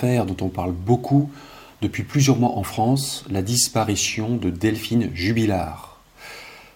dont 0.00 0.36
on 0.40 0.48
parle 0.48 0.72
beaucoup 0.72 1.30
depuis 1.82 2.04
plusieurs 2.04 2.38
mois 2.38 2.56
en 2.56 2.62
France, 2.62 3.24
la 3.30 3.42
disparition 3.42 4.36
de 4.36 4.48
Delphine 4.48 5.10
Jubilard. 5.14 6.00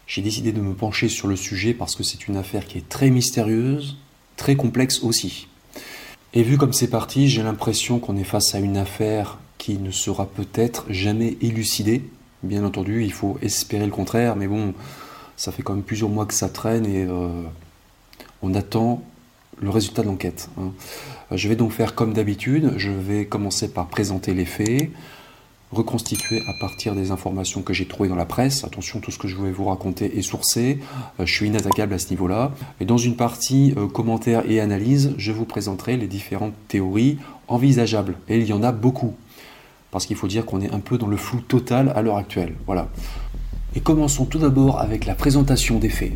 J'ai 0.06 0.20
décidé 0.20 0.52
de 0.52 0.60
me 0.60 0.74
pencher 0.74 1.08
sur 1.08 1.26
le 1.26 1.36
sujet 1.36 1.72
parce 1.72 1.96
que 1.96 2.02
c'est 2.02 2.28
une 2.28 2.36
affaire 2.36 2.66
qui 2.66 2.78
est 2.78 2.88
très 2.88 3.08
mystérieuse, 3.08 3.96
très 4.36 4.56
complexe 4.56 5.02
aussi. 5.02 5.48
Et 6.34 6.42
vu 6.42 6.58
comme 6.58 6.74
c'est 6.74 6.90
parti, 6.90 7.28
j'ai 7.28 7.42
l'impression 7.42 7.98
qu'on 7.98 8.16
est 8.16 8.24
face 8.24 8.54
à 8.54 8.58
une 8.58 8.76
affaire 8.76 9.38
qui 9.56 9.78
ne 9.78 9.90
sera 9.90 10.26
peut-être 10.26 10.84
jamais 10.90 11.38
élucidée. 11.40 12.02
Bien 12.42 12.62
entendu, 12.64 13.04
il 13.04 13.12
faut 13.12 13.38
espérer 13.40 13.86
le 13.86 13.92
contraire, 13.92 14.36
mais 14.36 14.48
bon, 14.48 14.74
ça 15.38 15.50
fait 15.50 15.62
quand 15.62 15.72
même 15.72 15.82
plusieurs 15.82 16.10
mois 16.10 16.26
que 16.26 16.34
ça 16.34 16.50
traîne 16.50 16.84
et 16.84 17.06
euh, 17.06 17.42
on 18.42 18.54
attend 18.54 19.02
le 19.60 19.70
résultat 19.70 20.02
de 20.02 20.08
l'enquête. 20.08 20.48
Hein. 20.58 20.72
Je 21.32 21.48
vais 21.48 21.56
donc 21.56 21.72
faire 21.72 21.94
comme 21.94 22.12
d'habitude, 22.12 22.74
je 22.76 22.90
vais 22.90 23.24
commencer 23.26 23.68
par 23.68 23.86
présenter 23.86 24.34
les 24.34 24.44
faits, 24.44 24.90
reconstituer 25.72 26.40
à 26.46 26.52
partir 26.60 26.94
des 26.94 27.10
informations 27.10 27.62
que 27.62 27.72
j'ai 27.72 27.86
trouvées 27.86 28.08
dans 28.08 28.16
la 28.16 28.24
presse. 28.24 28.64
Attention, 28.64 29.00
tout 29.00 29.10
ce 29.10 29.18
que 29.18 29.28
je 29.28 29.36
vais 29.36 29.50
vous 29.50 29.64
raconter 29.64 30.16
est 30.18 30.22
sourcé, 30.22 30.78
euh, 31.20 31.26
je 31.26 31.32
suis 31.32 31.46
inattaquable 31.46 31.94
à 31.94 31.98
ce 31.98 32.10
niveau-là. 32.10 32.52
Et 32.80 32.84
dans 32.84 32.98
une 32.98 33.16
partie 33.16 33.74
euh, 33.76 33.86
commentaires 33.86 34.48
et 34.48 34.60
analyse, 34.60 35.14
je 35.18 35.32
vous 35.32 35.44
présenterai 35.44 35.96
les 35.96 36.06
différentes 36.06 36.54
théories 36.68 37.18
envisageables. 37.48 38.16
Et 38.28 38.38
il 38.38 38.46
y 38.46 38.52
en 38.52 38.62
a 38.62 38.72
beaucoup, 38.72 39.14
parce 39.90 40.06
qu'il 40.06 40.16
faut 40.16 40.28
dire 40.28 40.46
qu'on 40.46 40.60
est 40.60 40.72
un 40.72 40.80
peu 40.80 40.96
dans 40.96 41.08
le 41.08 41.16
flou 41.16 41.40
total 41.40 41.92
à 41.94 42.02
l'heure 42.02 42.16
actuelle. 42.16 42.54
Voilà. 42.66 42.88
Et 43.74 43.80
commençons 43.80 44.24
tout 44.24 44.38
d'abord 44.38 44.80
avec 44.80 45.04
la 45.04 45.16
présentation 45.16 45.78
des 45.78 45.88
faits. 45.88 46.12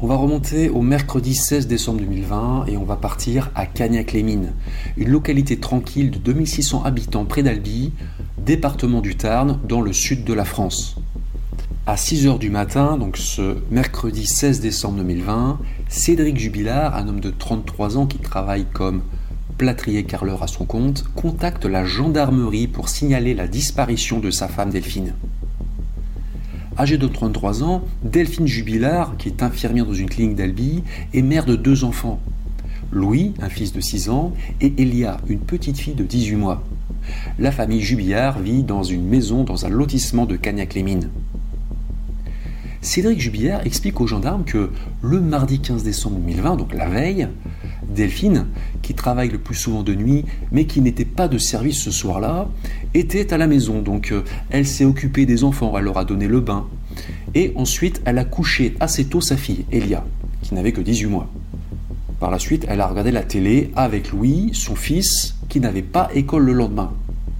On 0.00 0.06
va 0.06 0.14
remonter 0.14 0.68
au 0.68 0.80
mercredi 0.80 1.34
16 1.34 1.66
décembre 1.66 1.98
2020 1.98 2.66
et 2.68 2.76
on 2.76 2.84
va 2.84 2.94
partir 2.94 3.50
à 3.56 3.66
Cagnac-les-Mines, 3.66 4.52
une 4.96 5.08
localité 5.08 5.58
tranquille 5.58 6.12
de 6.12 6.18
2600 6.18 6.84
habitants 6.84 7.24
près 7.24 7.42
d'Albi, 7.42 7.90
département 8.38 9.00
du 9.00 9.16
Tarn, 9.16 9.58
dans 9.68 9.80
le 9.80 9.92
sud 9.92 10.22
de 10.22 10.32
la 10.32 10.44
France. 10.44 10.94
À 11.88 11.96
6h 11.96 12.38
du 12.38 12.48
matin, 12.48 12.96
donc 12.96 13.16
ce 13.16 13.56
mercredi 13.72 14.24
16 14.24 14.60
décembre 14.60 14.98
2020, 14.98 15.58
Cédric 15.88 16.38
Jubilard, 16.38 16.94
un 16.94 17.08
homme 17.08 17.20
de 17.20 17.30
33 17.30 17.96
ans 17.96 18.06
qui 18.06 18.18
travaille 18.18 18.66
comme 18.72 19.02
plâtrier 19.56 20.04
carleur 20.04 20.44
à 20.44 20.46
son 20.46 20.64
compte, 20.64 21.06
contacte 21.16 21.64
la 21.64 21.84
gendarmerie 21.84 22.68
pour 22.68 22.88
signaler 22.88 23.34
la 23.34 23.48
disparition 23.48 24.20
de 24.20 24.30
sa 24.30 24.46
femme 24.46 24.70
Delphine. 24.70 25.14
Âgée 26.78 26.96
de 26.96 27.08
33 27.08 27.64
ans, 27.64 27.82
Delphine 28.04 28.46
Jubilard, 28.46 29.16
qui 29.16 29.28
est 29.28 29.42
infirmière 29.42 29.84
dans 29.84 29.94
une 29.94 30.08
clinique 30.08 30.36
d'Albi, 30.36 30.84
est 31.12 31.22
mère 31.22 31.44
de 31.44 31.56
deux 31.56 31.82
enfants. 31.82 32.20
Louis, 32.92 33.34
un 33.42 33.48
fils 33.48 33.72
de 33.72 33.80
6 33.80 34.10
ans, 34.10 34.32
et 34.60 34.72
Elia, 34.78 35.16
une 35.26 35.40
petite 35.40 35.76
fille 35.76 35.94
de 35.94 36.04
18 36.04 36.36
mois. 36.36 36.62
La 37.40 37.50
famille 37.50 37.80
Jubilard 37.80 38.38
vit 38.38 38.62
dans 38.62 38.84
une 38.84 39.04
maison 39.04 39.42
dans 39.42 39.66
un 39.66 39.68
lotissement 39.68 40.24
de 40.24 40.36
Cagnac-les-Mines. 40.36 41.10
Cédric 42.88 43.20
Jubilard 43.20 43.66
explique 43.66 44.00
aux 44.00 44.06
gendarmes 44.06 44.44
que 44.44 44.70
le 45.02 45.20
mardi 45.20 45.60
15 45.60 45.82
décembre 45.82 46.16
2020, 46.20 46.56
donc 46.56 46.72
la 46.72 46.88
veille, 46.88 47.28
Delphine, 47.86 48.46
qui 48.80 48.94
travaille 48.94 49.28
le 49.28 49.36
plus 49.36 49.56
souvent 49.56 49.82
de 49.82 49.94
nuit, 49.94 50.24
mais 50.52 50.64
qui 50.64 50.80
n'était 50.80 51.04
pas 51.04 51.28
de 51.28 51.36
service 51.36 51.78
ce 51.82 51.90
soir-là, 51.90 52.48
était 52.94 53.34
à 53.34 53.36
la 53.36 53.46
maison. 53.46 53.82
Donc 53.82 54.10
euh, 54.10 54.24
elle 54.48 54.66
s'est 54.66 54.86
occupée 54.86 55.26
des 55.26 55.44
enfants, 55.44 55.74
elle 55.76 55.84
leur 55.84 55.98
a 55.98 56.06
donné 56.06 56.26
le 56.28 56.40
bain. 56.40 56.66
Et 57.34 57.52
ensuite, 57.56 58.00
elle 58.06 58.16
a 58.16 58.24
couché 58.24 58.74
assez 58.80 59.04
tôt 59.04 59.20
sa 59.20 59.36
fille, 59.36 59.66
Elia, 59.70 60.06
qui 60.40 60.54
n'avait 60.54 60.72
que 60.72 60.80
18 60.80 61.08
mois. 61.08 61.30
Par 62.20 62.30
la 62.30 62.38
suite, 62.38 62.64
elle 62.70 62.80
a 62.80 62.86
regardé 62.86 63.10
la 63.10 63.22
télé 63.22 63.70
avec 63.76 64.12
Louis, 64.12 64.48
son 64.54 64.76
fils, 64.76 65.36
qui 65.50 65.60
n'avait 65.60 65.82
pas 65.82 66.08
école 66.14 66.46
le 66.46 66.54
lendemain. 66.54 66.94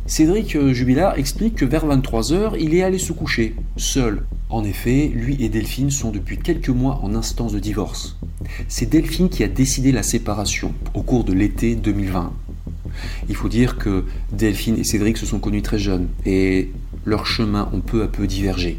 Cédric 0.09 0.57
euh, 0.57 0.73
Jubilard 0.73 1.19
explique 1.19 1.57
que 1.57 1.67
vers 1.67 1.87
23h, 1.87 2.57
il 2.59 2.75
est 2.75 2.83
allé 2.83 2.97
se 2.97 3.13
coucher, 3.13 3.55
seul. 3.77 4.25
En 4.49 4.65
effet, 4.65 5.13
lui 5.15 5.37
et 5.45 5.51
Delphine 5.51 5.91
sont 5.91 6.11
depuis 6.11 6.39
quelques 6.39 6.71
mois 6.71 6.99
en 7.03 7.15
instance 7.15 7.53
de 7.53 7.59
divorce. 7.59 8.17
C'est 8.69 8.89
Delphine 8.89 9.29
qui 9.29 9.45
a 9.45 9.49
décidé 9.49 9.93
la 9.93 10.03
séparation 10.03 10.73
au 10.95 11.03
cours 11.03 11.25
de 11.25 11.35
l'été 11.35 11.75
2020. 11.75 12.33
Il 13.29 13.35
faut 13.35 13.51
dire 13.51 13.77
que 13.77 14.07
Delphine 14.33 14.79
et 14.79 14.85
Cédric 14.85 15.19
se 15.19 15.27
sont 15.27 15.41
connus 15.41 15.61
très 15.61 15.79
jeunes 15.79 16.09
et 16.25 16.71
leurs 17.05 17.27
chemins 17.27 17.69
ont 17.75 17.81
peu 17.81 18.03
à 18.03 18.09
peu 18.09 18.27
divergé. 18.27 18.79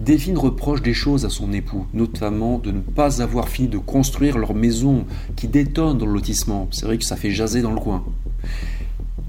Delphine 0.00 0.36
reproche 0.36 0.82
des 0.82 0.94
choses 0.94 1.24
à 1.24 1.30
son 1.30 1.52
époux, 1.52 1.86
notamment 1.94 2.58
de 2.58 2.72
ne 2.72 2.80
pas 2.80 3.22
avoir 3.22 3.48
fini 3.48 3.68
de 3.68 3.78
construire 3.78 4.36
leur 4.36 4.54
maison 4.54 5.04
qui 5.36 5.46
détonne 5.46 5.98
dans 5.98 6.06
le 6.06 6.12
lotissement. 6.12 6.66
C'est 6.72 6.86
vrai 6.86 6.98
que 6.98 7.04
ça 7.04 7.14
fait 7.14 7.30
jaser 7.30 7.62
dans 7.62 7.72
le 7.72 7.80
coin. 7.80 8.04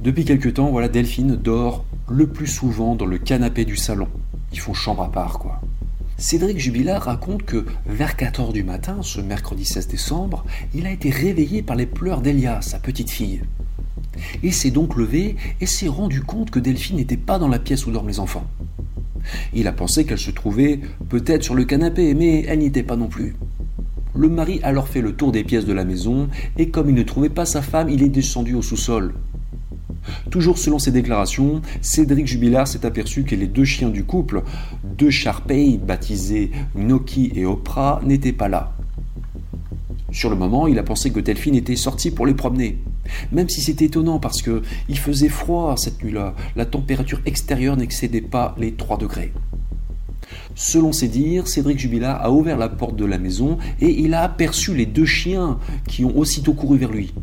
Depuis 0.04 0.26
quelque 0.26 0.50
temps, 0.50 0.70
voilà, 0.70 0.90
Delphine 0.90 1.36
dort 1.36 1.84
le 2.08 2.28
plus 2.28 2.48
souvent 2.48 2.96
dans 2.96 3.06
le 3.06 3.18
canapé 3.18 3.66
du 3.66 3.76
salon. 3.76 4.08
Ils 4.54 4.60
font 4.60 4.74
chambre 4.74 5.02
à 5.02 5.12
part, 5.12 5.40
quoi. 5.40 5.60
Cédric 6.18 6.60
Jubilard 6.60 7.04
raconte 7.04 7.44
que 7.44 7.66
vers 7.86 8.16
4h 8.16 8.54
du 8.54 8.64
matin, 8.64 8.98
ce 9.02 9.22
mercredi 9.22 9.66
16 9.66 9.88
décembre, 9.88 10.46
il 10.76 10.86
a 10.86 10.92
été 10.92 11.10
réveillé 11.10 11.64
par 11.64 11.76
les 11.76 11.88
pleurs 11.88 12.22
d'Elia, 12.22 12.62
sa 12.62 12.80
petite 12.80 13.10
fille. 13.10 13.42
Il 14.44 14.54
s'est 14.54 14.72
donc 14.72 14.96
levé 14.96 15.36
et 15.62 15.66
s'est 15.66 15.88
rendu 15.88 16.22
compte 16.22 16.52
que 16.52 16.60
Delphine 16.60 16.98
n'était 16.98 17.18
pas 17.18 17.40
dans 17.40 17.48
la 17.48 17.60
pièce 17.60 17.86
où 17.88 17.92
dorment 17.92 18.08
les 18.08 18.20
enfants. 18.20 18.48
Il 19.54 19.68
a 19.68 19.74
pensé 19.74 20.06
qu'elle 20.06 20.18
se 20.18 20.32
trouvait 20.32 20.80
peut-être 21.10 21.44
sur 21.44 21.56
le 21.56 21.66
canapé, 21.66 22.14
mais 22.14 22.46
elle 22.48 22.60
n'y 22.60 22.66
était 22.68 22.84
pas 22.84 22.96
non 22.96 23.08
plus. 23.08 23.36
Le 24.16 24.30
mari 24.30 24.60
alors 24.64 24.88
fait 24.88 25.02
le 25.02 25.16
tour 25.16 25.32
des 25.32 25.44
pièces 25.44 25.66
de 25.66 25.74
la 25.74 25.86
maison, 25.86 26.30
et 26.58 26.70
comme 26.70 26.90
il 26.90 26.96
ne 26.96 27.04
trouvait 27.04 27.30
pas 27.30 27.46
sa 27.46 27.62
femme, 27.62 27.90
il 27.90 28.04
est 28.04 28.10
descendu 28.10 28.54
au 28.54 28.62
sous-sol. 28.62 29.14
Toujours 30.30 30.58
selon 30.58 30.80
ses 30.80 30.92
déclarations, 30.92 31.62
Cédric 31.82 32.28
Jubilard 32.28 32.68
s'est 32.68 32.86
aperçu 32.86 33.24
que 33.24 33.36
les 33.36 33.48
deux 33.48 33.66
chiens 33.66 33.90
du 33.90 34.04
couple, 34.04 34.44
deux 34.84 35.10
Sharpei 35.10 35.78
baptisés 35.78 36.52
Noki 36.76 37.32
et 37.36 37.46
Oprah, 37.46 38.02
n'étaient 38.04 38.34
pas 38.34 38.48
là. 38.48 38.74
Sur 40.12 40.30
le 40.30 40.36
moment, 40.36 40.68
il 40.68 40.80
a 40.80 40.84
pensé 40.84 41.12
que 41.12 41.20
Delphine 41.20 41.56
était 41.56 41.76
sortie 41.76 42.12
pour 42.12 42.26
les 42.26 42.34
promener. 42.34 42.78
Même 43.32 43.50
si 43.50 43.62
c'était 43.62 43.86
étonnant 43.86 44.20
parce 44.20 44.42
que 44.42 44.62
il 44.90 44.98
faisait 44.98 45.30
froid 45.30 45.76
cette 45.78 46.04
nuit-là, 46.04 46.34
la 46.56 46.66
température 46.66 47.22
extérieure 47.26 47.78
n'excédait 47.78 48.22
pas 48.22 48.56
les 48.58 48.74
3 48.74 48.98
degrés. 48.98 49.34
Selon 50.56 50.92
ses 50.92 51.08
dires, 51.08 51.48
Cédric 51.48 51.78
Jubilard 51.78 52.22
a 52.24 52.32
ouvert 52.32 52.58
la 52.58 52.68
porte 52.70 52.96
de 52.96 53.06
la 53.06 53.18
maison 53.18 53.58
et 53.80 54.02
il 54.02 54.14
a 54.14 54.24
aperçu 54.24 54.74
les 54.74 54.86
deux 54.86 55.06
chiens 55.06 55.60
qui 55.88 56.04
ont 56.04 56.18
aussitôt 56.18 56.54
couru 56.54 56.78
vers 56.78 56.92
lui, 56.92 57.14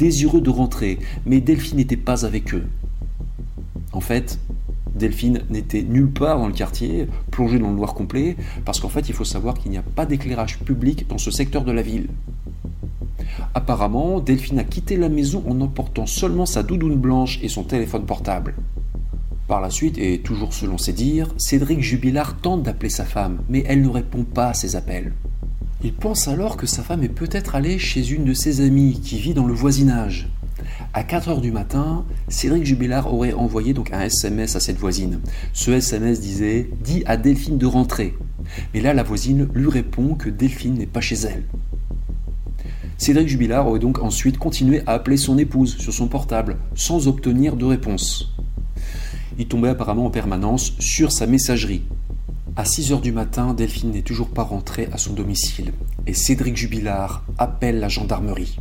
désireux 0.00 0.40
de 0.40 0.48
rentrer, 0.48 0.98
mais 1.26 1.42
Delphine 1.42 1.76
n'était 1.76 1.98
pas 1.98 2.24
avec 2.24 2.54
eux. 2.54 2.64
En 3.92 4.00
fait, 4.00 4.38
Delphine 4.94 5.42
n'était 5.50 5.82
nulle 5.82 6.10
part 6.10 6.38
dans 6.38 6.46
le 6.46 6.54
quartier, 6.54 7.06
plongée 7.30 7.58
dans 7.58 7.68
le 7.68 7.76
noir 7.76 7.92
complet, 7.92 8.36
parce 8.64 8.80
qu'en 8.80 8.88
fait, 8.88 9.10
il 9.10 9.14
faut 9.14 9.24
savoir 9.24 9.58
qu'il 9.58 9.70
n'y 9.70 9.76
a 9.76 9.82
pas 9.82 10.06
d'éclairage 10.06 10.58
public 10.60 11.06
dans 11.06 11.18
ce 11.18 11.30
secteur 11.30 11.64
de 11.64 11.72
la 11.72 11.82
ville. 11.82 12.08
Apparemment, 13.52 14.20
Delphine 14.20 14.58
a 14.58 14.64
quitté 14.64 14.96
la 14.96 15.10
maison 15.10 15.44
en 15.46 15.60
emportant 15.60 16.06
seulement 16.06 16.46
sa 16.46 16.62
doudoune 16.62 16.96
blanche 16.96 17.38
et 17.42 17.48
son 17.48 17.64
téléphone 17.64 18.06
portable. 18.06 18.54
Par 19.48 19.60
la 19.60 19.68
suite, 19.68 19.98
et 19.98 20.20
toujours 20.20 20.54
selon 20.54 20.78
ses 20.78 20.94
dires, 20.94 21.34
Cédric 21.36 21.82
Jubilard 21.82 22.38
tente 22.38 22.62
d'appeler 22.62 22.88
sa 22.88 23.04
femme, 23.04 23.40
mais 23.50 23.64
elle 23.66 23.82
ne 23.82 23.88
répond 23.88 24.24
pas 24.24 24.48
à 24.48 24.54
ses 24.54 24.76
appels. 24.76 25.12
Il 25.82 25.94
pense 25.94 26.28
alors 26.28 26.56
que 26.56 26.66
sa 26.66 26.82
femme 26.82 27.02
est 27.02 27.08
peut-être 27.08 27.54
allée 27.54 27.78
chez 27.78 28.10
une 28.10 28.24
de 28.24 28.34
ses 28.34 28.60
amies 28.60 29.00
qui 29.02 29.18
vit 29.18 29.34
dans 29.34 29.46
le 29.46 29.54
voisinage. 29.54 30.28
À 30.92 31.04
4 31.04 31.28
heures 31.28 31.40
du 31.40 31.52
matin, 31.52 32.04
Cédric 32.28 32.66
Jubilard 32.66 33.12
aurait 33.12 33.32
envoyé 33.32 33.72
donc 33.72 33.92
un 33.92 34.02
SMS 34.02 34.56
à 34.56 34.60
cette 34.60 34.76
voisine. 34.76 35.20
Ce 35.52 35.70
SMS 35.70 36.20
disait 36.20 36.68
Dis 36.82 37.02
à 37.06 37.16
Delphine 37.16 37.58
de 37.58 37.66
rentrer. 37.66 38.14
Mais 38.74 38.80
là, 38.80 38.92
la 38.92 39.02
voisine 39.02 39.48
lui 39.54 39.70
répond 39.70 40.14
que 40.14 40.28
Delphine 40.28 40.74
n'est 40.74 40.86
pas 40.86 41.00
chez 41.00 41.16
elle. 41.16 41.44
Cédric 42.98 43.28
Jubilard 43.28 43.66
aurait 43.66 43.78
donc 43.78 44.02
ensuite 44.02 44.36
continué 44.36 44.82
à 44.86 44.92
appeler 44.92 45.16
son 45.16 45.38
épouse 45.38 45.78
sur 45.78 45.94
son 45.94 46.08
portable, 46.08 46.58
sans 46.74 47.08
obtenir 47.08 47.56
de 47.56 47.64
réponse 47.64 48.34
il 49.40 49.48
tombait 49.48 49.70
apparemment 49.70 50.06
en 50.06 50.10
permanence 50.10 50.74
sur 50.78 51.12
sa 51.12 51.26
messagerie. 51.26 51.82
À 52.56 52.64
6 52.64 52.92
heures 52.92 53.00
du 53.00 53.12
matin, 53.12 53.54
Delphine 53.54 53.92
n'est 53.92 54.02
toujours 54.02 54.28
pas 54.28 54.42
rentrée 54.42 54.88
à 54.92 54.98
son 54.98 55.12
domicile 55.12 55.72
et 56.06 56.14
Cédric 56.14 56.56
Jubilard 56.56 57.24
appelle 57.38 57.78
la 57.78 57.88
gendarmerie. 57.88 58.58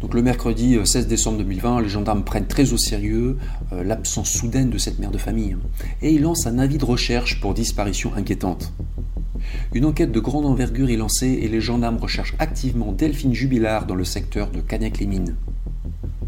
Donc 0.00 0.14
le 0.14 0.22
mercredi 0.22 0.76
16 0.84 1.04
euh, 1.04 1.08
décembre 1.08 1.38
2020, 1.38 1.82
les 1.82 1.88
gendarmes 1.88 2.24
prennent 2.24 2.48
très 2.48 2.72
au 2.72 2.78
sérieux 2.78 3.38
euh, 3.72 3.84
l'absence 3.84 4.30
soudaine 4.30 4.70
de 4.70 4.78
cette 4.78 4.98
mère 4.98 5.12
de 5.12 5.18
famille 5.18 5.52
hein, 5.52 5.60
et 6.02 6.10
ils 6.10 6.22
lancent 6.22 6.46
un 6.46 6.58
avis 6.58 6.78
de 6.78 6.84
recherche 6.84 7.40
pour 7.40 7.54
disparition 7.54 8.12
inquiétante. 8.16 8.72
Une 9.72 9.84
enquête 9.84 10.10
de 10.10 10.20
grande 10.20 10.46
envergure 10.46 10.90
est 10.90 10.96
lancée 10.96 11.38
et 11.42 11.48
les 11.48 11.60
gendarmes 11.60 11.98
recherchent 11.98 12.34
activement 12.40 12.92
Delphine 12.92 13.34
Jubilard 13.34 13.86
dans 13.86 13.94
le 13.94 14.04
secteur 14.04 14.50
de 14.50 14.60
Cagnac-les-Mines. 14.60 15.36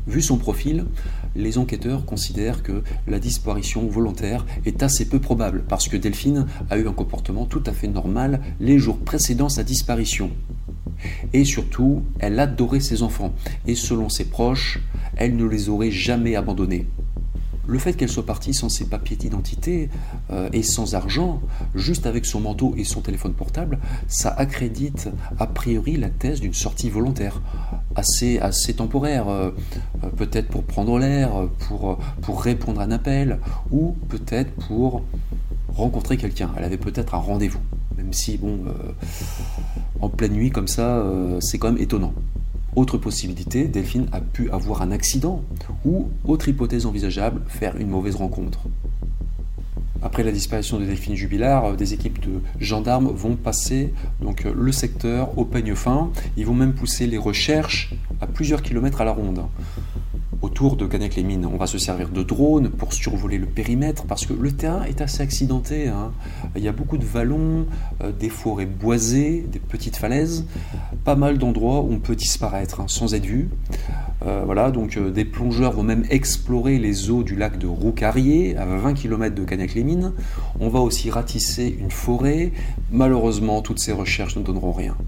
Vu 0.07 0.23
son 0.23 0.37
profil, 0.37 0.85
les 1.35 1.59
enquêteurs 1.59 2.05
considèrent 2.05 2.63
que 2.63 2.83
la 3.07 3.19
disparition 3.19 3.87
volontaire 3.87 4.45
est 4.65 4.83
assez 4.83 5.09
peu 5.09 5.21
probable 5.21 5.65
parce 5.69 5.89
que 5.89 5.97
Delphine 5.97 6.47
a 6.71 6.79
eu 6.79 6.87
un 6.87 6.93
comportement 6.93 7.47
tout 7.47 7.63
à 7.67 7.73
fait 7.73 7.89
normal 7.89 8.41
les 8.61 8.79
jours 8.79 8.99
précédant 8.99 9.49
sa 9.49 9.65
disparition. 9.65 10.31
Et 11.33 11.45
surtout, 11.45 12.03
elle 12.19 12.39
adorait 12.39 12.81
ses 12.81 13.03
enfants 13.03 13.33
et 13.67 13.75
selon 13.75 14.09
ses 14.09 14.25
proches, 14.25 14.81
elle 15.17 15.37
ne 15.37 15.45
les 15.45 15.69
aurait 15.69 15.91
jamais 15.91 16.37
abandonnés. 16.37 16.87
Le 17.67 17.79
fait 17.79 17.93
qu'elle 17.93 18.09
soit 18.09 18.27
partie 18.27 18.55
sans 18.55 18.69
ses 18.69 18.87
papiers 18.87 19.17
d'identité 19.17 19.89
euh, 20.31 20.49
et 20.53 20.63
sans 20.63 20.95
argent, 20.95 21.41
juste 21.75 22.07
avec 22.07 22.27
son 22.27 22.41
manteau 22.41 22.75
et 22.77 22.85
son 22.85 23.01
téléphone 23.01 23.35
portable, 23.35 23.79
ça 24.09 24.31
accrédite 24.31 25.09
a 25.39 25.47
priori 25.47 25.97
la 25.97 26.11
thèse 26.11 26.41
d'une 26.41 26.55
sortie 26.55 26.91
volontaire, 26.91 27.41
assez, 27.95 28.39
assez 28.41 28.75
temporaire, 28.75 29.29
euh, 29.29 29.51
euh, 30.03 30.09
peut-être 30.09 30.49
pour 30.49 30.65
prendre 30.65 30.99
l'air, 30.99 31.31
pour, 31.69 31.99
pour 32.21 32.43
répondre 32.43 32.81
à 32.81 32.85
un 32.85 32.91
appel, 32.91 33.39
ou 33.71 33.95
peut-être 34.09 34.51
pour 34.67 35.03
rencontrer 35.69 36.17
quelqu'un. 36.17 36.51
Elle 36.57 36.65
avait 36.65 36.79
peut-être 36.79 37.15
un 37.15 37.19
rendez-vous, 37.19 37.61
même 37.97 38.13
si, 38.13 38.39
bon, 38.39 38.65
en 40.01 40.09
pleine 40.09 40.33
nuit 40.33 40.51
comme 40.51 40.69
ça, 40.69 41.05
c'est 41.41 41.59
quand 41.59 41.73
même 41.73 41.81
étonnant. 41.81 42.13
Autre 42.75 42.97
possibilité, 42.97 43.65
Delphine 43.65 44.07
a 44.13 44.21
pu 44.21 44.51
avoir 44.51 44.81
un 44.81 44.93
accident 44.93 45.43
ou, 45.85 46.09
autre 46.25 46.49
hypothèse 46.49 46.87
envisageable, 46.87 47.43
faire 47.47 47.77
une 47.77 47.89
mauvaise 47.89 48.17
rencontre. 48.17 48.61
Après 50.03 50.25
la 50.25 50.33
disparition 50.33 50.81
de 50.81 50.85
Delphine 50.87 51.15
Jubilard, 51.15 51.65
euh, 51.65 51.77
des 51.77 51.95
équipes 51.95 52.19
de 52.21 52.41
gendarmes 52.59 53.09
vont 53.09 53.37
passer 53.37 53.93
donc, 54.21 54.47
euh, 54.47 54.53
le 54.57 54.73
secteur 54.73 55.39
au 55.39 55.45
peigne 55.45 55.75
fin. 55.75 56.11
Ils 56.37 56.45
vont 56.45 56.55
même 56.55 56.73
pousser 56.73 57.07
les 57.07 57.19
recherches 57.19 57.95
à 58.21 58.27
plusieurs 58.27 58.63
kilomètres 58.63 59.01
à 59.01 59.05
la 59.05 59.13
ronde 59.13 59.43
autour 60.53 60.77
de 60.77 60.85
Canac-les-Mines. 60.85 61.49
On 61.51 61.57
va 61.57 61.67
se 61.67 61.79
servir 61.79 62.11
de 62.11 62.23
drones 62.23 62.69
pour 62.69 62.93
survoler 62.93 63.39
le 63.39 63.47
périmètre 63.47 64.05
parce 64.05 64.27
que 64.27 64.35
le 64.35 64.53
terrain 64.53 64.83
est 64.85 65.01
assez 65.01 65.23
accidenté. 65.23 65.89
Hein. 65.89 66.13
Il 66.57 66.63
y 66.63 66.69
a 66.69 66.73
beaucoup 66.73 66.99
de 66.99 67.07
vallons, 67.07 67.65
euh, 68.03 68.13
des 68.13 68.29
forêts 68.29 68.67
boisées, 68.67 69.47
des 69.51 69.59
petites 69.59 69.97
falaises, 69.97 70.45
pas 71.07 71.15
mal 71.15 71.39
d'endroits 71.39 71.81
où 71.81 71.91
on 71.91 72.01
peut 72.01 72.15
disparaître 72.15 72.81
hein, 72.81 72.85
sans 72.87 73.15
être 73.15 73.25
vu. 73.25 73.49
Euh, 74.27 74.43
voilà, 74.45 74.71
donc 74.71 74.99
euh, 74.99 75.11
des 75.11 75.25
plongeurs 75.25 75.73
vont 75.73 75.85
même 75.85 76.05
explorer 76.11 76.79
les 76.79 77.09
eaux 77.09 77.23
du 77.23 77.35
lac 77.35 77.57
de 77.57 77.67
Roucarier 77.67 78.55
à 78.59 78.67
20 78.67 78.93
km 78.93 79.35
de 79.35 79.45
Cagnac-les-Mines. 79.45 80.13
On 80.61 80.69
va 80.69 80.81
aussi 80.81 81.09
ratisser 81.09 81.75
une 81.81 81.91
forêt. 81.91 82.53
Malheureusement, 82.91 83.63
toutes 83.63 83.79
ces 83.79 83.93
recherches 83.93 84.37
ne 84.37 84.43
donneront 84.43 84.73
rien. 84.73 84.99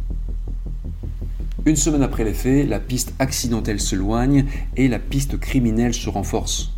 Une 1.67 1.77
semaine 1.77 2.03
après 2.03 2.25
les 2.25 2.35
faits, 2.35 2.69
la 2.69 2.79
piste 2.79 3.15
accidentelle 3.19 3.81
se 3.81 3.97
loigne 3.97 4.45
et 4.77 4.87
la 4.87 4.99
piste 4.99 5.41
criminelle 5.41 5.95
se 5.95 6.11
renforce. 6.11 6.73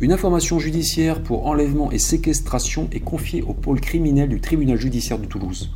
Une 0.00 0.10
information 0.10 0.58
judiciaire 0.58 1.22
pour 1.22 1.46
enlèvement 1.46 1.92
et 1.92 2.00
séquestration 2.00 2.88
est 2.90 2.98
confiée 2.98 3.42
au 3.42 3.54
pôle 3.54 3.80
criminel 3.80 4.28
du 4.28 4.40
tribunal 4.40 4.76
judiciaire 4.76 5.20
de 5.20 5.26
Toulouse. 5.26 5.70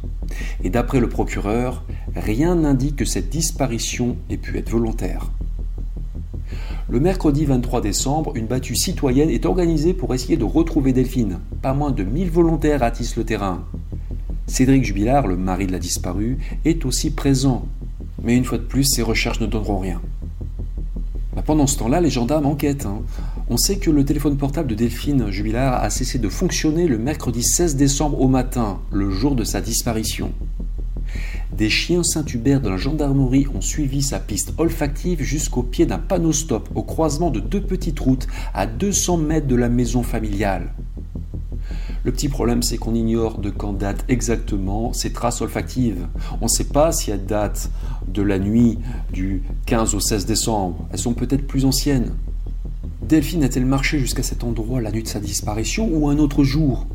Et 0.65 0.71
d'après 0.71 0.99
le 0.99 1.09
procureur, 1.09 1.85
rien 2.17 2.57
n'indique 2.57 2.97
que 2.97 3.05
cette 3.05 3.29
disparition 3.29 4.17
ait 4.29 4.39
pu 4.39 4.59
être 4.59 4.71
volontaire. 4.71 5.31
Le 6.89 6.99
mercredi 6.99 7.45
23 7.45 7.81
décembre, 7.81 8.33
une 8.35 8.49
battue 8.49 8.75
citoyenne 8.75 9.31
est 9.31 9.47
organisée 9.47 9.95
pour 9.95 10.15
essayer 10.15 10.37
de 10.37 10.45
retrouver 10.45 10.93
Delphine. 10.93 11.39
Pas 11.63 11.75
moins 11.75 11.93
de 11.93 12.03
1000 12.03 12.29
volontaires 12.29 12.81
ratissent 12.81 13.17
le 13.17 13.25
terrain. 13.25 13.65
Cédric 14.49 14.85
Jubilard, 14.85 15.29
le 15.29 15.37
mari 15.37 15.69
de 15.69 15.73
la 15.73 15.79
disparue, 15.79 16.39
est 16.65 16.85
aussi 16.85 17.11
présent 17.11 17.69
mais 18.23 18.37
une 18.37 18.45
fois 18.45 18.59
de 18.59 18.65
plus, 18.65 18.85
ces 18.85 19.03
recherches 19.03 19.41
ne 19.41 19.47
donneront 19.47 19.79
rien. 19.79 20.01
Bah, 21.35 21.43
pendant 21.45 21.67
ce 21.67 21.79
temps-là, 21.79 22.01
les 22.01 22.11
gendarmes 22.11 22.47
enquêtent. 22.47 22.87
Hein. 22.87 23.03
On 23.49 23.57
sait 23.57 23.77
que 23.77 23.91
le 23.91 24.05
téléphone 24.05 24.37
portable 24.37 24.69
de 24.69 24.75
Delphine 24.75 25.31
Jubilard 25.31 25.83
a 25.83 25.91
cessé 25.91 26.19
de 26.19 26.29
fonctionner 26.29 26.87
le 26.87 26.99
mercredi 26.99 27.43
16 27.43 27.77
décembre 27.77 28.21
au 28.21 28.29
matin, 28.29 28.81
le 28.93 29.11
jour 29.11 29.35
de 29.35 29.45
sa 29.45 29.61
disparition. 29.61 30.33
Des 31.57 31.69
chiens 31.69 32.03
Saint-Hubert 32.03 32.61
de 32.61 32.71
la 32.71 32.77
gendarmerie 32.77 33.47
ont 33.55 33.61
suivi 33.61 34.03
sa 34.03 34.19
piste 34.19 34.55
olfactive 34.57 35.23
jusqu'au 35.23 35.63
pied 35.63 35.85
d'un 35.85 35.99
panneau 35.99 36.33
stop 36.33 36.69
au 36.75 36.83
croisement 36.83 37.31
de 37.31 37.41
deux 37.41 37.61
petites 37.61 38.01
routes 38.01 38.27
à 38.55 38.67
200 38.67 39.19
mètres 39.19 39.47
de 39.47 39.57
la 39.57 39.69
maison 39.69 40.03
familiale. 40.03 40.73
Le 42.05 42.11
petit 42.11 42.29
problème, 42.29 42.63
c'est 42.63 42.79
qu'on 42.79 42.95
ignore 42.95 43.39
de 43.39 43.51
quand 43.51 43.73
datent 43.73 44.05
exactement 44.09 44.93
ces 44.93 45.13
traces 45.13 45.41
olfactives. 45.41 46.09
On 46.41 46.47
ne 46.47 46.51
sait 46.51 46.65
pas 46.65 46.91
si 46.91 47.13
elles 47.13 47.27
datent 47.27 47.71
de 48.09 48.23
la 48.23 48.41
nuit 48.41 48.79
du 49.13 49.43
15 49.67 49.95
au 49.95 50.01
16 50.01 50.27
décembre. 50.27 50.89
Elles 50.91 50.99
sont 50.99 51.15
peut-être 51.15 51.47
plus 51.47 51.65
anciennes. 51.65 52.13
Delphine 53.03 53.45
a-t-elle 53.45 53.67
marché 53.67 54.01
jusqu'à 54.01 54.25
cet 54.25 54.43
endroit 54.43 54.81
la 54.81 54.91
nuit 54.91 55.05
de 55.05 55.09
sa 55.09 55.21
disparition 55.21 55.89
ou 55.93 56.09
un 56.09 56.19
autre 56.19 56.43
jour? 56.43 56.87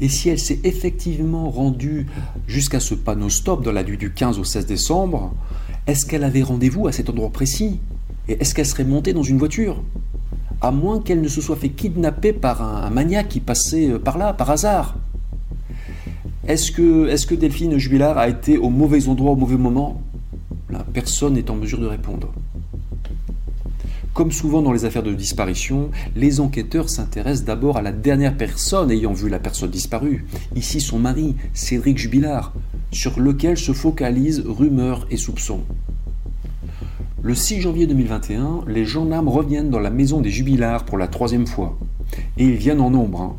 Et 0.00 0.08
si 0.08 0.30
elle 0.30 0.38
s'est 0.38 0.60
effectivement 0.64 1.50
rendue 1.50 2.06
jusqu'à 2.46 2.80
ce 2.80 2.94
panneau 2.94 3.28
stop 3.28 3.62
dans 3.62 3.72
la 3.72 3.84
nuit 3.84 3.98
du 3.98 4.12
15 4.12 4.38
au 4.38 4.44
16 4.44 4.64
décembre, 4.64 5.34
est-ce 5.86 6.06
qu'elle 6.06 6.24
avait 6.24 6.42
rendez-vous 6.42 6.86
à 6.86 6.92
cet 6.92 7.10
endroit 7.10 7.30
précis? 7.30 7.80
Et 8.28 8.38
est-ce 8.40 8.54
qu'elle 8.54 8.66
serait 8.66 8.84
montée 8.84 9.12
dans 9.12 9.22
une 9.22 9.38
voiture? 9.38 9.82
À 10.62 10.70
moins 10.70 11.00
qu'elle 11.00 11.20
ne 11.20 11.28
se 11.28 11.40
soit 11.40 11.56
fait 11.56 11.70
kidnapper 11.70 12.32
par 12.32 12.62
un, 12.62 12.88
maniaque 12.88 13.28
qui 13.28 13.40
passait 13.40 13.90
euh, 13.90 13.98
par 13.98 14.16
là, 14.16 14.32
par 14.32 14.50
hasard. 14.50 14.96
Est-ce 16.46 16.70
que, 16.70 17.34
Delphine 17.34 17.78
Jubilard 17.78 18.16
a 18.16 18.28
été 18.28 18.58
au 18.58 18.70
mauvais 18.70 19.08
endroit 19.08 19.32
au 19.32 19.36
mauvais 19.36 19.56
moment? 19.56 20.00
Personne 20.94 21.34
n'est 21.34 21.50
en 21.50 21.56
mesure 21.56 21.80
de 21.80 21.86
répondre. 21.86 22.32
Comme 24.14 24.30
souvent 24.30 24.62
dans 24.62 24.72
les 24.72 24.84
affaires 24.84 25.02
de 25.02 25.14
disparition, 25.14 25.90
les 26.16 26.40
enquêteurs 26.40 26.90
s'intéressent 26.90 27.44
d'abord 27.44 27.76
à 27.76 27.82
la 27.82 27.92
dernière 27.92 28.36
personne 28.36 28.90
ayant 28.90 29.12
vu 29.12 29.28
la 29.28 29.38
personne 29.38 29.70
disparue, 29.70 30.26
ici 30.54 30.80
son 30.80 30.98
mari, 30.98 31.34
Cédric 31.54 31.98
Jubilard, 31.98 32.52
sur 32.90 33.18
lequel 33.18 33.56
se 33.56 33.72
focalisent 33.72 34.42
rumeurs 34.46 35.06
et 35.10 35.16
soupçons. 35.16 35.62
Le 37.24 37.36
6 37.36 37.60
janvier 37.60 37.86
2021, 37.86 38.64
les 38.66 38.84
gendarmes 38.84 39.28
reviennent 39.28 39.70
dans 39.70 39.78
la 39.78 39.90
maison 39.90 40.20
des 40.20 40.30
jubilards 40.30 40.84
pour 40.84 40.98
la 40.98 41.06
troisième 41.06 41.46
fois. 41.46 41.78
Et 42.36 42.42
ils 42.42 42.56
viennent 42.56 42.80
en 42.80 42.90
nombre. 42.90 43.20
Hein. 43.20 43.36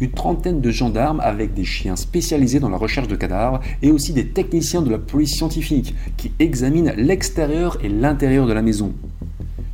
Une 0.00 0.10
trentaine 0.10 0.60
de 0.60 0.70
gendarmes 0.70 1.20
avec 1.20 1.54
des 1.54 1.64
chiens 1.64 1.96
spécialisés 1.96 2.60
dans 2.60 2.68
la 2.68 2.76
recherche 2.76 3.08
de 3.08 3.16
cadavres 3.16 3.60
et 3.80 3.90
aussi 3.90 4.12
des 4.12 4.26
techniciens 4.26 4.82
de 4.82 4.90
la 4.90 4.98
police 4.98 5.34
scientifique 5.34 5.94
qui 6.18 6.32
examinent 6.40 6.92
l'extérieur 6.94 7.78
et 7.82 7.88
l'intérieur 7.88 8.46
de 8.46 8.52
la 8.52 8.60
maison. 8.60 8.92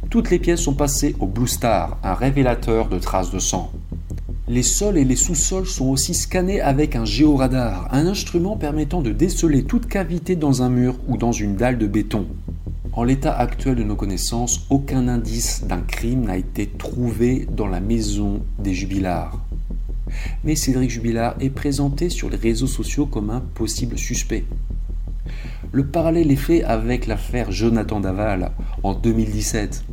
Toutes 0.08 0.30
les 0.30 0.38
pièces 0.38 0.60
sont 0.60 0.74
passées 0.74 1.16
au 1.18 1.26
Blue 1.26 1.48
Star, 1.48 1.98
un 2.04 2.14
révélateur 2.14 2.88
de 2.88 3.00
traces 3.00 3.32
de 3.32 3.40
sang. 3.40 3.72
Les 4.46 4.62
sols 4.62 4.98
et 4.98 5.04
les 5.04 5.16
sous-sols 5.16 5.66
sont 5.66 5.88
aussi 5.88 6.14
scannés 6.14 6.60
avec 6.60 6.94
un 6.94 7.04
géoradar, 7.04 7.88
un 7.90 8.06
instrument 8.06 8.56
permettant 8.56 9.02
de 9.02 9.10
déceler 9.10 9.64
toute 9.64 9.86
cavité 9.86 10.36
dans 10.36 10.62
un 10.62 10.68
mur 10.68 10.94
ou 11.08 11.16
dans 11.16 11.32
une 11.32 11.56
dalle 11.56 11.76
de 11.76 11.88
béton. 11.88 12.28
En 12.98 13.04
l'état 13.04 13.32
actuel 13.32 13.76
de 13.76 13.84
nos 13.84 13.94
connaissances, 13.94 14.66
aucun 14.70 15.06
indice 15.06 15.62
d'un 15.62 15.82
crime 15.82 16.22
n'a 16.22 16.36
été 16.36 16.66
trouvé 16.66 17.46
dans 17.48 17.68
la 17.68 17.78
maison 17.78 18.42
des 18.58 18.74
Jubilards. 18.74 19.38
Mais 20.42 20.56
Cédric 20.56 20.90
Jubilard 20.90 21.36
est 21.38 21.50
présenté 21.50 22.08
sur 22.08 22.28
les 22.28 22.36
réseaux 22.36 22.66
sociaux 22.66 23.06
comme 23.06 23.30
un 23.30 23.38
possible 23.38 23.96
suspect. 23.96 24.46
Le 25.70 25.86
parallèle 25.86 26.32
est 26.32 26.34
fait 26.34 26.64
avec 26.64 27.06
l'affaire 27.06 27.52
Jonathan 27.52 28.00
Daval 28.00 28.50
en 28.82 28.94
2017. 28.94 29.84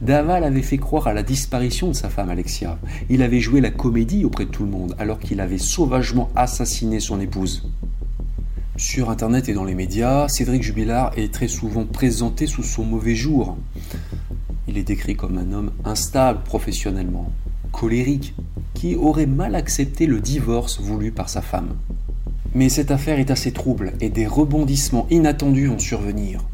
Daval 0.00 0.42
avait 0.42 0.62
fait 0.62 0.78
croire 0.78 1.06
à 1.06 1.12
la 1.12 1.22
disparition 1.22 1.86
de 1.86 1.92
sa 1.92 2.08
femme 2.08 2.28
Alexia. 2.28 2.76
Il 3.08 3.22
avait 3.22 3.38
joué 3.38 3.60
la 3.60 3.70
comédie 3.70 4.24
auprès 4.24 4.46
de 4.46 4.50
tout 4.50 4.64
le 4.64 4.70
monde 4.70 4.96
alors 4.98 5.20
qu'il 5.20 5.40
avait 5.40 5.58
sauvagement 5.58 6.28
assassiné 6.34 6.98
son 6.98 7.20
épouse. 7.20 7.70
Sur 8.78 9.10
Internet 9.10 9.48
et 9.48 9.54
dans 9.54 9.64
les 9.64 9.74
médias, 9.74 10.28
Cédric 10.28 10.62
Jubilard 10.62 11.10
est 11.16 11.34
très 11.34 11.48
souvent 11.48 11.84
présenté 11.84 12.46
sous 12.46 12.62
son 12.62 12.84
mauvais 12.84 13.16
jour. 13.16 13.56
Il 14.68 14.78
est 14.78 14.84
décrit 14.84 15.16
comme 15.16 15.36
un 15.36 15.52
homme 15.52 15.72
instable 15.84 16.44
professionnellement, 16.44 17.32
colérique, 17.72 18.36
qui 18.74 18.94
aurait 18.94 19.26
mal 19.26 19.56
accepté 19.56 20.06
le 20.06 20.20
divorce 20.20 20.80
voulu 20.80 21.10
par 21.10 21.28
sa 21.28 21.42
femme. 21.42 21.70
Mais 22.54 22.68
cette 22.68 22.92
affaire 22.92 23.18
est 23.18 23.32
assez 23.32 23.50
trouble 23.50 23.94
et 24.00 24.10
des 24.10 24.28
rebondissements 24.28 25.08
inattendus 25.10 25.66
vont 25.66 25.80
survenir. 25.80 26.44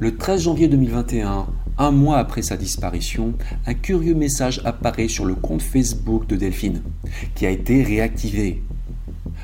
Le 0.00 0.16
13 0.16 0.42
janvier 0.42 0.66
2021, 0.66 1.46
un 1.78 1.90
mois 1.92 2.18
après 2.18 2.42
sa 2.42 2.56
disparition, 2.56 3.34
un 3.66 3.74
curieux 3.74 4.16
message 4.16 4.60
apparaît 4.64 5.06
sur 5.06 5.26
le 5.26 5.36
compte 5.36 5.62
Facebook 5.62 6.26
de 6.26 6.34
Delphine, 6.34 6.82
qui 7.36 7.46
a 7.46 7.50
été 7.50 7.84
réactivé 7.84 8.64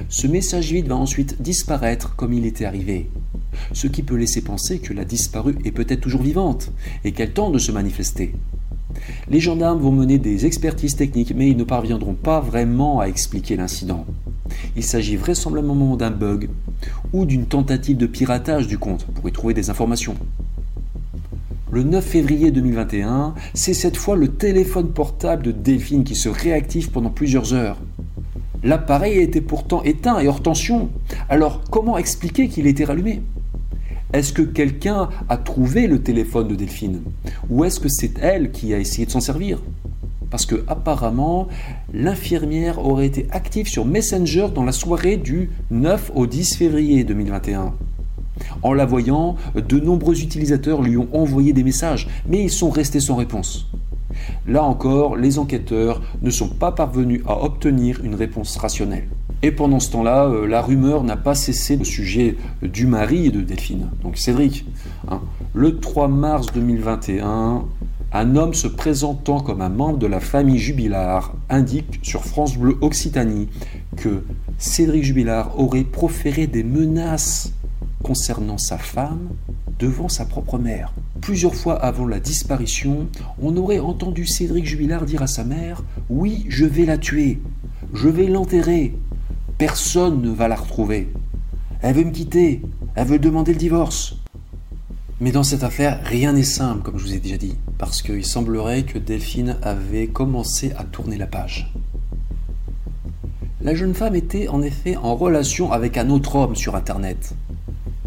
ce 0.09 0.27
message 0.27 0.73
vide 0.73 0.89
va 0.89 0.97
ensuite 0.97 1.41
disparaître 1.43 2.17
comme 2.17 2.33
il 2.33 2.47
était 2.47 2.65
arrivé, 2.65 3.11
ce 3.73 3.87
qui 3.87 4.03
peut 4.03 4.17
laisser 4.17 4.43
penser 4.43 4.79
que 4.79 4.93
la 4.93 5.05
disparue 5.05 5.57
est 5.65 5.73
peut-être 5.73 6.01
toujours 6.01 6.23
vivante 6.23 6.73
et 7.05 7.13
qu'elle 7.13 7.33
tente 7.33 7.53
de 7.53 7.59
se 7.59 7.73
manifester. 7.73 8.35
Les 9.29 9.41
gendarmes 9.41 9.81
vont 9.81 9.93
mener 9.93 10.19
des 10.19 10.47
expertises 10.47 10.97
techniques, 10.97 11.35
mais 11.35 11.49
ils 11.49 11.57
ne 11.57 11.65
parviendront 11.65 12.15
pas 12.15 12.41
vraiment 12.41 13.01
à 13.01 13.07
expliquer 13.07 13.57
l'incident. 13.57 14.05
Il 14.77 14.83
s'agit 14.83 15.17
vraisemblablement 15.17 15.97
d'un 15.97 16.11
bug 16.11 16.49
ou 17.13 17.25
d'une 17.25 17.47
tentative 17.47 17.97
de 17.97 18.07
piratage 18.07 18.67
du 18.67 18.79
compte 18.79 19.07
pour 19.07 19.29
y 19.29 19.33
trouver 19.33 19.55
des 19.55 19.71
informations. 19.71 20.17
Le 21.73 21.85
9 21.85 22.05
février 22.05 22.51
2021, 22.51 23.35
c'est 23.55 23.75
cette 23.75 23.97
fois 23.97 24.17
le 24.17 24.27
téléphone 24.27 24.89
portable 24.89 25.45
de 25.45 25.53
Delphine 25.53 26.03
qui 26.03 26.17
se 26.17 26.29
réactive 26.29 26.91
pendant 26.91 27.11
plusieurs 27.11 27.55
heures. 27.55 27.79
L'appareil 28.63 29.19
était 29.19 29.41
pourtant 29.41 29.83
éteint 29.83 30.19
et 30.19 30.29
hors 30.29 30.43
tension. 30.43 30.91
Alors 31.29 31.63
comment 31.71 31.97
expliquer 31.97 32.49
qu'il 32.49 32.67
était 32.67 32.85
rallumé? 32.85 33.23
Est-ce 34.13 34.33
que 34.33 34.43
quelqu'un 34.43 35.09
a 35.29 35.37
trouvé 35.37 35.87
le 35.87 36.03
téléphone 36.03 36.49
de 36.49 36.55
Delphine? 36.55 37.01
Ou 37.49 37.65
est-ce 37.65 37.81
que 37.81 37.89
c'est 37.89 38.19
elle 38.21 38.51
qui 38.51 38.75
a 38.75 38.79
essayé 38.79 39.07
de 39.07 39.11
s'en 39.11 39.21
servir? 39.21 39.63
Parce 40.31 40.47
que 40.47 40.65
apparemment, 40.69 41.49
l'infirmière 41.95 42.85
aurait 42.85 43.07
été 43.07 43.27
active 43.31 43.69
sur 43.69 43.85
Messenger 43.85 44.49
dans 44.55 44.65
la 44.65 44.73
soirée 44.73 45.17
du 45.17 45.51
9 45.71 46.13
au 46.15 46.27
10 46.27 46.57
février 46.57 47.05
2021. 47.05 47.73
En 48.63 48.73
la 48.73 48.85
voyant, 48.85 49.37
de 49.55 49.81
nombreux 49.81 50.21
utilisateurs 50.23 50.83
lui 50.83 50.97
ont 50.97 51.09
envoyé 51.13 51.53
des 51.53 51.65
messages, 51.65 52.09
mais 52.29 52.43
ils 52.43 52.51
sont 52.51 52.71
restés 52.71 53.01
sans 53.01 53.17
réponse. 53.17 53.70
Là 54.47 54.63
encore, 54.63 55.17
les 55.17 55.39
enquêteurs 55.39 56.01
ne 56.23 56.31
sont 56.31 56.49
pas 56.49 56.73
parvenus 56.73 57.23
à 57.27 57.43
obtenir 57.43 58.01
une 58.05 58.15
réponse 58.15 58.57
rationnelle. 58.57 59.09
Et 59.43 59.53
pendant 59.53 59.81
ce 59.81 59.91
temps-là, 59.93 60.27
euh, 60.27 60.47
la 60.47 60.61
rumeur 60.61 61.03
n'a 61.03 61.17
pas 61.17 61.35
cessé 61.35 61.79
au 61.81 61.85
sujet 61.85 62.37
du 62.63 62.87
mari 62.87 63.31
de 63.31 63.41
Delphine, 63.41 63.89
donc 64.03 64.19
Cédric. 64.19 64.67
Hein. 65.09 65.21
Le 65.55 65.81
3 65.81 66.09
mars 66.09 66.49
2021, 66.53 67.65
un 68.13 68.37
homme 68.37 68.55
se 68.55 68.67
présentant 68.67 69.41
comme 69.41 69.63
un 69.63 69.69
membre 69.71 69.99
de 69.99 70.07
la 70.07 70.21
famille 70.21 70.59
Jubilard 70.59 71.35
indique 71.49 72.01
sur 72.03 72.25
France 72.25 72.59
Bleu 72.59 72.77
Occitanie 72.81 73.49
que 73.97 74.25
Cédric 74.59 75.05
Jubilard 75.05 75.59
aurait 75.59 75.85
proféré 75.85 76.47
des 76.47 76.65
menaces 76.65 77.53
concernant 78.03 78.59
sa 78.59 78.79
femme 78.79 79.31
devant 79.79 80.09
sa 80.09 80.27
propre 80.27 80.59
mère. 80.59 80.93
Plusieurs 81.21 81.55
fois 81.55 81.75
avant 81.75 82.07
la 82.07 82.19
disparition, 82.19 83.09
on 83.41 83.57
aurait 83.57 83.79
entendu 83.79 84.27
Cédric 84.27 84.65
Jubilard 84.65 85.05
dire 85.05 85.23
à 85.23 85.27
sa 85.27 85.45
mère 85.45 85.83
Oui, 86.09 86.47
je 86.49 86.65
vais 86.65 86.87
la 86.87 86.97
tuer, 86.97 87.41
je 87.93 88.09
vais 88.09 88.27
l'enterrer, 88.27 88.95
personne 89.59 90.23
ne 90.23 90.31
va 90.31 90.49
la 90.49 90.57
retrouver. 90.57 91.13
Elle 91.83 91.97
veut 91.97 92.05
me 92.05 92.11
quitter, 92.11 92.63
elle 92.95 93.07
veut 93.07 93.19
demander 93.19 93.53
le 93.53 93.59
divorce. 93.59 94.17
Mais 95.21 95.33
dans 95.33 95.43
cette 95.43 95.63
affaire, 95.63 96.01
rien 96.05 96.33
n'est 96.33 96.43
simple, 96.43 96.83
comme 96.83 96.97
je 96.97 97.05
vous 97.05 97.15
ai 97.15 97.21
déjà 97.21 97.37
dit, 97.37 97.57
parce 97.77 98.01
qu'il 98.01 98.25
semblerait 98.25 98.85
que 98.85 98.99
Delphine 98.99 99.59
avait 99.61 100.07
commencé 100.07 100.73
à 100.79 100.85
tourner 100.85 101.19
la 101.19 101.27
page. 101.27 101.71
La 103.61 103.75
jeune 103.75 103.93
femme 103.93 104.15
était 104.15 104.49
en 104.49 104.63
effet 104.63 104.97
en 104.97 105.15
relation 105.15 105.71
avec 105.71 105.99
un 105.99 106.09
autre 106.09 106.37
homme 106.37 106.57
sur 106.57 106.77
Internet, 106.77 107.35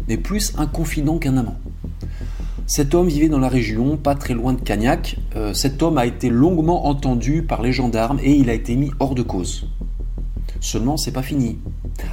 mais 0.08 0.16
plus 0.16 0.52
un 0.58 0.66
confident 0.66 1.18
qu'un 1.18 1.36
amant. 1.36 1.58
Cet 2.66 2.94
homme 2.94 3.08
vivait 3.08 3.28
dans 3.28 3.38
la 3.38 3.50
région, 3.50 3.98
pas 3.98 4.14
très 4.14 4.32
loin 4.32 4.54
de 4.54 4.60
Cagnac. 4.60 5.18
Euh, 5.36 5.52
cet 5.52 5.82
homme 5.82 5.98
a 5.98 6.06
été 6.06 6.30
longuement 6.30 6.86
entendu 6.86 7.42
par 7.42 7.60
les 7.60 7.72
gendarmes 7.72 8.18
et 8.22 8.32
il 8.32 8.48
a 8.48 8.54
été 8.54 8.74
mis 8.74 8.90
hors 9.00 9.14
de 9.14 9.20
cause. 9.20 9.68
Seulement, 10.60 10.96
c'est 10.96 11.12
pas 11.12 11.22
fini. 11.22 11.58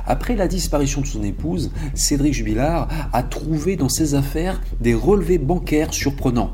Après 0.06 0.36
la 0.36 0.50
disparition 0.50 1.00
de 1.00 1.08
son 1.08 1.24
épouse, 1.24 1.72
Cédric 1.94 2.34
Jubilard 2.34 2.90
a 3.14 3.24
trouvé 3.24 3.78
dans 3.78 3.88
ses 3.88 4.14
affaires 4.14 4.62
des 4.82 4.94
relevés 4.94 5.38
bancaires 5.38 5.94
surprenants, 5.94 6.52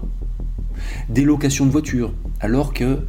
des 1.10 1.24
locations 1.24 1.66
de 1.66 1.72
voitures, 1.72 2.14
alors 2.40 2.74
que 2.76 3.00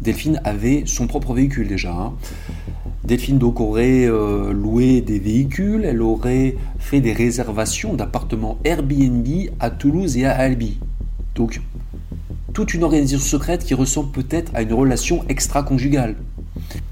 Delphine 0.00 0.40
avait 0.44 0.84
son 0.86 1.06
propre 1.06 1.34
véhicule 1.34 1.68
déjà. 1.68 1.92
Hein. 1.92 2.14
Delphine 3.04 3.42
aurait 3.42 4.06
euh, 4.06 4.52
loué 4.52 5.00
des 5.00 5.18
véhicules, 5.18 5.84
elle 5.84 6.02
aurait 6.02 6.56
fait 6.78 7.00
des 7.00 7.12
réservations 7.12 7.94
d'appartements 7.94 8.58
Airbnb 8.64 9.26
à 9.58 9.70
Toulouse 9.70 10.16
et 10.16 10.24
à 10.24 10.32
Albi. 10.32 10.78
Donc, 11.34 11.60
toute 12.52 12.74
une 12.74 12.84
organisation 12.84 13.18
secrète 13.18 13.64
qui 13.64 13.74
ressemble 13.74 14.12
peut-être 14.12 14.52
à 14.54 14.62
une 14.62 14.72
relation 14.72 15.24
extra-conjugale. 15.28 16.16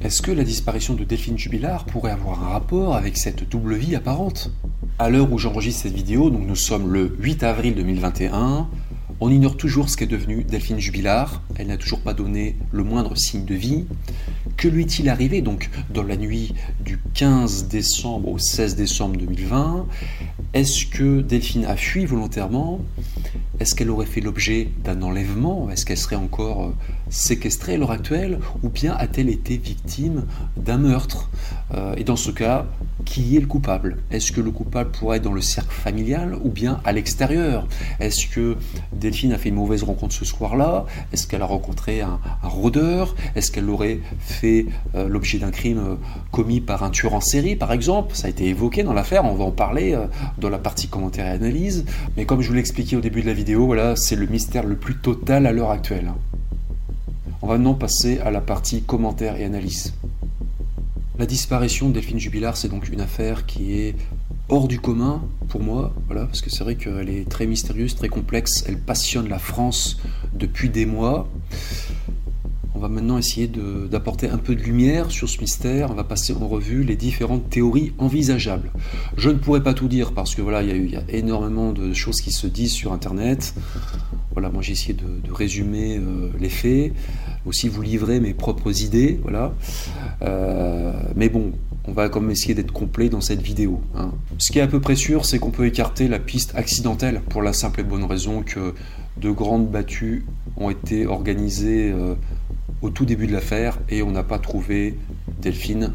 Est-ce 0.01 0.21
que 0.21 0.33
la 0.33 0.43
disparition 0.43 0.95
de 0.95 1.05
Delphine 1.05 1.39
Jubilard 1.39 1.85
pourrait 1.85 2.11
avoir 2.11 2.43
un 2.43 2.49
rapport 2.49 2.97
avec 2.97 3.17
cette 3.17 3.49
double 3.49 3.77
vie 3.77 3.95
apparente? 3.95 4.51
À 4.99 5.11
l'heure 5.11 5.33
où 5.33 5.39
j'enregistre 5.39 5.83
cette 5.83 5.95
vidéo, 5.95 6.31
donc 6.31 6.47
nous 6.47 6.57
sommes 6.57 6.93
le 6.93 7.15
8 7.21 7.45
avril 7.45 7.75
2021, 7.77 8.67
on 9.23 9.31
ignore 9.31 9.59
toujours 9.59 9.91
ce 9.91 9.99
qu'est 9.99 10.07
devenue 10.07 10.45
Delphine 10.45 10.79
Jubilard. 10.79 11.43
Elle 11.57 11.67
n'a 11.67 11.77
toujours 11.77 12.01
pas 12.01 12.15
donné 12.15 12.57
le 12.73 12.83
moindre 12.83 13.17
signe 13.17 13.45
de 13.45 13.55
vie. 13.55 13.85
Que 14.57 14.69
lui 14.69 14.83
est-il 14.83 15.09
arrivé 15.09 15.43
donc 15.43 15.71
dans 15.93 16.03
la 16.03 16.17
nuit 16.17 16.55
du 16.81 16.99
15 17.15 17.69
décembre 17.69 18.29
au 18.29 18.39
16 18.39 18.77
décembre 18.77 19.17
2020 19.17 19.87
Est-ce 20.55 20.87
que 20.87 21.21
Delphine 21.21 21.65
a 21.65 21.77
fui 21.77 22.05
volontairement? 22.05 22.81
Est-ce 23.59 23.75
qu'elle 23.75 23.91
aurait 23.91 24.07
fait 24.07 24.21
l'objet 24.21 24.69
d'un 24.85 25.03
enlèvement? 25.03 25.71
Est-ce 25.71 25.85
qu'elle 25.85 25.99
serait 25.99 26.17
encore 26.17 26.65
euh, 26.65 26.75
séquestrée 27.11 27.75
à 27.75 27.77
l'heure 27.77 27.91
actuelle? 27.91 28.39
Ou 28.63 28.69
bien 28.71 28.95
a-t-elle 28.95 29.29
été 29.29 29.57
victime 29.57 30.25
d'un 30.57 30.79
meurtre? 30.79 31.31
Euh, 31.75 31.95
Et 31.97 32.05
dans 32.05 32.17
ce 32.17 32.31
cas, 32.31 32.67
qui 33.05 33.37
est 33.37 33.41
le 33.41 33.47
coupable? 33.47 33.99
Est-ce 34.11 34.33
que 34.33 34.41
le 34.41 34.51
coupable 34.51 34.91
pourrait 34.91 35.19
être 35.19 35.23
dans 35.23 35.33
le 35.33 35.41
cercle 35.41 35.73
familial 35.73 36.37
ou 36.43 36.51
bien 36.51 36.81
à 36.85 36.93
l'extérieur? 36.93 37.67
Est-ce 37.99 38.27
que 38.27 38.57
Delphine 38.93 39.33
a 39.33 39.39
fait 39.39 39.49
une 39.49 39.57
mauvaise 39.57 39.83
rencontre 39.83 40.15
ce 40.15 40.25
soir-là? 40.25 40.87
Est-ce 41.13 41.27
qu'elle 41.27 41.43
a 41.43 41.47
rencontré 41.47 42.01
un, 42.01 42.19
rôdeur? 42.43 43.15
Est-ce 43.35 43.51
qu'elle 43.51 43.69
aurait 43.69 44.01
fait 44.21 44.67
euh, 44.95 45.09
l'objet 45.09 45.39
d'un 45.39 45.51
crime 45.51 45.79
euh, 45.79 45.95
commis 46.31 46.61
par 46.61 46.83
un 46.83 46.91
tueur 46.91 47.15
en 47.15 47.21
série, 47.21 47.57
par 47.57 47.73
exemple? 47.73 48.15
Ça 48.15 48.27
a 48.27 48.31
été 48.31 48.47
évoqué 48.47 48.83
dans 48.83 48.93
l'affaire, 48.93 49.25
on 49.25 49.35
va 49.35 49.45
en 49.45 49.51
parler 49.51 49.97
dans 50.39 50.49
la 50.49 50.59
partie 50.59 50.89
commentaire 50.89 51.27
et 51.27 51.31
analyse. 51.31 51.85
Mais 52.17 52.25
comme 52.25 52.41
je 52.41 52.49
vous 52.49 52.55
l'ai 52.55 52.61
expliqué 52.61 52.97
au 52.97 53.01
début 53.01 53.23
de 53.23 53.27
la 53.27 53.33
vidéo, 53.33 53.67
voilà, 53.67 53.97
c'est 53.97 54.17
le 54.17 54.27
mystère 54.27 54.65
le 54.65 54.77
plus 54.77 54.97
total 54.97 55.47
à 55.47 55.53
l'heure 55.53 55.71
actuelle. 55.71 56.13
On 57.43 57.47
va 57.47 57.55
maintenant 57.55 57.75
passer 57.75 58.19
à 58.19 58.31
la 58.31 58.43
partie 58.43 58.83
commentaire 58.83 59.37
et 59.37 59.45
analyse. 59.45 59.95
La 61.21 61.27
disparition 61.27 61.91
de 61.91 61.93
Delphine 61.93 62.19
Jubilard, 62.19 62.57
c'est 62.57 62.71
donc 62.71 62.89
une 62.89 63.03
affaire 63.03 63.45
qui 63.45 63.75
est 63.75 63.95
hors 64.49 64.69
du 64.69 64.81
commun 64.81 65.23
pour 65.51 65.63
moi, 65.63 65.93
voilà, 66.07 66.25
parce 66.25 66.41
que 66.41 66.49
c'est 66.49 66.65
vrai 66.65 66.77
qu'elle 66.77 67.11
est 67.11 67.29
très 67.29 67.47
mystérieuse, 67.47 67.95
très 67.95 68.09
complexe, 68.09 68.65
elle 68.67 68.79
passionne 68.79 69.29
la 69.29 69.39
France 69.39 69.99
depuis 70.33 70.71
des 70.71 70.87
mois. 70.87 71.29
On 72.75 72.79
va 72.79 72.89
maintenant 72.89 73.19
essayer 73.19 73.51
d'apporter 73.91 74.31
un 74.31 74.39
peu 74.39 74.55
de 74.55 74.63
lumière 74.63 75.11
sur 75.11 75.29
ce 75.29 75.39
mystère. 75.41 75.91
On 75.91 75.95
va 75.95 76.05
passer 76.05 76.33
en 76.33 76.49
revue 76.49 76.85
les 76.85 76.97
différentes 76.97 77.51
théories 77.51 77.93
envisageables. 77.99 78.71
Je 79.19 79.29
ne 79.29 79.35
pourrais 79.35 79.63
pas 79.63 79.75
tout 79.75 79.89
dire 79.89 80.13
parce 80.13 80.35
que 80.35 80.41
voilà, 80.41 80.63
il 80.63 80.91
y 80.91 80.97
a, 80.97 81.03
énormément 81.11 81.73
de 81.73 81.93
choses 81.93 82.23
qui 82.23 82.33
se 82.33 82.47
disent 82.47 82.73
sur 82.73 82.95
Internet. 82.95 83.55
Voilà, 84.33 84.49
moi 84.49 84.63
j'ai 84.63 84.73
essayé 84.73 84.95
de, 84.95 85.31
résumer 85.31 85.99
euh, 85.99 86.31
les 86.41 86.49
faits, 86.49 86.95
aussi 87.47 87.69
vous 87.69 87.83
livrer 87.83 88.21
mes 88.21 88.35
propres 88.35 88.83
idées, 88.83 89.19
voilà. 89.23 89.53
Euh, 90.23 90.93
mais 91.17 91.29
bon, 91.29 91.53
on 91.87 91.93
va 91.93 92.09
quand 92.09 92.21
même 92.21 92.31
essayer 92.31 92.55
d'être 92.55 92.73
complet 92.73 93.09
dans 93.09 93.21
cette 93.21 93.43
vidéo. 93.43 93.81
Hein. 93.97 94.13
Ce 94.39 94.53
qui 94.53 94.59
est 94.59 94.63
à 94.63 94.67
peu 94.67 94.81
près 94.81 94.97
sûr, 94.97 95.25
c'est 95.25 95.39
qu'on 95.39 95.51
peut 95.51 95.67
écarter 95.67 96.09
la 96.09 96.19
piste 96.19 96.55
accidentelle 96.55 97.21
pour 97.29 97.43
la 97.43 97.53
simple 97.53 97.81
et 97.81 97.85
bonne 97.85 98.05
raison 98.05 98.43
que 98.43 98.75
de 99.17 99.31
grandes 99.31 99.71
battues 99.71 100.25
ont 100.57 100.71
été 100.71 101.07
organisées 101.07 101.91
euh, 101.91 102.15
au 102.83 102.91
tout 102.91 103.05
début 103.05 103.27
de 103.27 103.33
l'affaire 103.33 103.79
et 103.89 104.03
on 104.03 104.11
n'a 104.11 104.23
pas 104.23 104.39
trouvé 104.39 104.99
Delphine 105.41 105.93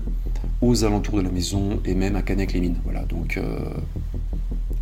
aux 0.62 0.84
alentours 0.84 1.18
de 1.18 1.24
la 1.24 1.32
maison 1.32 1.80
et 1.86 1.94
même 1.94 2.16
à 2.16 2.22
Canac-les-Mines. 2.22 2.78
Voilà, 2.84 3.04
donc 3.04 3.40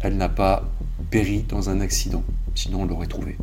elle 0.02 0.18
n'a 0.18 0.30
pas 0.30 0.70
péri 1.10 1.46
dans 1.48 1.70
un 1.70 1.80
accident 1.80 2.24
sinon 2.56 2.82
on 2.82 2.86
l'aurait 2.86 3.08
trouvé. 3.08 3.38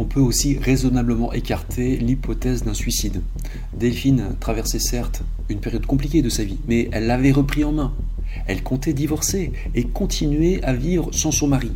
On 0.00 0.06
peut 0.06 0.20
aussi 0.20 0.56
raisonnablement 0.56 1.34
écarter 1.34 1.98
l'hypothèse 1.98 2.64
d'un 2.64 2.72
suicide. 2.72 3.20
Delphine 3.78 4.34
traversait 4.40 4.78
certes 4.78 5.22
une 5.50 5.60
période 5.60 5.84
compliquée 5.84 6.22
de 6.22 6.30
sa 6.30 6.42
vie, 6.42 6.56
mais 6.66 6.88
elle 6.90 7.06
l'avait 7.06 7.32
repris 7.32 7.64
en 7.64 7.72
main. 7.72 7.92
Elle 8.46 8.62
comptait 8.62 8.94
divorcer 8.94 9.52
et 9.74 9.84
continuer 9.84 10.64
à 10.64 10.72
vivre 10.72 11.10
sans 11.12 11.32
son 11.32 11.48
mari. 11.48 11.72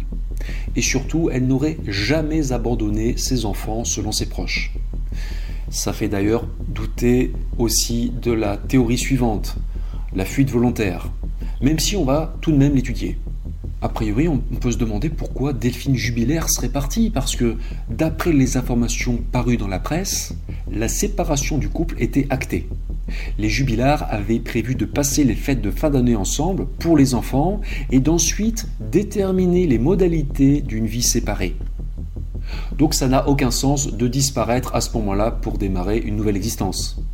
Et 0.75 0.81
surtout, 0.81 1.29
elle 1.31 1.47
n'aurait 1.47 1.77
jamais 1.87 2.53
abandonné 2.53 3.19
ses 3.19 3.45
enfants 3.45 3.85
selon 3.85 4.11
ses 4.11 4.27
proches. 4.27 4.73
Ça 5.69 5.93
fait 5.93 6.09
d'ailleurs 6.09 6.49
douter 6.67 7.31
aussi 7.59 8.11
de 8.23 8.33
la 8.33 8.57
théorie 8.57 8.97
suivante, 8.97 9.57
la 10.17 10.25
fuite 10.25 10.49
volontaire, 10.51 11.11
même 11.61 11.79
si 11.79 11.95
on 11.95 12.07
va 12.07 12.35
tout 12.41 12.53
de 12.53 12.57
même 12.57 12.75
l'étudier. 12.75 13.19
A 13.85 13.91
priori, 13.91 14.29
on 14.29 14.39
peut 14.39 14.73
se 14.73 14.79
demander 14.79 15.11
pourquoi 15.11 15.53
Delphine 15.53 15.95
Jubilaire 15.95 16.49
serait 16.49 16.71
partie, 16.71 17.11
parce 17.11 17.37
que 17.37 17.59
d'après 17.91 18.33
les 18.33 18.57
informations 18.57 19.19
parues 19.31 19.59
dans 19.59 19.69
la 19.69 19.79
presse, 19.79 20.35
la 20.73 20.89
séparation 20.89 21.59
du 21.59 21.69
couple 21.69 21.97
était 21.99 22.27
actée. 22.31 22.67
Les 23.39 23.51
Jubilards 23.51 24.07
avaient 24.09 24.39
prévu 24.39 24.75
de 24.75 24.87
passer 24.87 25.23
les 25.23 25.35
fêtes 25.35 25.61
de 25.61 25.71
fin 25.71 25.91
d'année 25.91 26.17
ensemble 26.17 26.65
pour 26.79 26.97
les 26.97 27.15
enfants 27.15 27.61
et 27.91 28.01
d'ensuite 28.01 28.67
déterminer 28.91 29.67
les 29.67 29.79
modalités 29.79 30.63
d'une 30.63 30.87
vie 30.87 31.03
séparée. 31.03 31.55
Donc 32.79 32.95
ça 32.95 33.07
n'a 33.07 33.29
aucun 33.29 33.51
sens 33.51 33.93
de 33.93 34.09
disparaître 34.09 34.75
à 34.75 34.81
ce 34.81 34.97
moment-là 34.97 35.31
pour 35.31 35.59
démarrer 35.59 35.99
une 35.99 36.17
nouvelle 36.17 36.37
existence. 36.37 37.05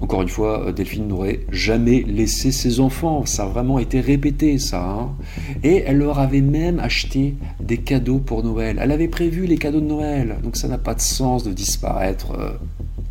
Encore 0.00 0.22
une 0.22 0.28
fois, 0.28 0.66
euh, 0.66 0.72
Delphine 0.72 1.08
n'aurait 1.08 1.40
jamais 1.50 2.02
laissé 2.02 2.52
ses 2.52 2.80
enfants. 2.80 3.24
Ça 3.26 3.44
a 3.44 3.46
vraiment 3.46 3.78
été 3.78 4.00
répété, 4.00 4.58
ça. 4.58 4.82
Hein. 4.82 5.12
Et 5.62 5.84
elle 5.86 5.98
leur 5.98 6.18
avait 6.18 6.40
même 6.40 6.80
acheté 6.80 7.34
des 7.60 7.78
cadeaux 7.78 8.18
pour 8.18 8.42
Noël. 8.42 8.78
Elle 8.80 8.92
avait 8.92 9.08
prévu 9.08 9.46
les 9.46 9.56
cadeaux 9.56 9.80
de 9.80 9.86
Noël. 9.86 10.36
Donc 10.42 10.56
ça 10.56 10.68
n'a 10.68 10.78
pas 10.78 10.94
de 10.94 11.00
sens 11.00 11.44
de 11.44 11.52
disparaître 11.52 12.32
euh, 12.32 12.50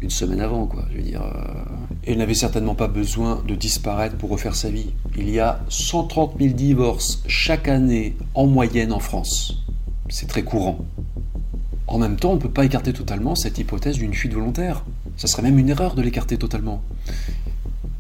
une 0.02 0.10
semaine 0.10 0.42
avant, 0.42 0.68
quoi. 0.68 0.84
Je 0.92 0.98
veux 0.98 1.04
dire. 1.04 1.24
Euh. 1.24 1.64
elle 2.06 2.18
n'avait 2.18 2.34
certainement 2.34 2.76
pas 2.76 2.90
besoin 2.90 3.42
de 3.48 3.56
disparaître 3.56 4.18
pour 4.18 4.30
refaire 4.30 4.56
sa 4.56 4.70
vie. 4.70 4.94
Il 5.18 5.30
y 5.30 5.40
a 5.40 5.62
130 5.70 6.36
000 6.40 6.54
divorces 6.54 7.24
chaque 7.28 7.70
année 7.70 8.16
en 8.36 8.46
moyenne 8.46 8.92
en 8.92 9.00
France. 9.00 9.64
C'est 10.10 10.28
très 10.28 10.44
courant. 10.44 10.80
En 11.88 11.98
même 11.98 12.18
temps, 12.18 12.32
on 12.32 12.36
ne 12.36 12.40
peut 12.40 12.50
pas 12.50 12.66
écarter 12.66 12.94
totalement 12.94 13.36
cette 13.36 13.58
hypothèse 13.58 13.98
d'une 13.98 14.14
fuite 14.14 14.34
volontaire. 14.34 14.84
Ça 15.18 15.28
serait 15.28 15.44
même 15.44 15.60
une 15.60 15.70
erreur 15.70 15.96
de 15.96 16.02
l'écarter 16.02 16.38
totalement 16.38 16.82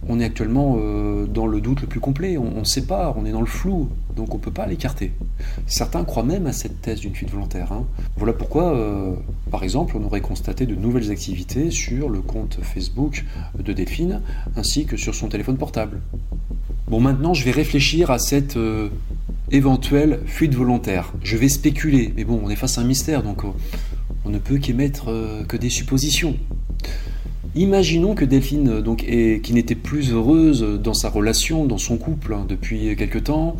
on 0.07 0.19
est 0.19 0.25
actuellement 0.25 0.77
euh, 0.79 1.25
dans 1.25 1.47
le 1.47 1.61
doute 1.61 1.81
le 1.81 1.87
plus 1.87 1.99
complet, 1.99 2.37
on 2.37 2.59
ne 2.59 2.63
sait 2.63 2.85
pas, 2.85 3.15
on 3.17 3.25
est 3.25 3.31
dans 3.31 3.41
le 3.41 3.47
flou, 3.47 3.89
donc 4.15 4.33
on 4.33 4.37
ne 4.37 4.41
peut 4.41 4.51
pas 4.51 4.65
l'écarter. 4.65 5.11
Certains 5.65 6.03
croient 6.03 6.23
même 6.23 6.45
à 6.47 6.53
cette 6.53 6.81
thèse 6.81 6.99
d'une 6.99 7.15
fuite 7.15 7.29
volontaire. 7.29 7.71
Hein. 7.71 7.85
Voilà 8.17 8.33
pourquoi, 8.33 8.75
euh, 8.75 9.13
par 9.51 9.63
exemple, 9.63 9.97
on 9.97 10.05
aurait 10.05 10.21
constaté 10.21 10.65
de 10.65 10.75
nouvelles 10.75 11.11
activités 11.11 11.71
sur 11.71 12.09
le 12.09 12.21
compte 12.21 12.59
Facebook 12.61 13.23
de 13.57 13.73
Delphine, 13.73 14.21
ainsi 14.55 14.85
que 14.85 14.97
sur 14.97 15.15
son 15.15 15.29
téléphone 15.29 15.57
portable. 15.57 16.01
Bon, 16.87 16.99
maintenant, 16.99 17.33
je 17.33 17.45
vais 17.45 17.51
réfléchir 17.51 18.11
à 18.11 18.19
cette 18.19 18.57
euh, 18.57 18.89
éventuelle 19.51 20.19
fuite 20.25 20.53
volontaire. 20.53 21.13
Je 21.23 21.37
vais 21.37 21.49
spéculer, 21.49 22.13
mais 22.15 22.23
bon, 22.25 22.41
on 22.43 22.49
est 22.49 22.55
face 22.55 22.77
à 22.77 22.81
un 22.81 22.85
mystère, 22.85 23.23
donc 23.23 23.43
on 24.25 24.29
ne 24.29 24.37
peut 24.37 24.57
qu'émettre 24.57 25.05
que 25.47 25.57
des 25.57 25.69
suppositions. 25.69 26.35
Imaginons 27.55 28.15
que 28.15 28.25
Delphine, 28.25 28.69
euh, 28.69 28.81
donc, 28.81 29.05
qui 29.05 29.53
n'était 29.53 29.75
plus 29.75 30.11
heureuse 30.11 30.61
dans 30.81 30.93
sa 30.93 31.09
relation, 31.09 31.65
dans 31.65 31.77
son 31.77 31.97
couple 31.97 32.33
hein, 32.33 32.45
depuis 32.47 32.95
quelque 32.95 33.19
temps, 33.19 33.55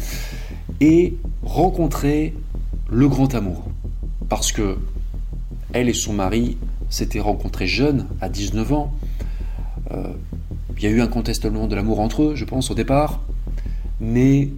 ait 0.81 1.13
rencontré 1.43 2.33
le 2.89 3.07
grand 3.07 3.33
amour. 3.35 3.65
Parce 4.29 4.51
que 4.51 4.77
elle 5.73 5.89
et 5.89 5.93
son 5.93 6.13
mari 6.13 6.57
s'étaient 6.89 7.19
rencontrés 7.19 7.67
jeunes, 7.67 8.07
à 8.21 8.29
19 8.29 8.73
ans. 8.73 8.93
Euh, 9.91 10.07
il 10.77 10.83
y 10.83 10.87
a 10.87 10.89
eu 10.89 11.01
un 11.01 11.07
contestement 11.07 11.67
de 11.67 11.75
l'amour 11.75 11.99
entre 11.99 12.23
eux, 12.23 12.35
je 12.35 12.45
pense, 12.45 12.69
au 12.71 12.75
départ. 12.75 13.21
Mais, 13.99 14.49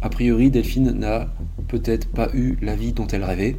a 0.00 0.08
priori, 0.08 0.50
Delphine 0.50 0.90
n'a 0.92 1.28
peut-être 1.68 2.08
pas 2.08 2.28
eu 2.34 2.56
la 2.62 2.74
vie 2.74 2.92
dont 2.92 3.06
elle 3.06 3.24
rêvait, 3.24 3.56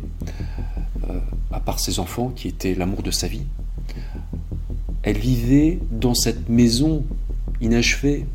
euh, 1.10 1.20
à 1.52 1.60
part 1.60 1.80
ses 1.80 2.00
enfants, 2.00 2.30
qui 2.36 2.48
étaient 2.48 2.74
l'amour 2.74 3.04
de 3.04 3.12
sa 3.12 3.28
vie. 3.28 3.44
Elle 5.04 5.18
vivait 5.18 5.80
dans 5.92 6.14
cette 6.14 6.50
maison 6.50 7.04
inachevée. 7.62 8.26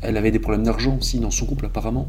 Elle 0.00 0.16
avait 0.16 0.30
des 0.30 0.38
problèmes 0.38 0.64
d'argent 0.64 0.96
aussi 0.98 1.18
dans 1.18 1.30
son 1.30 1.46
couple 1.46 1.66
apparemment. 1.66 2.08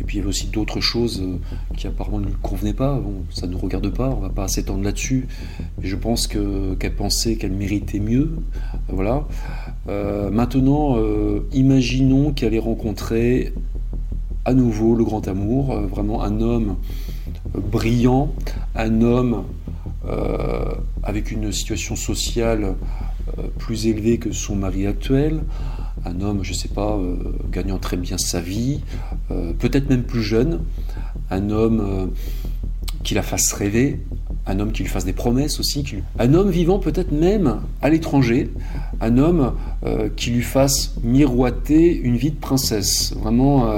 Et 0.00 0.04
puis 0.04 0.16
il 0.16 0.18
y 0.18 0.20
avait 0.20 0.28
aussi 0.28 0.46
d'autres 0.48 0.80
choses 0.80 1.20
euh, 1.22 1.38
qui 1.76 1.86
apparemment 1.86 2.20
ne 2.20 2.26
lui 2.26 2.34
convenaient 2.42 2.72
pas. 2.72 2.98
Bon, 2.98 3.24
ça 3.30 3.46
ne 3.46 3.52
nous 3.52 3.58
regarde 3.58 3.88
pas, 3.90 4.08
on 4.10 4.16
ne 4.16 4.22
va 4.22 4.28
pas 4.28 4.48
s'étendre 4.48 4.82
là-dessus. 4.82 5.26
Mais 5.80 5.88
je 5.88 5.96
pense 5.96 6.26
qu'elle 6.26 6.94
pensait 6.96 7.36
qu'elle 7.36 7.52
méritait 7.52 8.00
mieux. 8.00 8.36
Voilà. 8.88 9.26
Euh, 9.88 10.30
maintenant, 10.30 10.96
euh, 10.96 11.46
imaginons 11.52 12.32
qu'elle 12.32 12.54
ait 12.54 12.58
rencontré 12.58 13.52
à 14.44 14.54
nouveau 14.54 14.94
le 14.94 15.04
grand 15.04 15.26
amour, 15.28 15.74
vraiment 15.74 16.22
un 16.22 16.40
homme 16.40 16.76
brillant, 17.54 18.32
un 18.74 19.02
homme 19.02 19.42
avec 21.02 21.30
une 21.30 21.52
situation 21.52 21.96
sociale 21.96 22.74
euh, 23.38 23.48
plus 23.58 23.86
élevée 23.86 24.18
que 24.18 24.32
son 24.32 24.54
mari 24.54 24.86
actuel, 24.86 25.42
un 26.04 26.20
homme, 26.20 26.40
je 26.42 26.50
ne 26.50 26.54
sais 26.54 26.68
pas, 26.68 26.96
euh, 26.96 27.16
gagnant 27.50 27.78
très 27.78 27.96
bien 27.96 28.18
sa 28.18 28.40
vie, 28.40 28.80
peut-être 29.58 29.90
même 29.90 30.04
plus 30.04 30.22
jeune, 30.22 30.60
un 31.30 31.50
homme 31.50 32.12
qui 33.02 33.14
la 33.14 33.22
fasse 33.22 33.52
rêver, 33.52 34.00
un 34.46 34.60
homme 34.60 34.70
qui 34.70 34.84
lui 34.84 34.88
fasse 34.88 35.04
des 35.04 35.12
promesses 35.12 35.58
aussi, 35.58 35.84
un 36.18 36.34
homme 36.34 36.50
vivant 36.50 36.78
peut-être 36.78 37.10
même 37.10 37.60
à 37.82 37.90
l'étranger, 37.90 38.50
un 39.00 39.18
homme 39.18 39.54
qui 40.14 40.30
lui 40.30 40.42
fasse 40.42 40.94
miroiter 41.02 41.96
une 41.96 42.16
vie 42.16 42.30
de 42.30 42.38
princesse, 42.38 43.14
vraiment 43.20 43.68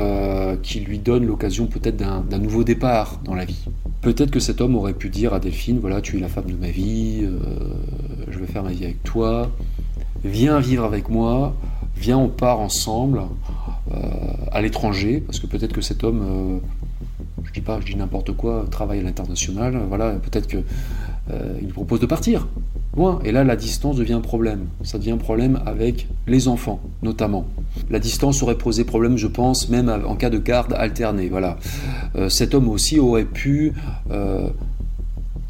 qui 0.63 0.81
lui 0.81 0.99
donne 0.99 1.25
l'occasion 1.25 1.67
peut-être 1.67 1.97
d'un 1.97 2.39
nouveau 2.39 2.65
départ 2.65 3.21
dans 3.25 3.35
la 3.35 3.47
vie. 3.47 3.65
Peut-être 4.09 4.31
que 4.31 4.41
cet 4.41 4.63
homme 4.63 4.75
aurait 4.75 4.95
pu 4.95 5.11
dire 5.11 5.35
à 5.35 5.39
Delphine, 5.39 5.81
voilà, 5.81 6.01
tu 6.01 6.17
es 6.17 6.21
la 6.21 6.29
femme 6.29 6.47
de 6.47 6.57
ma 6.57 6.71
vie, 6.71 7.25
euh, 7.25 7.31
je 8.31 8.39
veux 8.39 8.47
faire 8.47 8.63
ma 8.63 8.71
vie 8.71 8.85
avec 8.85 9.03
toi, 9.03 9.51
viens 10.25 10.61
vivre 10.61 10.83
avec 10.87 11.11
moi, 11.11 11.55
viens, 11.95 12.17
on 12.17 12.31
part 12.31 12.59
ensemble 12.59 13.21
euh, 13.93 13.99
à 14.51 14.63
l'étranger, 14.63 15.21
parce 15.21 15.41
que 15.41 15.47
peut-être 15.47 15.75
que 15.75 15.83
cet 15.83 16.05
homme, 16.05 16.23
euh, 16.23 16.59
je 17.45 17.53
dis 17.53 17.61
pas, 17.61 17.81
je 17.81 17.85
dis 17.85 17.97
n'importe 17.97 18.33
quoi, 18.33 18.65
travaille 18.71 19.01
à 19.01 19.03
l'international, 19.03 19.79
voilà, 19.91 20.13
peut-être 20.13 20.47
que 20.47 20.65
il 21.61 21.69
propose 21.75 22.01
de 22.01 22.07
partir. 22.07 22.49
Et 23.25 23.33
là, 23.33 23.45
la 23.45 23.55
distance 23.55 23.97
devient 23.97 24.15
un 24.15 24.21
problème. 24.21 24.67
Ça 24.83 24.99
devient 24.99 25.13
un 25.13 25.19
problème 25.19 25.61
avec 25.67 26.09
les 26.27 26.49
enfants, 26.49 26.81
notamment. 27.03 27.47
La 27.91 28.01
distance 28.01 28.43
aurait 28.43 28.59
posé 28.59 28.85
problème, 28.85 29.17
je 29.17 29.29
pense, 29.29 29.69
même 29.69 29.89
en 29.89 30.17
cas 30.17 30.31
de 30.31 30.39
garde 30.39 30.73
alternée. 30.73 31.29
Voilà. 31.29 31.59
Euh, 32.17 32.29
cet 32.29 32.55
homme 32.55 32.69
aussi 32.69 32.99
aurait 32.99 33.25
pu 33.25 33.73
euh, 34.11 34.49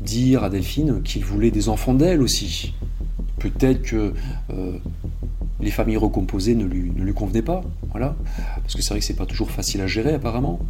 dire 0.02 0.44
à 0.44 0.50
Delphine 0.50 1.00
qu'il 1.02 1.24
voulait 1.24 1.50
des 1.50 1.70
enfants 1.70 1.94
d'elle 1.94 2.20
aussi. 2.20 2.74
Peut-être 3.38 3.82
que 3.82 4.12
euh, 4.50 4.72
les 5.60 5.70
familles 5.70 5.96
recomposées 5.96 6.54
ne 6.54 6.64
lui, 6.64 6.92
ne 6.94 7.02
lui 7.02 7.14
convenaient 7.14 7.42
pas. 7.42 7.62
Voilà. 7.92 8.14
Parce 8.62 8.74
que 8.74 8.82
c'est 8.82 8.90
vrai 8.90 8.98
que 8.98 9.06
c'est 9.06 9.14
pas 9.14 9.26
toujours 9.26 9.50
facile 9.50 9.80
à 9.80 9.86
gérer, 9.86 10.12
apparemment. 10.12 10.60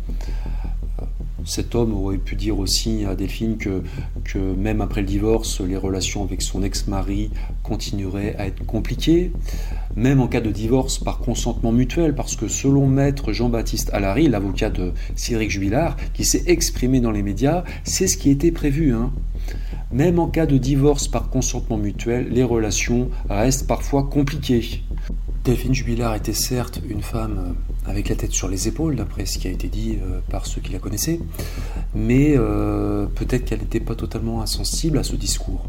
Cet 1.45 1.75
homme 1.75 1.95
aurait 1.95 2.19
pu 2.19 2.35
dire 2.35 2.59
aussi 2.59 3.05
à 3.05 3.15
Delphine 3.15 3.57
que, 3.59 3.83
même 4.39 4.81
après 4.81 5.01
le 5.03 5.07
divorce, 5.07 5.61
les 5.61 5.77
relations 5.77 6.25
avec 6.25 6.43
son 6.43 6.63
ex-mari 6.63 7.31
continueraient 7.63 8.35
à 8.37 8.47
être 8.47 8.67
compliquées, 8.67 9.33
même 9.97 10.21
en 10.21 10.29
cas 10.29 10.41
de 10.41 10.51
divorce 10.51 10.99
par 10.99 11.19
consentement 11.19 11.73
mutuel, 11.73 12.15
parce 12.15 12.37
que 12.37 12.49
selon 12.49 12.87
maître 12.87 13.33
Jean-Baptiste 13.33 13.91
Allary, 13.93 14.29
l'avocat 14.29 14.71
de 14.71 14.93
Cédric 15.15 15.51
Jubilard, 15.51 15.97
qui 16.13 16.25
s'est 16.25 16.45
exprimé 16.47 17.01
dans 17.01 17.13
les 17.13 17.23
médias, 17.23 17.65
c'est 17.85 18.09
ce 18.09 18.17
qui 18.17 18.31
était 18.31 18.53
prévu. 18.53 18.93
Hein. 18.93 19.13
Même 19.91 20.19
en 20.19 20.27
cas 20.29 20.47
de 20.47 20.59
divorce 20.59 21.09
par 21.09 21.31
consentement 21.31 21.79
mutuel, 21.79 22.29
les 22.31 22.45
relations 22.45 23.09
restent 23.31 23.67
parfois 23.67 24.05
compliquées. 24.05 24.83
Delphine 25.45 25.75
Jubilard 25.75 26.15
était 26.15 26.33
certes 26.33 26.81
une 26.89 27.03
femme 27.03 27.39
euh, 27.39 27.91
avec 27.91 28.09
la 28.09 28.17
tête 28.17 28.33
sur 28.33 28.49
les 28.49 28.69
épaules, 28.69 28.97
d'après 28.97 29.27
ce 29.27 29.39
qui 29.39 29.49
a 29.49 29.51
été 29.51 29.69
dit 29.69 29.99
euh, 30.03 30.21
par 30.31 30.47
ceux 30.47 30.61
qui 30.61 30.73
la 30.73 30.79
connaissaient, 30.79 31.21
mais 31.95 32.35
euh, 32.37 33.07
peut-être 33.07 33.45
qu'elle 33.45 33.61
n'était 33.61 33.81
pas 33.81 33.95
totalement 33.95 34.43
insensible 34.43 34.99
à 34.99 35.03
ce 35.03 35.17
discours. 35.17 35.65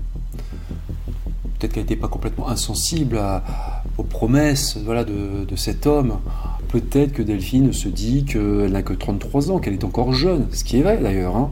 Peut-être 1.58 1.74
qu'elle 1.74 1.84
n'était 1.84 1.96
pas 1.96 2.08
complètement 2.08 2.50
insensible 2.50 3.22
aux 3.98 4.04
promesses 4.04 4.78
de, 4.78 5.56
cet 5.58 5.88
homme. 5.88 6.20
Peut-être 6.70 7.12
que 7.12 7.22
Delphine 7.22 7.74
se 7.74 7.90
dit 7.90 8.24
qu'elle 8.24 8.72
n'a 8.72 8.82
que 8.82 8.94
33 8.94 9.52
ans, 9.52 9.60
qu'elle 9.60 9.74
est 9.74 9.84
encore 9.84 10.14
jeune, 10.14 10.48
ce 10.54 10.64
qui 10.64 10.78
est 10.78 10.84
vrai 10.84 11.00
d'ailleurs. 11.02 11.36
Hein. 11.36 11.52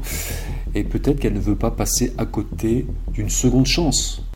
Et 0.75 0.85
peut-être 0.85 1.19
qu'elle 1.19 1.33
ne 1.33 1.41
veut 1.41 1.55
pas 1.55 1.71
passer 1.71 2.13
à 2.17 2.25
côté 2.25 2.87
d'une 3.13 3.29
seconde 3.29 3.65
chance 3.65 4.26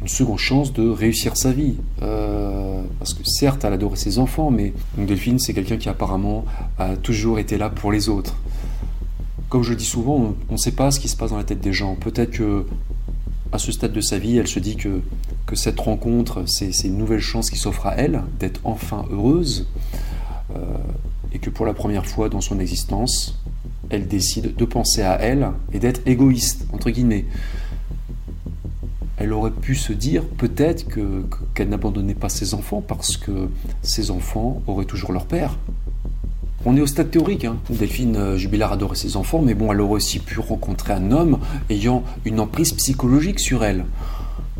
une 0.00 0.08
seconde 0.08 0.38
chance 0.38 0.72
de 0.72 0.88
réussir 0.88 1.36
sa 1.36 1.52
vie. 1.52 1.76
Euh, 2.02 2.82
parce 2.98 3.14
que 3.14 3.24
certes, 3.24 3.64
elle 3.64 3.72
adorait 3.72 3.96
ses 3.96 4.18
enfants, 4.18 4.50
mais 4.50 4.72
Delphine, 4.96 5.38
c'est 5.38 5.54
quelqu'un 5.54 5.76
qui 5.76 5.88
apparemment 5.88 6.44
a 6.78 6.96
toujours 6.96 7.38
été 7.38 7.58
là 7.58 7.70
pour 7.70 7.92
les 7.92 8.08
autres. 8.08 8.36
Comme 9.48 9.62
je 9.62 9.74
dis 9.74 9.84
souvent, 9.84 10.34
on 10.48 10.52
ne 10.52 10.58
sait 10.58 10.72
pas 10.72 10.90
ce 10.90 11.00
qui 11.00 11.08
se 11.08 11.16
passe 11.16 11.30
dans 11.30 11.38
la 11.38 11.44
tête 11.44 11.60
des 11.60 11.72
gens. 11.72 11.94
Peut-être 11.94 12.30
que 12.30 12.66
à 13.50 13.58
ce 13.58 13.72
stade 13.72 13.92
de 13.92 14.00
sa 14.02 14.18
vie, 14.18 14.36
elle 14.36 14.46
se 14.46 14.58
dit 14.58 14.76
que, 14.76 15.00
que 15.46 15.56
cette 15.56 15.80
rencontre, 15.80 16.44
c'est 16.46 16.70
une 16.84 16.98
nouvelle 16.98 17.20
chance 17.20 17.50
qui 17.50 17.56
s'offre 17.56 17.86
à 17.86 17.96
elle 17.96 18.22
d'être 18.38 18.60
enfin 18.64 19.06
heureuse, 19.10 19.66
euh, 20.54 20.60
et 21.32 21.38
que 21.38 21.48
pour 21.48 21.64
la 21.64 21.72
première 21.72 22.04
fois 22.04 22.28
dans 22.28 22.42
son 22.42 22.60
existence, 22.60 23.38
elle 23.90 24.06
décide 24.06 24.54
de 24.54 24.64
penser 24.66 25.00
à 25.00 25.18
elle 25.20 25.48
et 25.72 25.78
d'être 25.78 26.06
égoïste, 26.06 26.66
entre 26.74 26.90
guillemets 26.90 27.24
elle 29.20 29.32
aurait 29.32 29.50
pu 29.50 29.74
se 29.74 29.92
dire 29.92 30.22
peut-être 30.24 30.86
qu'elle 31.54 31.68
n'abandonnait 31.68 32.14
pas 32.14 32.28
ses 32.28 32.54
enfants 32.54 32.82
parce 32.86 33.16
que 33.16 33.48
ses 33.82 34.10
enfants 34.10 34.62
auraient 34.66 34.84
toujours 34.84 35.12
leur 35.12 35.26
père. 35.26 35.56
On 36.64 36.76
est 36.76 36.80
au 36.80 36.86
stade 36.86 37.10
théorique. 37.10 37.44
Hein. 37.44 37.56
Delphine 37.70 38.16
euh, 38.16 38.36
Jubilard 38.36 38.72
adorait 38.72 38.96
ses 38.96 39.16
enfants, 39.16 39.40
mais 39.42 39.54
bon, 39.54 39.72
elle 39.72 39.80
aurait 39.80 39.94
aussi 39.94 40.18
pu 40.18 40.40
rencontrer 40.40 40.92
un 40.92 41.12
homme 41.12 41.38
ayant 41.70 42.02
une 42.24 42.40
emprise 42.40 42.72
psychologique 42.72 43.40
sur 43.40 43.64
elle. 43.64 43.84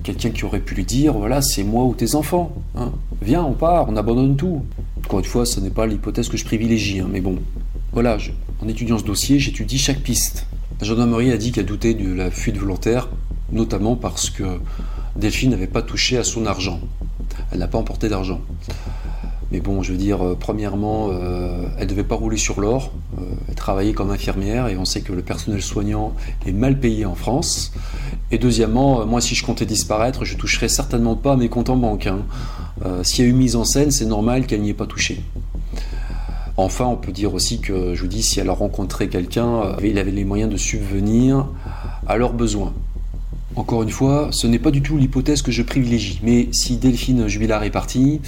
Quelqu'un 0.05 0.31
qui 0.31 0.45
aurait 0.45 0.61
pu 0.61 0.75
lui 0.75 0.85
dire 0.85 1.13
voilà, 1.13 1.43
c'est 1.43 1.65
moi 1.65 1.85
ou 1.85 1.95
tes 1.95 2.15
enfants. 2.15 2.53
Hein. 2.77 2.93
Viens, 3.21 3.43
on 3.43 3.53
part, 3.53 3.89
on 3.89 3.97
abandonne 3.97 4.37
tout. 4.37 4.63
Encore 5.05 5.19
une 5.19 5.25
fois, 5.25 5.45
ce 5.45 5.61
n'est 5.61 5.71
pas 5.71 5.87
l'hypothèse 5.87 6.29
que 6.29 6.37
je 6.37 6.45
privilégie, 6.45 7.01
hein, 7.01 7.09
mais 7.11 7.21
bon. 7.21 7.39
Voilà, 7.93 8.19
en 8.63 8.69
étudiant 8.69 8.99
ce 8.99 9.05
dossier, 9.05 9.39
j'étudie 9.39 9.79
chaque 9.79 10.01
piste. 10.01 10.47
La 10.81 10.87
gendarmerie 10.87 11.33
a 11.33 11.37
dit 11.37 11.51
qu'elle 11.51 11.67
doutait 11.67 11.95
de 11.95 12.13
la 12.13 12.31
fuite 12.31 12.57
volontaire 12.57 13.09
notamment 13.53 13.97
parce 13.97 14.31
que 14.31 14.61
Delphine 15.17 15.51
n'avait 15.51 15.67
pas 15.67 15.83
touché 15.83 16.19
à 16.19 16.25
son 16.25 16.47
argent. 16.47 16.81
Elle 17.51 17.59
n'a 17.59 17.69
pas 17.69 17.79
emporté 17.79 18.09
d'argent. 18.09 18.41
Mais 19.51 19.61
bon, 19.61 19.83
je 19.83 19.93
veux 19.93 19.99
dire, 19.99 20.23
euh, 20.23 20.37
premièrement, 20.39 21.09
euh, 21.11 21.67
elle 21.79 21.85
ne 21.85 21.91
devait 21.91 22.05
pas 22.05 22.17
rouler 22.17 22.37
sur 22.37 22.61
l'or. 22.61 22.93
Euh, 23.19 23.23
elle 23.49 23.55
travaillait 23.55 23.95
comme 23.95 24.11
infirmière 24.11 24.69
et 24.69 24.77
on 24.77 24.85
sait 24.85 25.01
que 25.01 25.13
le 25.15 25.23
personnel 25.23 25.63
soignant 25.63 26.15
est 26.47 26.53
mal 26.53 26.79
payé 26.79 27.07
en 27.07 27.15
France. 27.15 27.73
Et 28.31 28.39
deuxièmement, 28.39 29.07
moi 29.07 29.23
si 29.23 29.35
je 29.35 29.45
comptais 29.45 29.65
disparaître, 29.65 30.27
je 30.27 30.37
toucherais 30.37 30.69
certainement 30.69 31.17
pas 31.17 31.37
mes 31.37 31.49
comptes 31.49 31.71
en 31.71 31.77
banque. 31.77 32.07
Hein. 32.07 32.21
S'il 33.03 33.25
y 33.25 33.29
a 33.29 33.31
eu 33.31 33.35
mise 33.35 33.57
en 33.57 33.65
scène, 33.65 33.91
c'est 33.91 34.05
normal 34.05 34.47
qu'elle 34.47 34.61
n'y 34.61 34.71
ait 34.71 34.75
pas 34.75 34.87
touché. 34.87 35.23
Enfin, 36.59 36.85
on 36.85 36.97
peut 36.97 37.13
dire 37.13 37.33
aussi 37.35 37.61
que, 37.61 37.95
je 37.95 38.03
vous 38.03 38.09
dis, 38.09 38.23
si 38.23 38.39
elle 38.41 38.51
a 38.51 38.53
rencontré 38.53 39.09
quelqu'un, 39.09 39.77
il 39.83 39.99
avait 39.99 40.11
les 40.11 40.25
moyens 40.25 40.51
de 40.51 40.57
subvenir 40.59 41.47
à 42.07 42.19
leurs 42.19 42.35
besoins. 42.35 42.75
Encore 43.59 43.83
une 43.83 43.91
fois, 43.91 44.29
ce 44.31 44.47
n'est 44.47 44.61
pas 44.61 44.71
du 44.71 44.83
tout 44.83 44.97
l'hypothèse 44.97 45.43
que 45.43 45.51
je 45.51 45.65
privilégie. 45.65 46.21
Mais 46.23 46.47
si 46.53 46.77
Delphine 46.77 47.27
Jubilard 47.27 47.65
est 47.65 47.71
partie, 47.71 48.21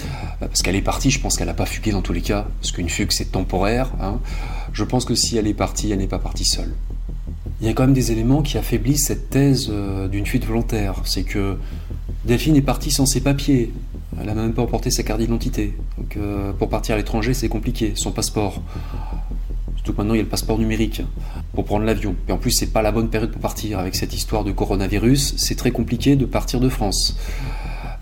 euh, 0.43 0.47
parce 0.49 0.61
qu'elle 0.61 0.75
est 0.75 0.83
partie, 0.83 1.13
je 1.13 1.21
pense 1.21 1.37
qu'elle 1.37 1.47
n'a 1.47 1.55
pas 1.55 1.67
fugué 1.67 1.93
dans 1.93 2.03
tous 2.03 2.13
les 2.13 2.21
cas, 2.21 2.49
parce 2.61 2.73
qu'une 2.73 2.89
fugue 2.89 3.13
c'est 3.13 3.31
temporaire, 3.31 3.93
hein, 4.01 4.19
je 4.73 4.83
pense 4.83 5.05
que 5.05 5.15
si 5.15 5.37
elle 5.37 5.47
est 5.47 5.55
partie, 5.55 5.93
elle 5.93 6.01
n'est 6.01 6.09
pas 6.09 6.19
partie 6.19 6.45
seule. 6.45 6.75
Il 7.61 7.69
y 7.69 7.71
a 7.71 7.75
quand 7.75 7.85
même 7.85 7.93
des 7.93 8.11
éléments 8.11 8.43
qui 8.43 8.59
affaiblissent 8.59 9.07
cette 9.07 9.31
thèse 9.31 9.69
euh, 9.71 10.09
d'une 10.09 10.27
fuite 10.27 10.45
volontaire. 10.45 10.97
C'est 11.05 11.23
que 11.23 11.59
Delphine 12.25 12.57
est 12.57 12.61
partie 12.61 12.91
sans 12.91 13.07
ses 13.07 13.21
papiers. 13.21 13.73
Elle 14.19 14.27
n'a 14.27 14.35
même 14.35 14.53
pas 14.53 14.63
emporté 14.63 14.91
sa 14.91 15.05
carte 15.05 15.21
d'identité. 15.21 15.77
Donc 15.97 16.17
euh, 16.17 16.53
pour 16.53 16.69
partir 16.69 16.97
à 16.97 16.99
l'étranger, 16.99 17.35
c'est 17.35 17.49
compliqué. 17.49 17.93
Son 17.95 18.11
passeport. 18.11 18.61
Maintenant, 19.97 20.15
il 20.15 20.19
y 20.19 20.21
a 20.21 20.25
le 20.25 20.29
passeport 20.29 20.59
numérique 20.59 21.03
pour 21.55 21.65
prendre 21.65 21.85
l'avion. 21.85 22.15
Et 22.29 22.33
en 22.33 22.39
plus, 22.39 22.51
c'est 22.51 22.73
pas 22.73 22.83
la 22.83 22.93
bonne 22.93 23.09
période 23.09 23.31
pour 23.31 23.41
partir. 23.41 23.79
Avec 23.79 23.95
cette 23.95 24.15
histoire 24.15 24.45
de 24.45 24.53
coronavirus, 24.53 25.35
c'est 25.37 25.57
très 25.57 25.71
compliqué 25.71 26.17
de 26.17 26.25
partir 26.25 26.61
de 26.61 26.69
France. 26.69 27.17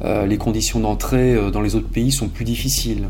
Euh, 0.05 0.27
les 0.27 0.39
conditions 0.39 0.79
d'entrée 0.81 1.35
euh, 1.35 1.51
dans 1.51 1.61
les 1.61 1.75
autres 1.75 1.89
pays 1.89 2.13
sont 2.13 2.29
plus 2.29 2.45
difficiles. 2.45 3.09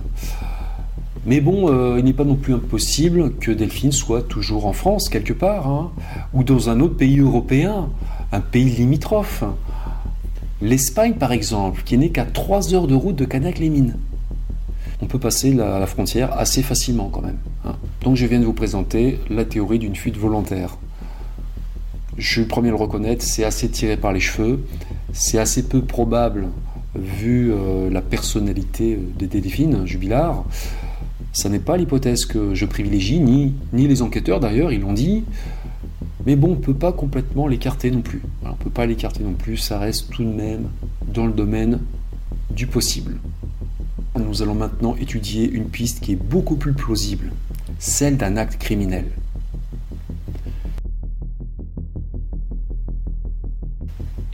Mais 1.27 1.41
bon, 1.41 1.71
euh, 1.71 1.97
il 1.99 2.05
n'est 2.05 2.15
pas 2.15 2.25
non 2.25 2.37
plus 2.37 2.55
impossible 2.55 3.35
que 3.35 3.51
Delphine 3.51 3.93
soit 3.93 4.23
toujours 4.23 4.65
en 4.65 4.73
France, 4.73 5.11
quelque 5.11 5.35
part, 5.35 5.69
hein, 5.69 5.91
ou 6.33 6.45
dans 6.45 6.71
un 6.71 6.81
autre 6.81 6.97
pays 6.97 7.19
européen, 7.19 7.91
un 8.33 8.41
pays 8.41 8.71
limitrophe. 8.71 9.45
L'Espagne, 10.63 11.15
par 11.15 11.33
exemple, 11.33 11.83
qui 11.85 11.99
n'est 11.99 12.09
qu'à 12.09 12.25
3 12.25 12.75
heures 12.75 12.87
de 12.87 12.95
route 12.95 13.17
de 13.17 13.27
Canac-les-Mines 13.27 13.97
on 15.01 15.07
peut 15.07 15.19
passer 15.19 15.53
la, 15.53 15.87
frontière 15.87 16.37
assez 16.39 16.63
facilement 16.63 17.09
quand 17.09 17.23
même. 17.23 17.39
Hein. 17.65 17.77
Donc 18.03 18.17
je 18.17 18.27
viens 18.27 18.41
de 18.41 18.45
vous 18.45 18.53
présenter 18.53 19.21
la 19.31 19.45
théorie 19.45 19.79
d'une 19.79 19.95
fuite 19.95 20.17
volontaire. 20.17 20.77
Je 22.17 22.29
suis 22.29 22.41
le 22.41 22.49
premier 22.49 22.69
à 22.69 22.73
le 22.73 22.77
reconnaître, 22.77 23.23
c'est 23.23 23.45
assez 23.45 23.69
tiré 23.69 23.97
par 23.97 24.13
les 24.13 24.21
cheveux, 24.21 24.65
c'est 25.13 25.39
assez 25.39 25.69
peu 25.69 25.83
probable 25.83 26.49
vu 26.97 27.53
euh, 27.53 27.91
la 27.91 28.03
personnalité 28.03 28.99
de 29.19 29.27
Delphine 29.27 29.87
Jubilard. 29.87 30.45
Ça 31.33 31.49
n'est 31.49 31.61
pas 31.61 31.77
l'hypothèse 31.77 32.25
que 32.27 32.55
je 32.55 32.67
privilégie, 32.67 33.21
ni, 33.21 33.55
ni 33.73 33.87
les 33.87 34.03
enquêteurs 34.03 34.41
d'ailleurs, 34.41 34.73
ils 34.73 34.81
l'ont 34.81 34.95
dit. 34.95 35.23
Mais 36.27 36.35
bon, 36.35 36.49
on 36.49 36.57
ne 36.57 36.57
peut 36.57 36.75
pas 36.75 36.93
complètement 36.93 37.47
l'écarter 37.47 37.91
non 37.91 38.01
plus. 38.01 38.23
on 38.45 38.51
ne 38.51 38.55
peut 38.55 38.71
pas 38.71 38.87
l'écarter 38.87 39.23
non 39.23 39.35
plus, 39.35 39.57
ça 39.57 39.79
reste 39.79 40.11
tout 40.11 40.25
de 40.25 40.33
même 40.33 40.69
dans 41.07 41.27
le 41.27 41.33
domaine 41.33 41.81
du 42.51 42.67
possible. 42.67 43.19
Nous 44.19 44.43
allons 44.43 44.55
maintenant 44.55 44.97
étudier 44.97 45.49
une 45.49 45.69
piste 45.69 46.01
qui 46.01 46.13
est 46.13 46.17
beaucoup 46.17 46.57
plus 46.57 46.73
plausible, 46.73 47.31
celle 47.79 48.17
d'un 48.17 48.37
acte 48.37 48.59
criminel. 48.59 49.07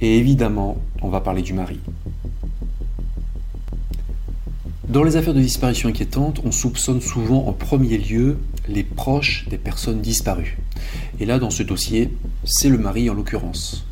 Et 0.00 0.18
évidemment, 0.18 0.78
on 1.02 1.10
va 1.10 1.20
parler 1.20 1.42
du 1.42 1.52
mari. 1.52 1.80
Dans 4.88 5.02
les 5.02 5.16
affaires 5.16 5.34
de 5.34 5.40
disparition 5.40 5.88
inquiétantes, 5.88 6.40
on 6.44 6.52
soupçonne 6.52 7.00
souvent 7.00 7.46
en 7.46 7.52
premier 7.52 7.98
lieu 7.98 8.38
les 8.68 8.84
proches 8.84 9.46
des 9.48 9.58
personnes 9.58 10.00
disparues. 10.00 10.58
Et 11.20 11.26
là, 11.26 11.38
dans 11.38 11.50
ce 11.50 11.62
dossier, 11.62 12.10
c'est 12.44 12.68
le 12.68 12.78
mari 12.78 13.10
en 13.10 13.14
l'occurrence. 13.14 13.86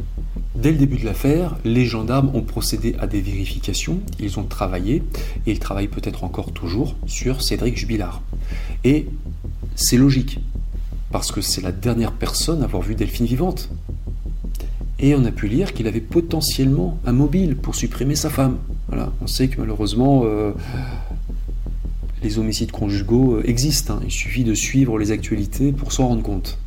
Dès 0.62 0.70
le 0.70 0.78
début 0.78 0.98
de 0.98 1.04
l'affaire, 1.04 1.56
les 1.64 1.86
gendarmes 1.86 2.30
ont 2.34 2.42
procédé 2.42 2.94
à 3.00 3.08
des 3.08 3.20
vérifications, 3.20 3.98
ils 4.20 4.38
ont 4.38 4.44
travaillé, 4.44 5.02
et 5.44 5.50
ils 5.50 5.58
travaillent 5.58 5.88
peut-être 5.88 6.22
encore 6.22 6.52
toujours, 6.52 6.94
sur 7.08 7.42
Cédric 7.42 7.76
Jubilard. 7.76 8.22
Et 8.84 9.08
c'est 9.74 9.96
logique, 9.96 10.38
parce 11.10 11.32
que 11.32 11.40
c'est 11.40 11.62
la 11.62 11.72
dernière 11.72 12.12
personne 12.12 12.62
à 12.62 12.66
avoir 12.66 12.80
vu 12.80 12.94
Delphine 12.94 13.26
vivante. 13.26 13.70
Et 15.00 15.16
on 15.16 15.24
a 15.24 15.32
pu 15.32 15.48
lire 15.48 15.72
qu'il 15.72 15.88
avait 15.88 16.00
potentiellement 16.00 17.00
un 17.06 17.12
mobile 17.12 17.56
pour 17.56 17.74
supprimer 17.74 18.14
sa 18.14 18.30
femme. 18.30 18.58
Voilà. 18.86 19.12
On 19.20 19.26
sait 19.26 19.48
que 19.48 19.58
malheureusement, 19.58 20.22
euh, 20.26 20.52
les 22.22 22.38
homicides 22.38 22.70
conjugaux 22.70 23.34
euh, 23.34 23.48
existent. 23.48 23.94
Hein. 23.94 24.02
Il 24.04 24.12
suffit 24.12 24.44
de 24.44 24.54
suivre 24.54 24.96
les 24.96 25.10
actualités 25.10 25.72
pour 25.72 25.90
s'en 25.90 26.06
rendre 26.06 26.22
compte. 26.22 26.60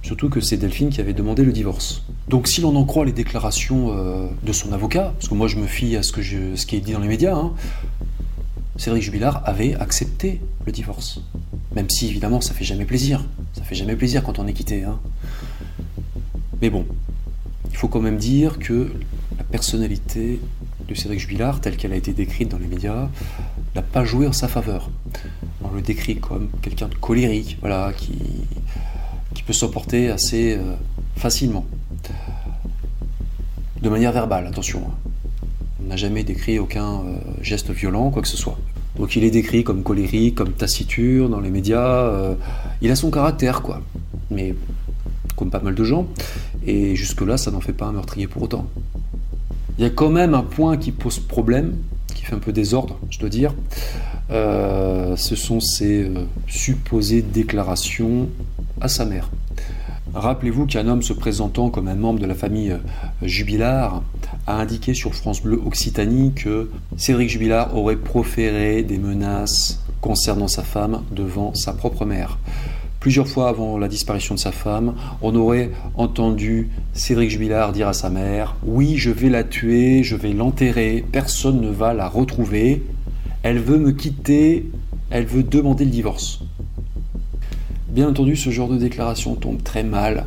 Surtout 0.00 0.30
que 0.30 0.40
c'est 0.40 0.56
Delphine 0.56 0.88
qui 0.88 1.02
avait 1.02 1.12
demandé 1.12 1.44
le 1.44 1.52
divorce. 1.52 2.02
Donc 2.28 2.46
si 2.46 2.60
l'on 2.60 2.76
en 2.76 2.84
croit 2.84 3.06
les 3.06 3.12
déclarations 3.12 3.96
euh, 3.96 4.28
de 4.42 4.52
son 4.52 4.72
avocat, 4.72 5.14
parce 5.16 5.28
que 5.28 5.34
moi 5.34 5.48
je 5.48 5.56
me 5.56 5.66
fie 5.66 5.96
à 5.96 6.02
ce, 6.02 6.12
que 6.12 6.20
je, 6.20 6.56
ce 6.56 6.66
qui 6.66 6.76
est 6.76 6.80
dit 6.80 6.92
dans 6.92 7.00
les 7.00 7.08
médias, 7.08 7.34
hein, 7.34 7.52
Cédric 8.76 9.02
Jubilard 9.02 9.42
avait 9.46 9.74
accepté 9.74 10.40
le 10.66 10.72
divorce. 10.72 11.20
Même 11.74 11.88
si 11.88 12.06
évidemment 12.06 12.40
ça 12.40 12.52
fait 12.52 12.64
jamais 12.64 12.84
plaisir. 12.84 13.24
Ça 13.54 13.62
fait 13.62 13.74
jamais 13.74 13.96
plaisir 13.96 14.22
quand 14.22 14.38
on 14.38 14.46
est 14.46 14.52
quitté. 14.52 14.84
Hein. 14.84 15.00
Mais 16.60 16.68
bon, 16.68 16.86
il 17.70 17.76
faut 17.76 17.88
quand 17.88 18.00
même 18.00 18.18
dire 18.18 18.58
que 18.58 18.92
la 19.36 19.44
personnalité 19.44 20.38
de 20.86 20.94
Cédric 20.94 21.20
Jubilard, 21.20 21.60
telle 21.60 21.76
qu'elle 21.76 21.92
a 21.92 21.96
été 21.96 22.12
décrite 22.12 22.50
dans 22.50 22.58
les 22.58 22.66
médias, 22.66 23.08
n'a 23.74 23.82
pas 23.82 24.04
joué 24.04 24.26
en 24.26 24.32
sa 24.32 24.48
faveur. 24.48 24.90
On 25.62 25.70
le 25.70 25.80
décrit 25.80 26.16
comme 26.16 26.48
quelqu'un 26.62 26.88
de 26.88 26.94
colérique, 26.94 27.56
voilà, 27.60 27.92
qui, 27.96 28.18
peut 29.46 29.52
s'emporter 29.54 30.10
assez 30.10 30.56
euh, 30.58 30.74
facilement 31.16 31.64
de 33.82 33.88
manière 33.88 34.12
verbale, 34.12 34.46
attention. 34.46 34.82
Hein. 34.86 35.10
On 35.82 35.88
n'a 35.88 35.96
jamais 35.96 36.24
décrit 36.24 36.58
aucun 36.58 36.96
euh, 36.96 37.16
geste 37.40 37.70
violent, 37.70 38.10
quoi 38.10 38.22
que 38.22 38.28
ce 38.28 38.36
soit. 38.36 38.58
Donc 38.98 39.14
il 39.14 39.24
est 39.24 39.30
décrit 39.30 39.62
comme 39.62 39.82
colérique, 39.82 40.34
comme 40.34 40.52
taciturne 40.52 41.30
dans 41.30 41.40
les 41.40 41.50
médias. 41.50 42.06
Euh, 42.06 42.34
il 42.82 42.90
a 42.90 42.96
son 42.96 43.10
caractère, 43.10 43.62
quoi. 43.62 43.80
Mais 44.30 44.54
comme 45.36 45.50
pas 45.50 45.60
mal 45.60 45.74
de 45.74 45.84
gens. 45.84 46.08
Et 46.66 46.96
jusque-là, 46.96 47.36
ça 47.36 47.50
n'en 47.52 47.60
fait 47.60 47.72
pas 47.72 47.86
un 47.86 47.92
meurtrier 47.92 48.26
pour 48.26 48.42
autant. 48.42 48.66
Il 49.78 49.82
y 49.82 49.86
a 49.86 49.90
quand 49.90 50.10
même 50.10 50.34
un 50.34 50.42
point 50.42 50.76
qui 50.76 50.90
pose 50.90 51.20
problème, 51.20 51.76
qui 52.12 52.24
fait 52.24 52.34
un 52.34 52.40
peu 52.40 52.52
désordre, 52.52 52.98
je 53.10 53.20
dois 53.20 53.28
dire. 53.28 53.54
Euh, 54.30 55.14
ce 55.16 55.36
sont 55.36 55.60
ces 55.60 56.10
supposées 56.48 57.22
déclarations 57.22 58.28
à 58.80 58.88
sa 58.88 59.04
mère. 59.04 59.30
Rappelez-vous 60.18 60.66
qu'un 60.66 60.88
homme 60.88 61.02
se 61.02 61.12
présentant 61.12 61.70
comme 61.70 61.86
un 61.86 61.94
membre 61.94 62.18
de 62.18 62.26
la 62.26 62.34
famille 62.34 62.72
euh, 62.72 62.78
Jubilard 63.22 64.02
a 64.48 64.56
indiqué 64.56 64.92
sur 64.92 65.14
France 65.14 65.40
Bleu 65.40 65.62
Occitanie 65.64 66.32
que 66.34 66.70
Cédric 66.96 67.30
Jubilard 67.30 67.76
aurait 67.76 67.94
proféré 67.94 68.82
des 68.82 68.98
menaces 68.98 69.80
concernant 70.00 70.48
sa 70.48 70.64
femme 70.64 71.04
devant 71.12 71.54
sa 71.54 71.72
propre 71.72 72.04
mère. 72.04 72.36
Plusieurs 72.98 73.28
fois 73.28 73.48
avant 73.48 73.78
la 73.78 73.86
disparition 73.86 74.34
de 74.34 74.40
sa 74.40 74.50
femme, 74.50 74.96
on 75.22 75.36
aurait 75.36 75.70
entendu 75.94 76.68
Cédric 76.94 77.30
Jubilard 77.30 77.72
dire 77.72 77.86
à 77.86 77.92
sa 77.92 78.10
mère 78.10 78.56
Oui, 78.64 78.96
je 78.96 79.10
vais 79.10 79.28
la 79.28 79.44
tuer, 79.44 80.02
je 80.02 80.16
vais 80.16 80.32
l'enterrer, 80.32 81.04
personne 81.12 81.60
ne 81.60 81.70
va 81.70 81.94
la 81.94 82.08
retrouver. 82.08 82.82
Elle 83.44 83.60
veut 83.60 83.78
me 83.78 83.92
quitter, 83.92 84.68
elle 85.10 85.26
veut 85.26 85.44
demander 85.44 85.84
le 85.84 85.92
divorce. 85.92 86.40
Bien 87.98 88.10
entendu, 88.10 88.36
ce 88.36 88.50
genre 88.50 88.68
de 88.68 88.76
déclaration 88.76 89.34
tombe 89.34 89.60
très 89.60 89.82
mal 89.82 90.24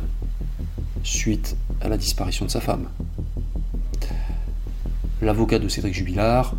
suite 1.04 1.56
à 1.80 1.88
la 1.88 1.96
disparition 1.96 2.44
de 2.44 2.50
sa 2.50 2.60
femme. 2.60 2.84
L'avocat 5.22 5.58
de 5.58 5.66
Cédric 5.68 5.94
Jubilard, 5.94 6.54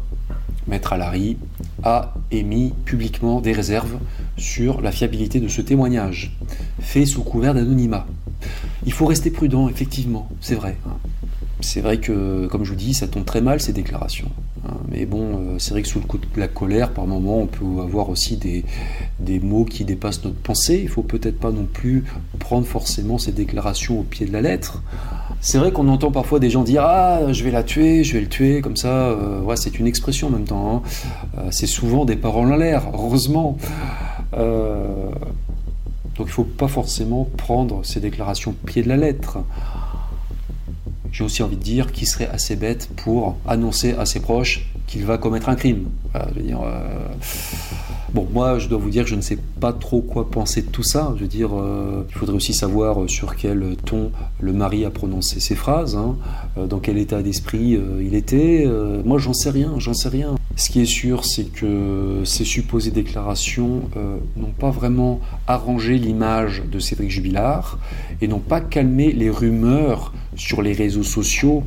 maître 0.66 0.92
Alary, 0.92 1.38
a 1.84 2.16
émis 2.32 2.74
publiquement 2.84 3.42
des 3.42 3.52
réserves 3.52 4.00
sur 4.38 4.82
la 4.82 4.92
fiabilité 4.92 5.40
de 5.40 5.48
ce 5.48 5.62
témoignage, 5.62 6.36
fait 6.80 7.06
sous 7.06 7.22
couvert 7.22 7.54
d'anonymat. 7.54 8.08
Il 8.88 8.92
faut 8.92 9.06
rester 9.06 9.30
prudent, 9.30 9.70
effectivement, 9.70 10.28
c'est 10.42 10.56
vrai. 10.56 10.78
C'est 11.64 11.80
vrai 11.80 11.98
que, 11.98 12.46
comme 12.48 12.66
je 12.66 12.72
vous 12.72 12.76
dis, 12.76 12.94
ça 12.94 13.08
tombe 13.08 13.24
très 13.24 13.40
mal 13.40 13.62
ces 13.62 13.72
déclarations. 13.72 14.30
Hein. 14.68 14.74
Mais 14.90 15.06
bon, 15.06 15.22
euh, 15.24 15.56
c'est 15.60 15.72
vrai 15.72 15.82
que 15.82 15.88
sous 15.88 16.00
le 16.00 16.06
coup 16.06 16.18
de 16.18 16.26
la 16.36 16.50
colère, 16.50 16.92
par 16.92 17.08
moments, 17.08 17.40
on 17.40 17.48
peut 17.48 17.82
avoir 17.82 18.10
aussi 18.10 18.36
des, 18.36 18.66
des 19.20 19.40
mots 19.40 19.64
qui 19.64 19.86
dépassent 19.86 20.24
notre 20.26 20.36
pensée. 20.36 20.82
Il 20.84 20.90
faut 20.90 21.04
peut-être 21.04 21.40
pas 21.40 21.52
non 21.52 21.66
plus 21.66 22.04
prendre 22.38 22.68
forcément 22.68 23.18
ces 23.18 23.32
déclarations 23.32 24.02
au 24.02 24.04
pied 24.04 24.26
de 24.26 24.34
la 24.34 24.42
lettre. 24.42 24.84
C'est 25.40 25.58
vrai 25.58 25.72
qu'on 25.72 25.88
entend 25.88 26.12
parfois 26.12 26.40
des 26.40 26.50
gens 26.50 26.64
dire 26.64 26.84
Ah, 26.84 27.32
je 27.32 27.44
vais 27.46 27.52
la 27.52 27.64
tuer, 27.64 28.04
je 28.04 28.14
vais 28.14 28.22
le 28.22 28.30
tuer, 28.30 28.60
comme 28.60 28.76
ça. 28.78 29.08
Euh, 29.08 29.56
c'est 29.56 29.80
une 29.80 29.88
expression 29.88 30.28
en 30.28 30.32
même 30.32 30.46
temps. 30.46 30.76
Hein. 30.76 30.82
Euh, 31.38 31.48
c'est 31.50 31.68
souvent 31.68 32.04
des 32.04 32.18
paroles 32.18 32.52
en 32.52 32.58
l'air, 32.58 32.84
heureusement. 32.94 33.58
donc 34.34 34.42
il 36.20 36.24
ne 36.26 36.28
faut 36.28 36.44
pas 36.44 36.68
forcément 36.68 37.26
prendre 37.38 37.86
ces 37.86 38.02
déclarations 38.02 38.52
au 38.52 38.68
pied 38.68 38.84
de 38.84 38.90
la 38.90 38.98
lettre 38.98 39.40
j'ai 41.14 41.24
aussi 41.24 41.44
envie 41.44 41.58
de 41.58 41.64
dire 41.64 41.92
qu'il 41.92 42.08
serait 42.08 42.28
assez 42.28 42.56
bête 42.56 42.90
pour 42.98 43.38
annoncer 43.48 43.94
à 43.94 44.06
ses 44.06 44.20
proches 44.20 44.66
qu'il 44.88 45.06
va 45.06 45.20
commettre 45.20 45.48
un 45.48 45.56
crime. 45.56 45.90
dire, 46.42 46.60
euh, 46.62 47.08
Bon, 48.14 48.28
moi, 48.34 48.58
je 48.60 48.68
dois 48.68 48.80
vous 48.80 48.90
dire 48.90 49.04
que 49.04 49.10
je 49.10 49.16
ne 49.16 49.22
sais 49.22 49.38
pas 49.60 49.74
trop 49.74 50.02
quoi 50.02 50.30
penser 50.30 50.64
de 50.64 50.68
tout 50.68 50.84
ça. 50.84 51.14
Je 51.16 51.22
veux 51.22 51.28
dire, 51.28 51.52
euh, 51.54 52.06
il 52.10 52.16
faudrait 52.16 52.36
aussi 52.36 52.54
savoir 52.54 53.04
euh, 53.04 53.08
sur 53.08 53.36
quel 53.36 53.76
ton 53.86 54.12
le 54.40 54.54
mari 54.54 54.86
a 54.86 54.90
prononcé 54.90 55.40
ses 55.40 55.56
phrases, 55.56 55.96
hein. 55.96 56.16
dans 56.68 56.80
quel 56.80 56.98
état 56.98 57.22
d'esprit 57.22 57.80
il 58.02 58.16
était. 58.16 58.68
moi, 59.06 59.20
j'en 59.20 59.34
sais 59.34 59.52
rien, 59.52 59.74
j'en 59.78 59.94
sais 59.94 60.10
rien. 60.10 60.36
Ce 60.56 60.70
qui 60.70 60.82
est 60.82 60.86
sûr, 60.86 61.26
c'est 61.26 61.52
que 61.52 62.22
ces 62.26 62.46
supposées 62.46 62.92
déclarations 62.92 63.90
n'ont 64.38 64.54
pas 64.58 64.70
vraiment 64.70 65.20
arrangé 65.48 65.98
l'image 65.98 66.62
de 66.72 66.78
Cédric 66.78 67.10
Jubilard 67.10 67.80
et 68.22 68.28
n'ont 68.28 68.40
pas 68.40 68.62
calmé 68.62 69.12
les 69.12 69.32
rumeurs 69.32 70.14
sur 70.36 70.62
les 70.62 70.74
réseaux 70.74 71.04
sociaux. 71.04 71.64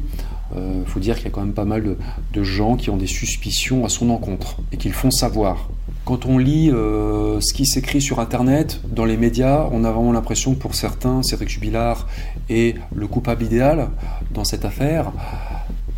Il 0.55 0.87
faut 0.87 1.01
dire 1.01 1.17
qu'il 1.17 1.25
y 1.25 1.29
a 1.29 1.31
quand 1.31 1.41
même 1.41 1.53
pas 1.53 1.65
mal 1.65 1.97
de 2.33 2.43
gens 2.45 2.77
qui 2.77 2.91
ont 2.91 2.97
des 2.97 3.09
suspicions 3.09 3.85
à 3.85 3.89
son 3.89 4.09
encontre 4.11 4.59
et 4.71 4.77
qui 4.77 4.89
le 4.89 4.95
font 4.95 5.11
savoir. 5.11 5.69
Quand 6.07 6.25
on 6.25 6.39
lit 6.39 6.71
euh, 6.71 7.41
ce 7.41 7.53
qui 7.53 7.67
s'écrit 7.67 8.01
sur 8.01 8.21
Internet, 8.21 8.81
dans 8.89 9.05
les 9.05 9.17
médias, 9.17 9.67
on 9.73 9.83
a 9.83 9.91
vraiment 9.91 10.13
l'impression 10.13 10.55
que 10.55 10.61
pour 10.61 10.77
certains, 10.77 11.25
Cédric 11.25 11.49
Jubilard 11.49 12.07
est 12.49 12.77
le 12.95 13.09
coupable 13.09 13.43
idéal 13.43 13.89
dans 14.33 14.45
cette 14.45 14.65
affaire. 14.65 15.11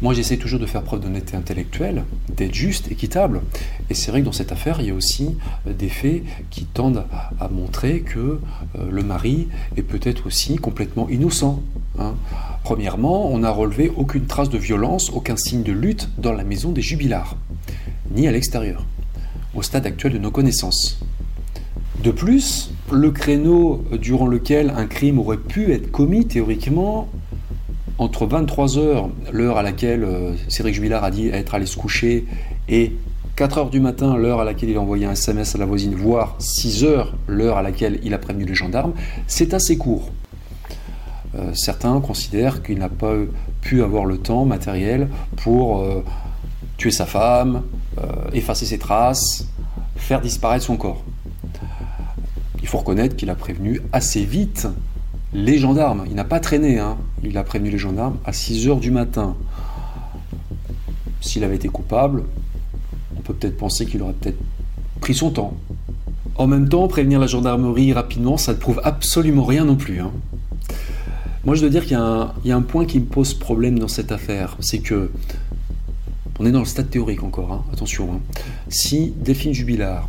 Moi, 0.01 0.15
j'essaie 0.15 0.37
toujours 0.37 0.61
de 0.61 0.67
faire 0.67 0.83
preuve 0.83 1.01
d'honnêteté 1.01 1.37
intellectuelle, 1.37 2.05
d'être 2.29 2.55
juste, 2.55 2.91
équitable. 2.93 3.41
Et 3.91 3.95
c'est 3.95 4.13
vrai 4.13 4.21
que 4.21 4.27
dans 4.27 4.33
cette 4.33 4.53
affaire, 4.53 4.81
il 4.81 4.87
y 4.87 4.91
a 4.91 4.95
aussi 4.95 5.37
euh, 5.67 5.73
des 5.73 5.89
faits 5.89 6.23
qui 6.51 6.67
tendent 6.67 7.05
à 7.41 7.49
montrer 7.49 8.01
que 8.01 8.19
euh, 8.19 8.39
le 8.91 9.03
mari 9.03 9.49
est 9.77 9.83
peut-être 9.83 10.29
aussi 10.29 10.55
complètement 10.57 11.09
innocent. 11.09 11.61
Hein. 11.99 12.15
Premièrement, 12.63 13.29
on 13.29 13.39
n'a 13.39 13.51
relevé 13.51 13.91
aucune 13.97 14.27
trace 14.27 14.51
de 14.51 14.59
violence, 14.59 15.11
aucun 15.11 15.37
signe 15.37 15.65
de 15.65 15.73
lutte 15.73 16.09
dans 16.17 16.33
la 16.33 16.45
maison 16.45 16.71
des 16.71 16.83
Jubilards, 16.83 17.37
ni 18.15 18.29
à 18.29 18.33
l'extérieur 18.33 18.85
au 19.55 19.63
stade 19.63 19.87
actuel 19.87 20.13
de 20.13 20.19
nos 20.19 20.31
connaissances. 20.31 21.01
De 22.05 22.13
plus, 22.13 22.71
le 22.93 23.11
créneau 23.11 23.83
durant 24.01 24.29
lequel 24.29 24.71
un 24.71 24.87
crime 24.87 25.19
aurait 25.19 25.39
pu 25.39 25.73
être 25.73 25.91
commis 25.91 26.27
théoriquement, 26.27 27.09
entre 27.99 28.27
23h, 28.27 29.11
l'heure 29.33 29.59
à 29.59 29.63
laquelle 29.63 30.05
euh, 30.05 30.33
Cédric 30.49 30.75
Jubilard 30.75 31.05
a 31.05 31.11
dit 31.11 31.29
être 31.29 31.55
allé 31.55 31.67
se 31.67 31.77
coucher, 31.77 32.27
et 32.69 32.93
4h 33.37 33.71
du 33.71 33.81
matin, 33.81 34.17
l'heure 34.17 34.41
à 34.41 34.45
laquelle 34.45 34.71
il 34.71 34.77
a 34.77 34.81
envoyé 34.81 35.05
un 35.05 35.13
SMS 35.13 35.55
à 35.55 35.59
la 35.59 35.67
voisine, 35.67 35.95
voire 35.95 36.37
6h, 36.41 37.09
l'heure 37.27 37.57
à 37.57 37.63
laquelle 37.63 37.99
il 38.05 38.15
a 38.15 38.19
prévenu 38.19 38.45
les 38.45 38.55
gendarmes, 38.55 38.93
c'est 39.27 39.53
assez 39.53 39.77
court. 39.77 40.11
Euh, 41.35 41.53
certains 41.55 42.01
considèrent 42.01 42.63
qu'il 42.63 42.79
n'a 42.79 42.89
pas 42.89 43.15
pu 43.61 43.83
avoir 43.83 44.07
le 44.07 44.19
temps 44.19 44.45
matériel 44.45 45.09
pour 45.37 45.81
euh, 45.81 46.03
tuer 46.77 46.91
sa 46.91 47.07
femme, 47.07 47.63
effacer 48.33 48.65
ses 48.65 48.79
traces, 48.79 49.49
faire 49.97 50.21
disparaître 50.21 50.65
son 50.65 50.77
corps. 50.77 51.03
Il 52.63 52.69
faut 52.69 52.79
reconnaître 52.79 53.17
qu'il 53.17 53.29
a 53.31 53.35
prévenu 53.35 53.81
assez 53.93 54.25
vite 54.25 54.69
les 55.33 55.59
gendarmes. 55.59 56.05
Il 56.09 56.15
n'a 56.15 56.25
pas 56.25 56.41
traîné, 56.41 56.79
hein. 56.79 56.97
il 57.23 57.37
a 57.37 57.45
prévenu 57.45 57.71
les 57.71 57.79
gendarmes 57.79 58.17
à 58.25 58.33
6 58.33 58.69
heures 58.69 58.81
du 58.81 58.91
matin. 58.91 59.37
S'il 61.21 61.45
avait 61.45 61.57
été 61.57 61.69
coupable, 61.69 62.25
on 63.17 63.21
peut 63.21 63.35
peut-être 63.35 63.57
penser 63.57 63.87
qu'il 63.87 64.03
aurait 64.03 64.15
peut-être 64.15 64.39
pris 65.01 65.15
son 65.15 65.31
temps. 65.31 65.55
En 66.37 66.47
même 66.47 66.69
temps, 66.69 66.87
prévenir 66.89 67.19
la 67.19 67.27
gendarmerie 67.27 67.93
rapidement, 67.93 68.37
ça 68.37 68.53
ne 68.53 68.59
prouve 68.59 68.81
absolument 68.85 69.45
rien 69.45 69.65
non 69.65 69.77
plus. 69.77 70.01
Hein. 70.01 70.13
Moi, 71.45 71.55
je 71.55 71.61
dois 71.61 71.71
dire 71.71 71.83
qu'il 71.83 71.99
y, 72.45 72.53
a 72.53 72.57
un 72.57 72.63
point 72.63 72.85
qui 72.85 73.01
me 73.01 73.07
pose 73.07 73.35
problème 73.35 73.79
dans 73.79 73.89
cette 73.89 74.13
affaire. 74.13 74.57
C'est 74.61 74.79
que 74.79 75.11
on 76.39 76.47
est 76.47 76.53
dans 76.53 76.61
le 76.61 76.65
stade 76.65 76.91
théorique 76.91 77.25
encore, 77.25 77.53
hein. 77.53 77.65
attention. 77.73 78.21
Si 78.69 79.13
Delphine 79.17 79.53
Jubilard 79.53 80.09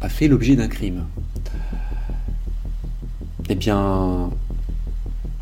a 0.00 0.08
fait 0.08 0.28
l'objet 0.28 0.54
d'un 0.54 0.68
crime, 0.68 1.06
eh 3.48 3.54
bien, 3.56 4.30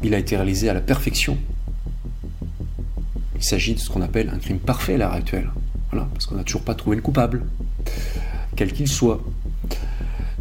il 0.04 0.14
a 0.14 0.18
été 0.18 0.36
réalisé 0.36 0.68
à 0.68 0.74
la 0.74 0.80
perfection. 0.80 1.36
Il 3.36 3.44
s'agit 3.44 3.74
de 3.74 3.78
ce 3.80 3.90
qu'on 3.90 4.02
appelle 4.02 4.30
un 4.30 4.38
crime 4.38 4.58
parfait 4.58 4.94
à 4.94 4.98
l'heure 4.98 5.12
actuelle. 5.12 5.50
Voilà, 5.90 6.08
parce 6.12 6.26
qu'on 6.26 6.36
n'a 6.36 6.44
toujours 6.44 6.62
pas 6.62 6.74
trouvé 6.74 6.96
le 6.96 7.02
coupable, 7.02 7.44
quel 8.56 8.72
qu'il 8.72 8.88
soit. 8.88 9.20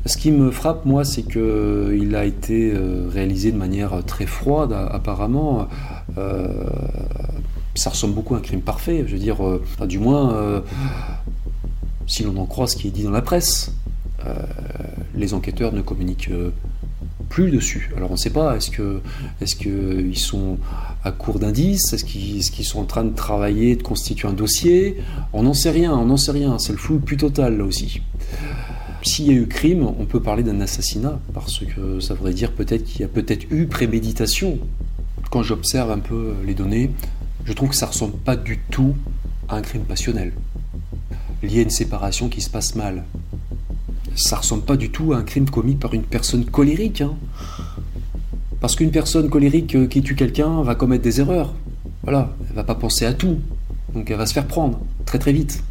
Ce 0.06 0.18
qui 0.18 0.32
me 0.32 0.50
frappe, 0.50 0.86
moi, 0.86 1.04
c'est 1.04 1.24
qu'il 1.24 2.16
a 2.16 2.26
été 2.26 2.74
euh, 2.74 3.08
réalisé 3.12 3.52
de 3.52 3.58
manière 3.58 4.04
très 4.06 4.26
froide, 4.26 4.74
apparemment. 4.74 5.68
Euh, 6.18 6.66
ça 7.76 7.92
ressemble 7.92 8.16
beaucoup 8.16 8.34
à 8.34 8.40
un 8.40 8.42
crime 8.42 8.62
parfait. 8.62 9.04
Je 9.06 9.14
veux 9.14 9.20
dire, 9.20 9.46
euh, 9.46 9.62
du 9.86 10.00
moins, 10.00 10.64
si 12.08 12.24
l'on 12.24 12.36
en 12.38 12.46
croit 12.46 12.68
ce 12.68 12.76
qui 12.76 12.88
est 12.88 12.92
dit 12.92 13.04
dans 13.04 13.12
la 13.12 13.22
presse, 13.22 13.74
les 15.16 15.34
enquêteurs 15.34 15.72
ne 15.72 15.82
communiquent 15.82 16.32
plus 17.32 17.50
dessus. 17.50 17.90
Alors 17.96 18.10
on 18.12 18.16
ne 18.16 18.20
sait 18.20 18.30
pas, 18.30 18.58
est-ce 18.58 18.70
que 18.70 19.02
est-ce 19.40 19.56
qu'ils 19.56 20.18
sont 20.18 20.58
à 21.04 21.12
court 21.12 21.40
d'indices? 21.40 21.94
Est-ce 21.94 22.04
qu'ils 22.04 22.66
sont 22.66 22.80
en 22.80 22.86
train 22.94 23.06
de 23.06 23.16
travailler, 23.16 23.78
de 23.78 23.82
constituer 23.82 24.28
un 24.28 24.34
dossier? 24.34 24.98
On 25.32 25.44
n'en 25.44 25.54
sait 25.54 25.72
rien, 25.72 25.94
on 25.94 26.06
n'en 26.06 26.18
sait 26.18 26.34
rien. 26.34 26.60
C'est 26.60 26.74
le 26.74 26.78
flou 26.78 27.00
plus 27.00 27.18
total 27.18 27.58
là 27.58 27.64
aussi. 27.64 28.02
S'il 29.02 29.26
y 29.26 29.30
a 29.32 29.34
eu 29.34 29.48
crime, 29.48 29.84
on 29.88 30.06
peut 30.06 30.20
parler 30.22 30.44
d'un 30.44 30.60
assassinat, 30.62 31.20
parce 31.34 31.60
que 31.60 32.00
ça 32.02 32.14
voudrait 32.14 32.36
dire 32.36 32.52
peut-être 32.52 32.84
qu'il 32.84 33.02
y 33.02 33.04
a 33.04 33.08
peut-être 33.08 33.46
eu 33.50 33.66
préméditation. 33.66 34.60
Quand 35.32 35.42
j'observe 35.42 35.90
un 35.90 36.00
peu 36.00 36.36
les 36.46 36.54
données, 36.54 36.92
je 37.46 37.54
trouve 37.54 37.70
que 37.70 37.76
ça 37.76 37.88
ressemble 37.88 38.18
pas 38.18 38.36
du 38.36 38.60
tout 38.70 38.94
à 39.50 39.56
un 39.56 39.62
crime 39.62 39.86
passionnel, 39.86 40.34
lié 41.42 41.60
à 41.60 41.64
une 41.64 41.72
séparation 41.72 42.30
qui 42.30 42.42
se 42.42 42.50
passe 42.50 42.76
mal. 42.76 43.06
Ça 44.22 44.38
ressemble 44.38 44.62
pas 44.62 44.78
du 44.78 44.92
tout 44.92 45.14
à 45.14 45.18
un 45.18 45.24
crime 45.24 45.50
commis 45.50 45.74
par 45.74 45.96
une 45.96 46.04
personne 46.04 46.46
colérique. 46.46 47.02
Hein. 47.02 47.16
Parce 48.60 48.76
qu'une 48.76 48.92
personne 48.92 49.32
colérique 49.32 49.74
euh, 49.74 49.88
qui 49.88 50.04
tue 50.04 50.14
quelqu'un 50.14 50.62
va 50.62 50.76
commettre 50.76 51.04
des 51.04 51.20
erreurs. 51.20 51.56
Voilà, 52.04 52.32
elle 52.48 52.56
va 52.56 52.64
pas 52.64 52.76
penser 52.76 53.04
à 53.08 53.14
tout. 53.14 53.40
Donc 53.96 54.12
elle 54.12 54.18
va 54.18 54.28
se 54.28 54.34
faire 54.34 54.46
prendre 54.46 54.80
très 55.06 55.18
très 55.18 55.34
vite. 55.34 55.64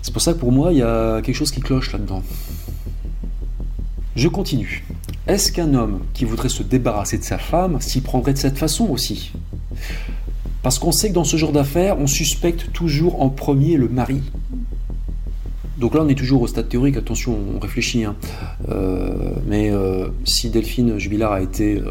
C'est 0.00 0.10
pour 0.10 0.22
ça 0.22 0.32
que 0.32 0.38
pour 0.38 0.52
moi, 0.52 0.72
il 0.72 0.78
y 0.78 0.82
a 0.82 1.20
quelque 1.20 1.36
chose 1.36 1.50
qui 1.50 1.60
cloche 1.60 1.92
là-dedans. 1.92 2.22
Je 4.16 4.28
continue. 4.28 4.82
Est-ce 5.26 5.52
qu'un 5.52 5.74
homme 5.74 6.00
qui 6.14 6.24
voudrait 6.24 6.48
se 6.48 6.62
débarrasser 6.62 7.18
de 7.18 7.24
sa 7.24 7.36
femme 7.36 7.78
s'y 7.78 8.00
prendrait 8.00 8.32
de 8.32 8.38
cette 8.38 8.56
façon 8.56 8.86
aussi? 8.86 9.32
Parce 10.62 10.78
qu'on 10.78 10.92
sait 10.92 11.10
que 11.10 11.14
dans 11.14 11.24
ce 11.24 11.36
genre 11.36 11.52
d'affaires, 11.52 11.98
on 11.98 12.06
suspecte 12.06 12.72
toujours 12.72 13.20
en 13.20 13.28
premier 13.28 13.76
le 13.76 13.90
mari. 13.90 14.22
Donc 15.78 15.94
là, 15.94 16.02
on 16.02 16.08
est 16.08 16.14
toujours 16.14 16.42
au 16.42 16.46
stade 16.46 16.68
théorique, 16.68 16.96
attention, 16.96 17.36
on 17.54 17.58
réfléchit. 17.58 18.04
Hein. 18.04 18.14
Euh, 18.68 19.32
mais 19.46 19.70
euh, 19.70 20.08
si 20.24 20.50
Delphine 20.50 20.98
Jubilard 20.98 21.32
a 21.32 21.40
été 21.40 21.78
euh, 21.78 21.90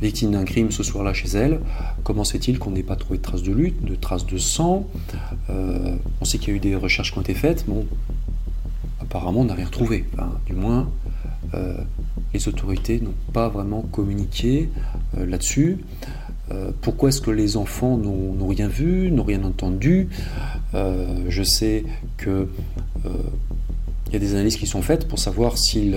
victime 0.00 0.32
d'un 0.32 0.44
crime 0.44 0.72
ce 0.72 0.82
soir-là 0.82 1.12
chez 1.12 1.28
elle, 1.28 1.60
comment 2.02 2.24
se 2.24 2.32
fait-il 2.32 2.58
qu'on 2.58 2.72
n'ait 2.72 2.82
pas 2.82 2.96
trouvé 2.96 3.18
de 3.18 3.22
traces 3.22 3.42
de 3.42 3.52
lutte, 3.52 3.84
de 3.84 3.94
traces 3.94 4.26
de 4.26 4.38
sang? 4.38 4.88
On 5.48 6.24
sait 6.24 6.38
qu'il 6.38 6.48
y 6.48 6.52
a 6.52 6.56
eu 6.56 6.60
des 6.60 6.74
recherches 6.74 7.12
qui 7.12 7.18
ont 7.18 7.22
été 7.22 7.34
faites. 7.34 7.66
Bon, 7.68 7.86
apparemment, 9.00 9.40
on 9.40 9.44
n'a 9.44 9.54
rien 9.54 9.66
retrouvé. 9.66 10.04
du 10.46 10.54
moins, 10.54 10.90
les 12.34 12.48
autorités 12.48 13.00
n'ont 13.00 13.14
pas 13.32 13.48
vraiment 13.48 13.82
communiqué 13.82 14.70
là-dessus. 15.16 15.78
Euh, 16.52 16.70
pourquoi 16.80 17.08
est-ce 17.08 17.20
que 17.20 17.30
les 17.30 17.56
enfants 17.56 17.96
n'ont 17.96 18.46
rien 18.46 18.68
vu, 18.68 19.10
n'ont 19.10 19.24
rien 19.24 19.42
entendu 19.44 20.08
euh, 20.74 21.24
Je 21.28 21.42
sais 21.42 21.84
que 22.16 22.48
il 23.04 23.10
euh, 23.10 24.12
y 24.12 24.16
a 24.16 24.18
des 24.18 24.34
analyses 24.34 24.56
qui 24.56 24.66
sont 24.66 24.82
faites 24.82 25.08
pour 25.08 25.18
savoir 25.18 25.56
si 25.56 25.92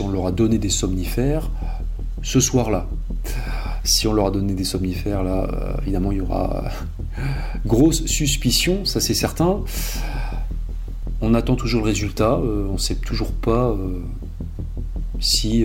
on 0.00 0.08
leur 0.08 0.26
a 0.26 0.32
donné 0.32 0.58
des 0.58 0.70
somnifères 0.70 1.50
ce 2.22 2.40
soir-là. 2.40 2.86
Si 3.84 4.06
on 4.06 4.12
leur 4.12 4.26
a 4.26 4.30
donné 4.30 4.54
des 4.54 4.64
somnifères, 4.64 5.22
là, 5.22 5.76
évidemment, 5.82 6.12
il 6.12 6.18
y 6.18 6.20
aura 6.20 6.64
grosse 7.66 8.04
suspicion, 8.06 8.84
ça 8.84 9.00
c'est 9.00 9.14
certain. 9.14 9.60
On 11.22 11.34
attend 11.34 11.56
toujours 11.56 11.82
le 11.82 11.86
résultat, 11.86 12.38
on 12.38 12.74
ne 12.74 12.78
sait 12.78 12.94
toujours 12.94 13.32
pas 13.32 13.76
si 15.18 15.64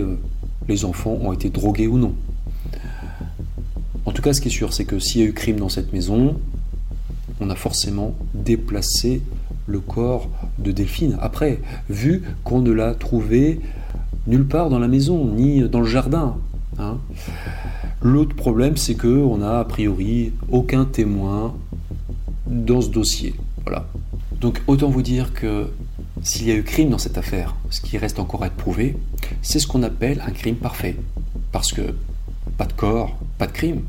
les 0.68 0.84
enfants 0.84 1.18
ont 1.20 1.32
été 1.32 1.50
drogués 1.50 1.86
ou 1.86 1.98
non. 1.98 2.14
Ce 4.32 4.40
qui 4.40 4.48
est 4.48 4.50
sûr, 4.50 4.72
c'est 4.72 4.84
que 4.84 4.98
s'il 4.98 5.20
y 5.20 5.24
a 5.24 5.28
eu 5.28 5.32
crime 5.32 5.56
dans 5.56 5.68
cette 5.68 5.92
maison, 5.92 6.36
on 7.40 7.48
a 7.48 7.54
forcément 7.54 8.14
déplacé 8.34 9.22
le 9.68 9.78
corps 9.78 10.28
de 10.58 10.72
Delphine. 10.72 11.16
Après, 11.20 11.60
vu 11.88 12.22
qu'on 12.42 12.60
ne 12.60 12.72
l'a 12.72 12.94
trouvé 12.94 13.60
nulle 14.26 14.46
part 14.46 14.68
dans 14.68 14.80
la 14.80 14.88
maison, 14.88 15.24
ni 15.26 15.60
dans 15.68 15.80
le 15.80 15.86
jardin. 15.86 16.38
Hein. 16.78 16.98
L'autre 18.02 18.34
problème, 18.34 18.76
c'est 18.76 18.94
que 18.94 19.06
on 19.06 19.42
a 19.42 19.60
a 19.60 19.64
priori 19.64 20.32
aucun 20.50 20.86
témoin 20.86 21.54
dans 22.48 22.80
ce 22.80 22.88
dossier. 22.88 23.34
Voilà. 23.64 23.86
Donc 24.40 24.60
autant 24.66 24.88
vous 24.88 25.02
dire 25.02 25.34
que 25.34 25.68
s'il 26.22 26.48
y 26.48 26.50
a 26.50 26.54
eu 26.54 26.64
crime 26.64 26.90
dans 26.90 26.98
cette 26.98 27.16
affaire, 27.16 27.54
ce 27.70 27.80
qui 27.80 27.96
reste 27.96 28.18
encore 28.18 28.42
à 28.42 28.48
être 28.48 28.56
prouvé, 28.56 28.96
c'est 29.42 29.60
ce 29.60 29.68
qu'on 29.68 29.84
appelle 29.84 30.20
un 30.26 30.32
crime 30.32 30.56
parfait. 30.56 30.96
Parce 31.52 31.72
que 31.72 31.94
pas 32.58 32.66
de 32.66 32.72
corps, 32.72 33.16
pas 33.38 33.46
de 33.46 33.52
crime. 33.52 33.82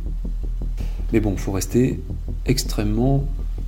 Mais 1.14 1.20
bon, 1.20 1.34
il 1.34 1.40
faut 1.40 1.52
rester 1.52 2.00
extrêmement 2.46 3.26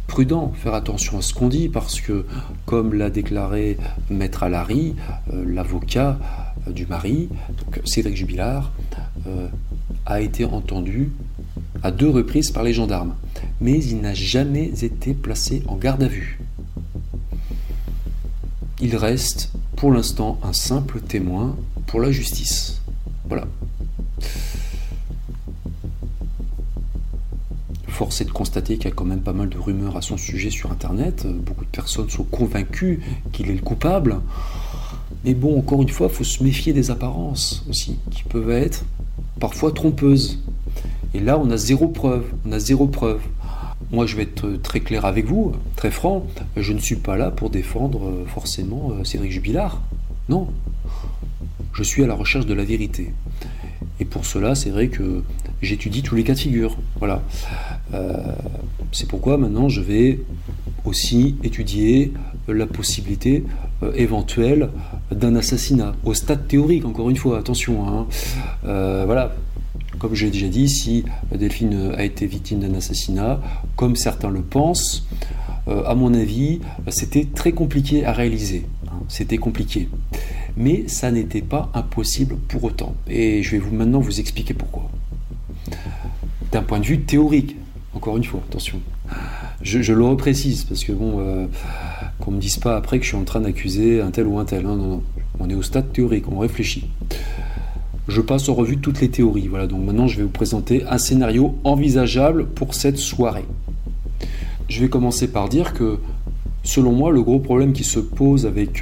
prudent, 0.07 0.51
faire 0.55 0.73
attention 0.73 1.19
à 1.19 1.21
ce 1.21 1.33
qu'on 1.33 1.47
dit, 1.47 1.69
parce 1.69 2.01
que, 2.01 2.25
comme 2.65 2.93
l'a 2.93 3.09
déclaré 3.09 3.77
Maître 4.09 4.43
Alary, 4.43 4.95
euh, 5.31 5.45
l'avocat 5.47 6.19
euh, 6.67 6.71
du 6.71 6.85
mari, 6.87 7.29
donc 7.63 7.79
Cédric 7.85 8.17
Jubilard, 8.17 8.71
euh, 9.27 9.47
a 10.05 10.19
été 10.19 10.45
entendu 10.45 11.11
à 11.83 11.91
deux 11.91 12.09
reprises 12.09 12.51
par 12.51 12.63
les 12.63 12.73
gendarmes, 12.73 13.15
mais 13.61 13.81
il 13.83 14.01
n'a 14.01 14.13
jamais 14.13 14.71
été 14.83 15.13
placé 15.13 15.63
en 15.67 15.75
garde 15.75 16.03
à 16.03 16.07
vue. 16.07 16.39
Il 18.81 18.95
reste 18.95 19.51
pour 19.75 19.91
l'instant 19.91 20.39
un 20.41 20.53
simple 20.53 20.99
témoin 21.01 21.55
pour 21.85 21.99
la 21.99 22.11
justice. 22.11 22.81
Voilà. 23.27 23.45
Force 28.09 28.21
est 28.21 28.25
de 28.25 28.31
constater 28.31 28.77
qu'il 28.77 28.85
y 28.85 28.91
a 28.91 28.95
quand 28.95 29.05
même 29.05 29.21
pas 29.21 29.33
mal 29.33 29.49
de 29.49 29.57
rumeurs 29.59 29.95
à 29.95 30.01
son 30.01 30.17
sujet 30.17 30.49
sur 30.49 30.71
Internet. 30.71 31.27
Beaucoup 31.27 31.63
de 31.63 31.69
personnes 31.69 32.09
sont 32.09 32.23
convaincues 32.23 33.01
qu'il 33.31 33.51
est 33.51 33.53
le 33.53 33.61
coupable. 33.61 34.19
Mais 35.23 35.35
bon, 35.35 35.59
encore 35.59 35.83
une 35.83 35.89
fois, 35.89 36.07
il 36.09 36.15
faut 36.15 36.23
se 36.23 36.43
méfier 36.43 36.73
des 36.73 36.89
apparences 36.89 37.63
aussi, 37.69 37.99
qui 38.09 38.23
peuvent 38.23 38.49
être 38.49 38.83
parfois 39.39 39.71
trompeuses. 39.71 40.39
Et 41.13 41.19
là, 41.19 41.37
on 41.37 41.51
a 41.51 41.57
zéro 41.57 41.87
preuve. 41.87 42.25
On 42.47 42.51
a 42.51 42.57
zéro 42.57 42.87
preuve. 42.87 43.21
Moi, 43.91 44.07
je 44.07 44.15
vais 44.15 44.23
être 44.23 44.53
très 44.63 44.79
clair 44.79 45.05
avec 45.05 45.27
vous, 45.27 45.53
très 45.75 45.91
franc. 45.91 46.25
Je 46.57 46.73
ne 46.73 46.79
suis 46.79 46.95
pas 46.95 47.15
là 47.15 47.29
pour 47.29 47.51
défendre 47.51 48.07
euh, 48.07 48.25
forcément 48.25 48.91
euh, 48.91 49.03
Cédric 49.03 49.31
Jubilard. 49.31 49.83
Non. 50.29 50.47
Je 51.73 51.83
suis 51.83 52.03
à 52.03 52.07
la 52.07 52.15
recherche 52.15 52.47
de 52.47 52.55
la 52.55 52.63
vérité. 52.63 53.13
Et 53.99 54.05
pour 54.05 54.25
cela, 54.25 54.55
c'est 54.55 54.71
vrai 54.71 54.87
que 54.87 55.21
j'étudie 55.61 56.01
tous 56.01 56.15
les 56.15 56.23
cas 56.23 56.33
de 56.33 56.39
figure. 56.39 56.75
Voilà. 56.97 57.21
Euh, 57.93 58.13
c'est 58.91 59.07
pourquoi 59.07 59.37
maintenant 59.37 59.69
je 59.69 59.81
vais 59.81 60.19
aussi 60.85 61.35
étudier 61.43 62.13
la 62.47 62.65
possibilité 62.65 63.43
euh, 63.83 63.91
éventuelle 63.95 64.69
d'un 65.11 65.35
assassinat, 65.35 65.95
au 66.03 66.13
stade 66.13 66.47
théorique, 66.47 66.85
encore 66.85 67.09
une 67.09 67.17
fois, 67.17 67.37
attention. 67.39 67.87
Hein. 67.87 68.07
Euh, 68.65 69.03
voilà, 69.05 69.35
comme 69.97 70.15
j'ai 70.15 70.29
déjà 70.29 70.47
dit, 70.47 70.69
si 70.69 71.05
Delphine 71.33 71.93
a 71.97 72.03
été 72.03 72.25
victime 72.25 72.59
d'un 72.59 72.73
assassinat, 72.73 73.39
comme 73.75 73.95
certains 73.95 74.29
le 74.29 74.41
pensent, 74.41 75.07
à 75.85 75.93
mon 75.93 76.15
avis, 76.15 76.61
c'était 76.87 77.27
très 77.35 77.51
compliqué 77.51 78.03
à 78.03 78.11
réaliser. 78.11 78.65
Hein. 78.87 79.01
C'était 79.07 79.37
compliqué. 79.37 79.87
Mais 80.57 80.87
ça 80.87 81.11
n'était 81.11 81.43
pas 81.43 81.69
impossible 81.75 82.37
pour 82.47 82.63
autant. 82.63 82.95
Et 83.07 83.43
je 83.43 83.51
vais 83.51 83.59
vous, 83.59 83.75
maintenant 83.75 83.99
vous 83.99 84.19
expliquer 84.19 84.55
pourquoi. 84.55 84.89
D'un 86.51 86.63
point 86.63 86.79
de 86.79 86.85
vue 86.85 87.01
théorique, 87.01 87.55
encore 87.99 88.15
une 88.15 88.23
fois, 88.23 88.39
attention. 88.47 88.79
Je, 89.61 89.91
le 89.91 90.05
reprécise 90.05 90.63
parce 90.63 90.85
que 90.85 90.93
bon, 90.93 91.19
euh, 91.19 91.47
qu'on 92.21 92.31
me 92.31 92.39
dise 92.39 92.55
pas 92.55 92.77
après 92.77 92.97
que 92.97 93.03
je 93.03 93.09
suis 93.09 93.17
en 93.17 93.25
train 93.25 93.41
d'accuser 93.41 93.99
un 93.99 94.09
tel 94.09 94.25
ou 94.25 94.39
un 94.39 94.45
tel. 94.45 94.65
Hein, 94.65 94.77
non, 94.77 94.87
non, 94.87 95.03
on 95.37 95.49
est 95.49 95.53
au 95.53 95.61
stade 95.61 95.91
théorique, 95.91 96.23
on 96.31 96.39
réfléchit. 96.39 96.89
Je 98.07 98.21
passe 98.21 98.47
en 98.47 98.53
revue 98.53 98.77
toutes 98.77 99.01
les 99.01 99.09
théories. 99.09 99.49
Voilà, 99.49 99.67
donc 99.67 99.83
maintenant 99.83 100.07
je 100.07 100.15
vais 100.15 100.23
vous 100.23 100.29
présenter 100.29 100.85
un 100.89 100.97
scénario 100.97 101.55
envisageable 101.65 102.45
pour 102.45 102.73
cette 102.73 102.97
soirée. 102.97 103.43
Je 104.69 104.79
vais 104.79 104.87
commencer 104.87 105.27
par 105.27 105.49
dire 105.49 105.73
que, 105.73 105.99
selon 106.63 106.93
moi, 106.93 107.11
le 107.11 107.21
gros 107.21 107.39
problème 107.39 107.73
qui 107.73 107.83
se 107.83 107.99
pose 107.99 108.45
avec 108.45 108.81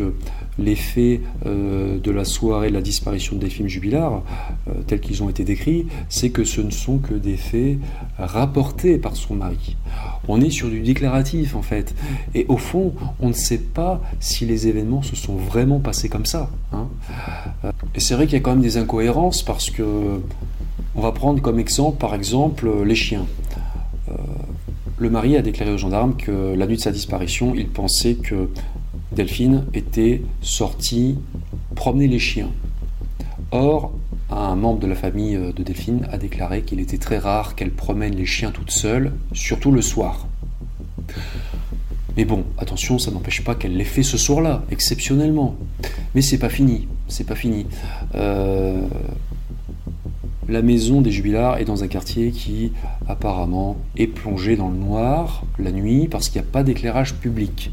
faits 0.76 1.22
euh, 1.46 2.00
de 2.00 2.12
la 2.12 2.26
soirée 2.26 2.70
de 2.70 2.74
la 2.74 2.82
disparition 2.82 3.36
des 3.36 3.50
films 3.50 3.68
jubilars, 3.68 4.24
euh, 4.68 4.74
tels 4.88 5.00
qu'ils 5.00 5.24
ont 5.24 5.30
été 5.30 5.44
décrits, 5.44 5.88
c'est 6.10 6.30
que 6.30 6.44
ce 6.44 6.62
ne 6.62 6.72
sont 6.72 6.98
que 6.98 7.14
des 7.14 7.38
faits 7.38 7.78
rapportés 8.18 8.98
par 8.98 9.16
son 9.16 9.36
mari. 9.36 9.76
On 10.28 10.42
est 10.42 10.50
sur 10.50 10.70
du 10.70 10.82
déclaratif 10.82 11.56
en 11.56 11.62
fait. 11.62 11.96
Et 12.36 12.46
au 12.48 12.58
fond, 12.58 12.94
on 13.20 13.30
ne 13.30 13.34
sait 13.34 13.60
pas 13.60 14.02
si 14.20 14.46
les 14.46 14.68
événements 14.68 15.02
se 15.02 15.16
sont 15.16 15.36
vraiment 15.36 15.80
passés 15.80 16.10
comme 16.10 16.26
ça. 16.26 16.50
Hein. 16.74 16.88
Et 17.96 18.00
c'est 18.00 18.16
vrai 18.16 18.26
qu'il 18.26 18.34
y 18.34 18.40
a 18.40 18.42
quand 18.42 18.52
même 18.52 18.62
des 18.62 18.78
incohérences 18.78 19.44
parce 19.44 19.70
que 19.70 20.20
on 20.96 21.02
va 21.02 21.12
prendre 21.12 21.42
comme 21.42 21.60
exemple, 21.60 21.98
par 22.00 22.16
exemple, 22.16 22.84
les 22.84 22.96
chiens. 22.96 23.28
Euh, 24.10 24.14
le 24.98 25.10
mari 25.10 25.38
a 25.38 25.44
déclaré 25.44 25.72
aux 25.72 25.78
gendarmes 25.78 26.16
que 26.16 26.56
la 26.56 26.66
nuit 26.66 26.78
de 26.78 26.82
sa 26.82 26.92
disparition, 26.92 27.54
il 27.56 27.68
pensait 27.68 28.16
que 28.16 28.50
Delphine 29.18 29.66
était 29.74 30.22
sortie 30.42 31.18
promener 31.74 32.08
les 32.08 32.20
chiens. 32.20 32.52
Or, 33.50 33.92
un 34.30 34.56
membre 34.56 34.80
de 34.80 34.86
la 34.86 34.94
famille 34.94 35.36
euh, 35.36 35.52
de 35.52 35.64
Delphine 35.64 36.08
a 36.12 36.20
déclaré 36.20 36.62
qu'il 36.62 36.80
était 36.80 37.00
très 37.00 37.18
rare 37.18 37.56
qu'elle 37.56 37.72
promène 37.72 38.16
les 38.16 38.28
chiens 38.28 38.52
toute 38.52 38.70
seule, 38.70 39.14
surtout 39.34 39.72
le 39.72 39.82
soir. 39.82 40.28
Mais 42.16 42.26
bon, 42.26 42.44
attention, 42.60 43.00
ça 43.00 43.10
n'empêche 43.10 43.44
pas 43.44 43.56
qu'elle 43.56 43.76
l'ait 43.76 43.86
fait 43.86 44.04
ce 44.04 44.20
soir-là, 44.20 44.64
exceptionnellement. 44.70 45.56
Mais 46.14 46.22
c'est 46.22 46.38
pas 46.38 46.50
fini, 46.50 46.88
c'est 47.08 47.26
pas 47.26 47.36
fini. 47.36 47.66
Euh, 48.14 48.86
la 50.48 50.62
maison 50.62 51.02
des 51.02 51.10
jubilars 51.10 51.58
est 51.58 51.66
dans 51.66 51.84
un 51.84 51.88
quartier 51.88 52.30
qui 52.30 52.72
apparemment 53.08 53.78
est 53.96 54.06
plongé 54.06 54.56
dans 54.58 54.70
le 54.70 54.78
noir 54.78 55.44
la 55.58 55.72
nuit 55.72 56.08
parce 56.08 56.30
qu'il 56.30 56.40
n'y 56.40 56.48
a 56.48 56.52
pas 56.52 56.62
d'éclairage 56.62 57.16
public. 57.16 57.72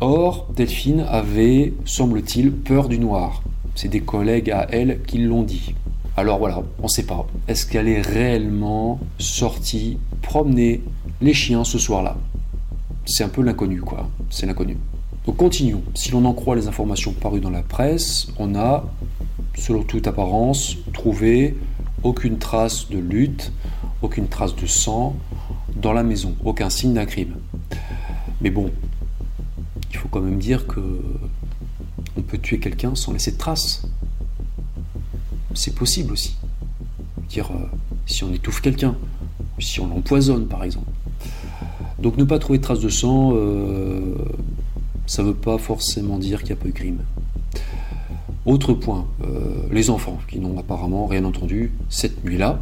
Or, 0.00 0.46
Delphine 0.54 1.04
avait, 1.08 1.72
semble-t-il, 1.84 2.52
peur 2.52 2.88
du 2.88 3.00
noir. 3.00 3.42
C'est 3.74 3.88
des 3.88 4.00
collègues 4.00 4.50
à 4.50 4.68
elle 4.70 5.02
qui 5.02 5.18
l'ont 5.18 5.42
dit. 5.42 5.74
Alors 6.16 6.38
voilà, 6.38 6.62
on 6.78 6.84
ne 6.84 6.88
sait 6.88 7.02
pas. 7.02 7.26
Est-ce 7.48 7.66
qu'elle 7.66 7.88
est 7.88 8.00
réellement 8.00 9.00
sortie 9.18 9.98
promener 10.22 10.82
les 11.20 11.34
chiens 11.34 11.64
ce 11.64 11.78
soir-là? 11.78 12.16
C'est 13.06 13.24
un 13.24 13.28
peu 13.28 13.42
l'inconnu, 13.42 13.80
quoi. 13.80 14.08
C'est 14.30 14.46
l'inconnu. 14.46 14.76
Donc 15.26 15.36
continuons. 15.36 15.82
Si 15.94 16.12
l'on 16.12 16.24
en 16.26 16.32
croit 16.32 16.54
les 16.54 16.68
informations 16.68 17.12
parues 17.12 17.40
dans 17.40 17.50
la 17.50 17.62
presse, 17.62 18.28
on 18.38 18.54
a, 18.54 18.84
selon 19.56 19.82
toute 19.82 20.06
apparence, 20.06 20.76
trouvé 20.92 21.56
aucune 22.04 22.38
trace 22.38 22.88
de 22.88 22.98
lutte, 22.98 23.52
aucune 24.02 24.28
trace 24.28 24.54
de 24.54 24.66
sang 24.66 25.16
dans 25.74 25.92
la 25.92 26.04
maison, 26.04 26.36
aucun 26.44 26.70
signe 26.70 26.94
d'un 26.94 27.06
crime. 27.06 27.34
Mais 28.40 28.50
bon, 28.50 28.70
il 29.90 29.96
faut 29.96 30.08
quand 30.08 30.20
même 30.20 30.38
dire 30.38 30.66
que 30.66 30.80
on 32.16 32.22
peut 32.22 32.38
tuer 32.38 32.58
quelqu'un 32.58 32.94
sans 32.94 33.12
laisser 33.12 33.32
de 33.32 33.38
traces. 33.38 33.82
C'est 35.54 35.74
possible 35.74 36.12
aussi. 36.12 36.36
Dire 37.28 37.50
euh, 37.52 37.66
si 38.06 38.24
on 38.24 38.32
étouffe 38.32 38.60
quelqu'un, 38.60 38.96
si 39.58 39.80
on 39.80 39.88
l'empoisonne 39.88 40.46
par 40.46 40.64
exemple. 40.64 40.90
Donc 41.98 42.16
ne 42.16 42.24
pas 42.24 42.38
trouver 42.38 42.58
de 42.58 42.62
traces 42.62 42.80
de 42.80 42.88
sang, 42.88 43.32
euh, 43.34 44.14
ça 45.06 45.22
ne 45.22 45.28
veut 45.28 45.34
pas 45.34 45.58
forcément 45.58 46.18
dire 46.18 46.40
qu'il 46.40 46.50
y 46.50 46.52
a 46.52 46.56
peu 46.56 46.68
de 46.68 46.74
crime. 46.74 47.00
Autre 48.46 48.72
point, 48.72 49.06
euh, 49.24 49.66
les 49.70 49.90
enfants 49.90 50.18
qui 50.28 50.38
n'ont 50.38 50.58
apparemment 50.58 51.06
rien 51.06 51.24
entendu 51.24 51.72
cette 51.88 52.24
nuit-là. 52.24 52.60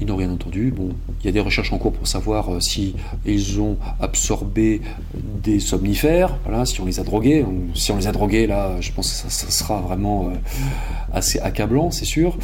Ils 0.00 0.06
n'ont 0.06 0.16
rien 0.16 0.30
entendu. 0.30 0.72
Bon, 0.74 0.90
il 1.20 1.26
y 1.26 1.28
a 1.28 1.32
des 1.32 1.40
recherches 1.40 1.72
en 1.74 1.78
cours 1.78 1.92
pour 1.92 2.08
savoir 2.08 2.54
euh, 2.54 2.60
si 2.60 2.94
ils 3.26 3.60
ont 3.60 3.76
absorbé 4.00 4.80
des 5.42 5.60
somnifères, 5.60 6.38
voilà, 6.44 6.64
si 6.64 6.80
on 6.80 6.86
les 6.86 7.00
a 7.00 7.04
drogués. 7.04 7.44
Si 7.74 7.92
on 7.92 7.98
les 7.98 8.06
a 8.06 8.12
drogués, 8.12 8.46
là, 8.46 8.80
je 8.80 8.92
pense 8.92 9.22
que 9.22 9.30
ça, 9.30 9.50
sera 9.50 9.80
vraiment 9.80 10.28
euh, 10.28 10.34
assez 11.12 11.38
accablant, 11.40 11.90
c'est 11.90 12.06
sûr. 12.06 12.38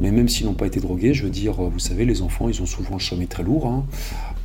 Mais 0.00 0.10
même 0.10 0.28
s'ils 0.28 0.46
n'ont 0.46 0.54
pas 0.54 0.66
été 0.66 0.80
drogués, 0.80 1.14
je 1.14 1.22
veux 1.22 1.30
dire, 1.30 1.54
euh, 1.62 1.70
vous 1.72 1.78
savez, 1.78 2.04
les 2.04 2.22
enfants, 2.22 2.48
ils 2.48 2.60
ont 2.60 2.66
souvent 2.66 2.94
le 2.94 3.00
sommeil 3.00 3.28
très 3.28 3.44
lourd. 3.44 3.68
Hein. 3.68 3.84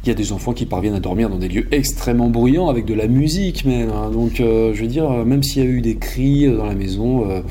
Il 0.03 0.09
y 0.09 0.11
a 0.11 0.15
des 0.15 0.31
enfants 0.31 0.53
qui 0.53 0.67
parviennent 0.67 0.95
à 0.95 0.99
dormir 0.99 1.29
dans 1.29 1.37
des 1.37 1.47
lieux 1.47 1.67
extrêmement 1.71 2.29
bruyants, 2.29 2.69
avec 2.69 2.85
de 2.85 2.93
la 2.93 3.07
musique 3.07 3.65
même. 3.65 3.89
Hein. 3.89 4.11
Donc, 4.11 4.33
je 4.37 4.79
veux 4.79 4.87
dire, 4.87 5.09
même 5.25 5.41
s'il 5.41 5.63
y 5.63 5.65
a 5.65 5.69
eu 5.69 5.81
des 5.81 5.95
cris 5.95 6.47
dans 6.47 6.65
la 6.65 6.75
maison, 6.75 7.43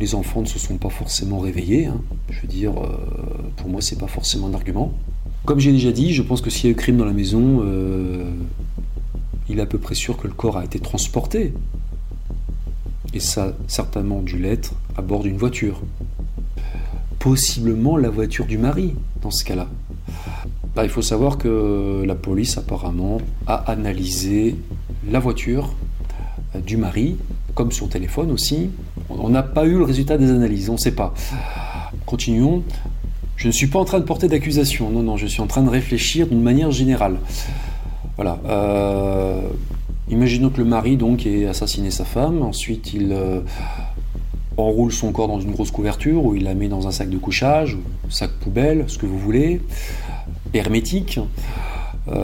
les 0.00 0.14
enfants 0.14 0.40
ne 0.40 0.46
se 0.46 0.58
sont 0.58 0.78
pas 0.78 0.88
forcément 0.88 1.38
réveillés. 1.38 1.86
Hein. 1.86 2.00
Je 2.30 2.40
veux 2.40 2.48
dire, 2.48 2.72
pour 3.56 3.68
moi, 3.68 3.82
c'est 3.82 3.98
pas 3.98 4.06
forcément 4.06 4.48
un 4.48 4.54
argument. 4.54 4.94
Comme 5.44 5.58
j'ai 5.58 5.72
déjà 5.72 5.90
dit, 5.90 6.12
je 6.12 6.22
pense 6.22 6.42
que 6.42 6.50
s'il 6.50 6.66
y 6.66 6.68
a 6.68 6.72
eu 6.72 6.76
crime 6.76 6.98
dans 6.98 7.04
la 7.04 7.12
maison, 7.12 7.62
euh, 7.64 8.30
il 9.48 9.58
est 9.58 9.62
à 9.62 9.66
peu 9.66 9.78
près 9.78 9.94
sûr 9.94 10.16
que 10.18 10.26
le 10.26 10.34
corps 10.34 10.58
a 10.58 10.64
été 10.64 10.78
transporté. 10.78 11.54
Et 13.14 13.20
ça 13.20 13.54
certainement 13.66 14.20
dû 14.20 14.38
l'être 14.38 14.74
à 14.96 15.02
bord 15.02 15.22
d'une 15.22 15.38
voiture. 15.38 15.80
Possiblement 17.18 17.96
la 17.96 18.10
voiture 18.10 18.46
du 18.46 18.58
mari, 18.58 18.94
dans 19.22 19.30
ce 19.30 19.44
cas-là. 19.44 19.68
Bah, 20.74 20.84
il 20.84 20.90
faut 20.90 21.02
savoir 21.02 21.38
que 21.38 22.04
la 22.06 22.14
police 22.14 22.58
apparemment 22.58 23.18
a 23.46 23.54
analysé 23.54 24.56
la 25.10 25.18
voiture 25.18 25.74
euh, 26.54 26.60
du 26.60 26.76
mari, 26.76 27.16
comme 27.54 27.72
son 27.72 27.88
téléphone 27.88 28.30
aussi. 28.30 28.70
On 29.18 29.28
n'a 29.28 29.42
pas 29.42 29.66
eu 29.66 29.76
le 29.76 29.84
résultat 29.84 30.18
des 30.18 30.30
analyses, 30.30 30.68
on 30.68 30.74
ne 30.74 30.78
sait 30.78 30.94
pas. 30.94 31.14
Continuons. 32.06 32.62
Je 33.36 33.46
ne 33.46 33.52
suis 33.52 33.68
pas 33.68 33.78
en 33.78 33.84
train 33.84 33.98
de 33.98 34.04
porter 34.04 34.28
d'accusation, 34.28 34.90
non, 34.90 35.02
non, 35.02 35.16
je 35.16 35.26
suis 35.26 35.40
en 35.40 35.46
train 35.46 35.62
de 35.62 35.70
réfléchir 35.70 36.26
d'une 36.26 36.42
manière 36.42 36.70
générale. 36.70 37.16
Voilà. 38.16 38.38
Euh, 38.46 39.40
imaginons 40.10 40.50
que 40.50 40.58
le 40.58 40.66
mari 40.66 40.98
donc 40.98 41.24
ait 41.24 41.46
assassiné 41.46 41.90
sa 41.90 42.04
femme, 42.04 42.42
ensuite 42.42 42.92
il 42.92 43.12
euh, 43.12 43.40
enroule 44.58 44.92
son 44.92 45.10
corps 45.12 45.28
dans 45.28 45.40
une 45.40 45.52
grosse 45.52 45.70
couverture 45.70 46.22
ou 46.22 46.34
il 46.34 46.44
la 46.44 46.54
met 46.54 46.68
dans 46.68 46.86
un 46.86 46.90
sac 46.90 47.08
de 47.08 47.16
couchage, 47.16 47.78
sac 48.10 48.30
poubelle, 48.30 48.84
ce 48.88 48.98
que 48.98 49.06
vous 49.06 49.18
voulez. 49.18 49.62
hermétique. 50.52 51.18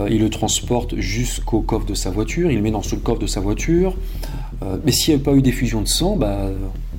il 0.09 0.19
le 0.19 0.29
transporte 0.29 0.95
jusqu'au 0.97 1.61
coffre 1.61 1.87
de 1.87 1.95
sa 1.95 2.11
voiture, 2.11 2.51
il 2.51 2.57
le 2.57 2.61
met 2.61 2.71
dans 2.71 2.81
le 2.91 2.97
coffre 2.97 3.19
de 3.19 3.27
sa 3.27 3.39
voiture. 3.39 3.95
Mais 4.83 4.91
s'il 4.91 5.15
n'y 5.15 5.21
a 5.21 5.23
pas 5.23 5.33
eu 5.33 5.41
d'effusion 5.41 5.81
de 5.81 5.87
sang, 5.87 6.15
bah, 6.15 6.49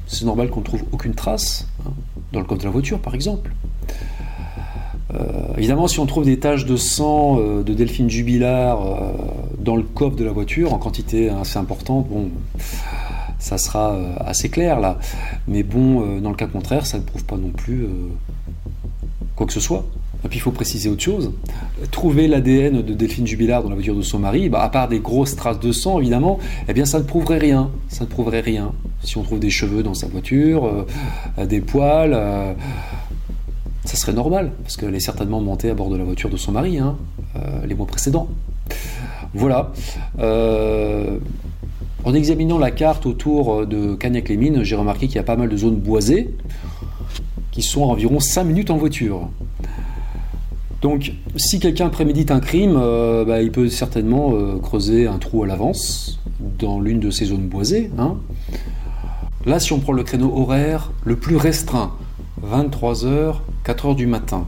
c'est 0.06 0.24
normal 0.24 0.48
qu'on 0.50 0.60
ne 0.60 0.64
trouve 0.64 0.84
aucune 0.92 1.14
trace 1.14 1.66
hein, 1.86 1.90
dans 2.32 2.40
le 2.40 2.46
coffre 2.46 2.60
de 2.60 2.66
la 2.66 2.70
voiture, 2.70 3.00
par 3.00 3.14
exemple. 3.14 3.52
évidemment, 5.56 5.88
si 5.88 5.98
on 5.98 6.06
trouve 6.06 6.24
des 6.24 6.38
taches 6.38 6.66
de 6.66 6.76
sang 6.76 7.36
de 7.36 7.74
Delphine 7.74 8.08
Jubilard 8.08 8.80
dans 9.58 9.76
le 9.76 9.82
coffre 9.82 10.16
de 10.16 10.24
la 10.24 10.32
voiture 10.32 10.72
en 10.72 10.78
quantité 10.78 11.30
assez 11.30 11.58
importante, 11.58 12.08
bon, 12.08 12.30
ça 13.38 13.58
sera 13.58 13.92
euh, 13.92 14.14
assez 14.20 14.48
clair 14.48 14.80
là. 14.80 14.98
Mais 15.46 15.62
bon, 15.62 16.02
euh, 16.02 16.20
dans 16.20 16.30
le 16.30 16.36
cas 16.36 16.46
contraire, 16.46 16.86
ça 16.86 16.98
ne 16.98 17.02
prouve 17.02 17.24
pas 17.24 17.36
non 17.36 17.50
plus 17.50 17.84
euh, 17.84 18.08
quoi 19.36 19.46
que 19.46 19.52
ce 19.52 19.60
soit. 19.60 19.84
Et 20.24 20.28
puis 20.28 20.38
il 20.38 20.40
faut 20.40 20.50
préciser 20.50 20.88
autre 20.88 21.02
chose. 21.02 21.32
Trouver 21.90 22.26
l'ADN 22.26 22.82
de 22.82 22.94
Delphine 22.94 23.26
Jubilard 23.26 23.62
dans 23.62 23.68
la 23.68 23.76
voiture 23.76 23.94
de 23.94 24.02
son 24.02 24.18
mari, 24.18 24.48
bah, 24.48 24.62
à 24.62 24.68
part 24.68 24.88
des 24.88 24.98
grosses 24.98 25.36
traces 25.36 25.60
de 25.60 25.70
sang 25.70 26.00
évidemment, 26.00 26.38
eh 26.68 26.72
bien 26.72 26.84
ça 26.84 26.98
ne 26.98 27.04
prouverait 27.04 27.38
rien. 27.38 27.70
Ça 27.88 28.04
ne 28.04 28.08
prouverait 28.08 28.40
rien. 28.40 28.72
Si 29.02 29.16
on 29.16 29.22
trouve 29.22 29.38
des 29.38 29.50
cheveux 29.50 29.82
dans 29.82 29.94
sa 29.94 30.08
voiture, 30.08 30.86
des 31.48 31.60
poils, 31.60 32.20
ça 33.84 33.96
serait 33.96 34.12
normal, 34.12 34.50
parce 34.64 34.76
qu'elle 34.76 34.94
est 34.94 35.00
certainement 35.00 35.40
montée 35.40 35.70
à 35.70 35.74
bord 35.74 35.88
de 35.88 35.96
la 35.96 36.04
voiture 36.04 36.30
de 36.30 36.36
son 36.36 36.50
mari 36.50 36.78
hein, 36.78 36.96
les 37.66 37.74
mois 37.76 37.86
précédents. 37.86 38.28
Voilà. 39.34 39.72
En 42.04 42.14
examinant 42.14 42.58
la 42.58 42.72
carte 42.72 43.06
autour 43.06 43.66
de 43.66 43.94
Cagnac-les-Mines, 43.94 44.64
j'ai 44.64 44.74
remarqué 44.74 45.06
qu'il 45.06 45.16
y 45.16 45.20
a 45.20 45.24
pas 45.24 45.36
mal 45.36 45.48
de 45.48 45.56
zones 45.56 45.76
boisées 45.76 46.34
qui 47.52 47.62
sont 47.62 47.84
à 47.84 47.86
environ 47.86 48.18
5 48.18 48.44
minutes 48.44 48.70
en 48.70 48.76
voiture. 48.76 49.28
Donc, 50.80 51.12
si 51.34 51.58
quelqu'un 51.58 51.88
prémédite 51.88 52.30
un 52.30 52.38
crime, 52.38 52.76
euh, 52.76 53.24
bah, 53.24 53.42
il 53.42 53.50
peut 53.50 53.68
certainement 53.68 54.34
euh, 54.34 54.58
creuser 54.58 55.08
un 55.08 55.18
trou 55.18 55.42
à 55.42 55.46
l'avance 55.46 56.20
dans 56.40 56.78
l'une 56.78 57.00
de 57.00 57.10
ces 57.10 57.26
zones 57.26 57.48
boisées. 57.48 57.90
Hein. 57.98 58.16
Là, 59.44 59.58
si 59.58 59.72
on 59.72 59.80
prend 59.80 59.92
le 59.92 60.04
créneau 60.04 60.32
horaire 60.36 60.92
le 61.04 61.16
plus 61.16 61.36
restreint, 61.36 61.94
23h, 62.46 63.36
4h 63.64 63.96
du 63.96 64.06
matin, 64.06 64.46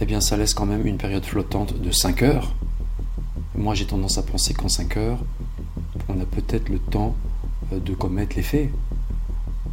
eh 0.00 0.06
bien, 0.06 0.20
ça 0.20 0.36
laisse 0.36 0.54
quand 0.54 0.66
même 0.66 0.86
une 0.86 0.98
période 0.98 1.24
flottante 1.24 1.80
de 1.80 1.90
5 1.90 2.22
heures. 2.22 2.54
Moi, 3.56 3.74
j'ai 3.74 3.86
tendance 3.86 4.18
à 4.18 4.22
penser 4.22 4.54
qu'en 4.54 4.68
5 4.68 4.96
heures, 4.98 5.18
on 6.08 6.20
a 6.20 6.26
peut-être 6.26 6.68
le 6.68 6.78
temps 6.78 7.16
euh, 7.72 7.80
de 7.80 7.92
commettre 7.92 8.36
les 8.36 8.42
faits. 8.42 8.70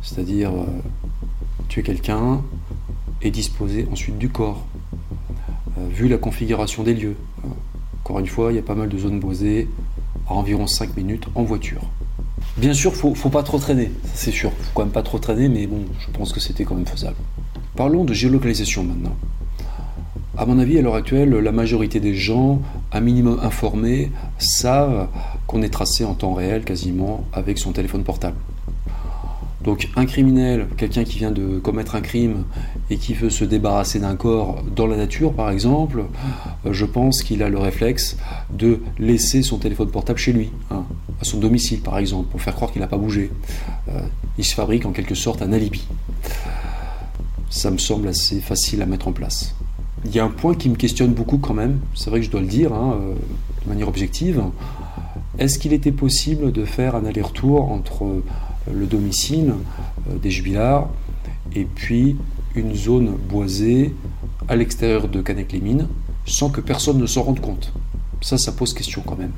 C'est-à-dire 0.02 0.52
tuer 1.70 1.84
quelqu'un 1.84 2.42
et 3.22 3.30
disposer 3.30 3.88
ensuite 3.92 4.18
du 4.18 4.30
corps. 4.30 4.66
Euh, 5.78 5.88
vu 5.90 6.08
la 6.08 6.18
configuration 6.18 6.84
des 6.84 6.94
lieux. 6.94 7.16
Encore 8.04 8.20
une 8.20 8.28
fois, 8.28 8.52
il 8.52 8.56
y 8.56 8.60
a 8.60 8.64
pas 8.64 8.76
mal 8.76 8.90
de 8.90 8.98
zones 8.98 9.20
boisées 9.20 9.68
à 10.28 10.34
environ 10.34 10.68
5 10.68 10.98
minutes 10.98 11.26
en 11.36 11.44
voiture. 11.44 11.82
Bien 12.58 12.74
sûr, 12.74 12.94
faut, 12.94 13.16
faut 13.16 13.30
pas 13.30 13.44
trop 13.44 13.60
traîner, 13.60 13.92
c'est 14.14 14.32
sûr. 14.32 14.52
Faut 14.52 14.72
quand 14.76 14.84
même 14.84 14.92
pas 14.92 15.04
trop 15.04 15.20
traîner, 15.20 15.48
mais 15.48 15.68
bon, 15.68 15.86
je 16.00 16.12
pense 16.12 16.34
que 16.34 16.40
c'était 16.40 16.66
quand 16.66 16.76
même 16.76 16.88
faisable. 16.88 17.16
Parlons 17.76 18.04
de 18.04 18.14
géolocalisation 18.14 18.84
maintenant. 18.84 19.16
À 20.38 20.46
mon 20.46 20.60
avis, 20.60 20.78
à 20.78 20.82
l'heure 20.82 20.96
actuelle, 20.96 21.30
la 21.30 21.52
majorité 21.52 22.00
des 22.00 22.16
gens, 22.16 22.62
un 22.92 23.00
minimum 23.00 23.40
informés, 23.42 24.12
savent 24.40 25.08
qu'on 25.48 25.62
est 25.62 25.70
tracé 25.70 26.04
en 26.04 26.14
temps 26.14 26.34
réel 26.34 26.64
quasiment 26.64 27.24
avec 27.32 27.58
son 27.58 27.72
téléphone 27.72 28.04
portable. 28.04 28.38
Donc 29.64 29.90
un 29.96 30.06
criminel, 30.06 30.68
quelqu'un 30.78 31.04
qui 31.04 31.20
vient 31.20 31.32
de 31.32 31.60
commettre 31.60 31.96
un 31.96 32.02
crime 32.02 32.44
et 32.92 32.98
qui 32.98 33.14
veut 33.14 33.30
se 33.30 33.46
débarrasser 33.46 34.00
d'un 34.00 34.18
corps 34.18 34.62
dans 34.76 34.86
la 34.86 34.98
nature 34.98 35.32
par 35.32 35.50
exemple, 35.50 36.04
euh, 36.66 36.74
je 36.74 36.86
pense 36.86 37.24
qu'il 37.24 37.42
a 37.42 37.48
le 37.48 37.58
réflexe 37.58 38.18
de 38.54 38.82
laisser 39.00 39.44
son 39.44 39.58
téléphone 39.58 39.90
portable 39.90 40.20
chez 40.20 40.34
lui, 40.34 40.52
hein, 40.70 40.84
à 41.22 41.24
son 41.24 41.40
domicile 41.40 41.80
par 41.80 41.98
exemple, 41.98 42.30
pour 42.30 42.42
faire 42.42 42.54
croire 42.54 42.70
qu'il 42.72 42.82
n'a 42.82 42.88
pas 42.88 42.98
bougé. 42.98 43.32
Euh, 43.88 44.02
il 44.38 44.44
se 44.44 44.54
fabrique 44.54 44.86
en 44.86 44.92
quelque 44.92 45.16
sorte 45.16 45.42
un 45.42 45.54
alibi. 45.54 45.88
Ça 47.50 47.72
me 47.72 47.78
semble 47.78 48.10
assez 48.10 48.42
facile 48.42 48.82
à 48.82 48.86
mettre 48.86 49.08
en 49.08 49.14
place. 49.14 49.56
Il 50.04 50.14
y 50.14 50.20
a 50.20 50.26
un 50.26 50.30
point 50.30 50.54
qui 50.54 50.68
me 50.68 50.76
questionne 50.76 51.14
beaucoup 51.14 51.38
quand 51.38 51.54
même, 51.54 51.80
c'est 51.96 52.10
vrai 52.10 52.20
que 52.20 52.26
je 52.26 52.32
dois 52.32 52.42
le 52.42 52.48
dire 52.48 52.74
hein, 52.74 52.98
euh, 53.00 53.14
de 53.64 53.70
manière 53.70 53.88
objective. 53.88 54.44
Est-ce 55.40 55.60
qu'il 55.60 55.72
était 55.72 55.94
possible 55.94 56.52
de 56.52 56.66
faire 56.66 56.96
un 56.96 57.06
aller-retour 57.06 57.72
entre 57.72 58.22
le 58.72 58.86
domicile 58.86 59.54
des 60.22 60.30
jubilards 60.30 60.90
et 61.56 61.66
puis 61.66 62.18
une 62.56 62.76
zone 62.76 63.16
boisée 63.30 63.94
à 64.48 64.56
l'extérieur 64.56 65.08
de 65.08 65.22
Canec-les-Mines 65.22 65.88
sans 66.26 66.50
que 66.50 66.62
personne 66.62 66.98
ne 66.98 67.06
s'en 67.06 67.24
rende 67.24 67.40
compte 67.40 67.74
Ça, 68.22 68.38
ça 68.38 68.52
pose 68.52 68.74
question 68.74 69.02
quand 69.06 69.18
même. 69.18 69.32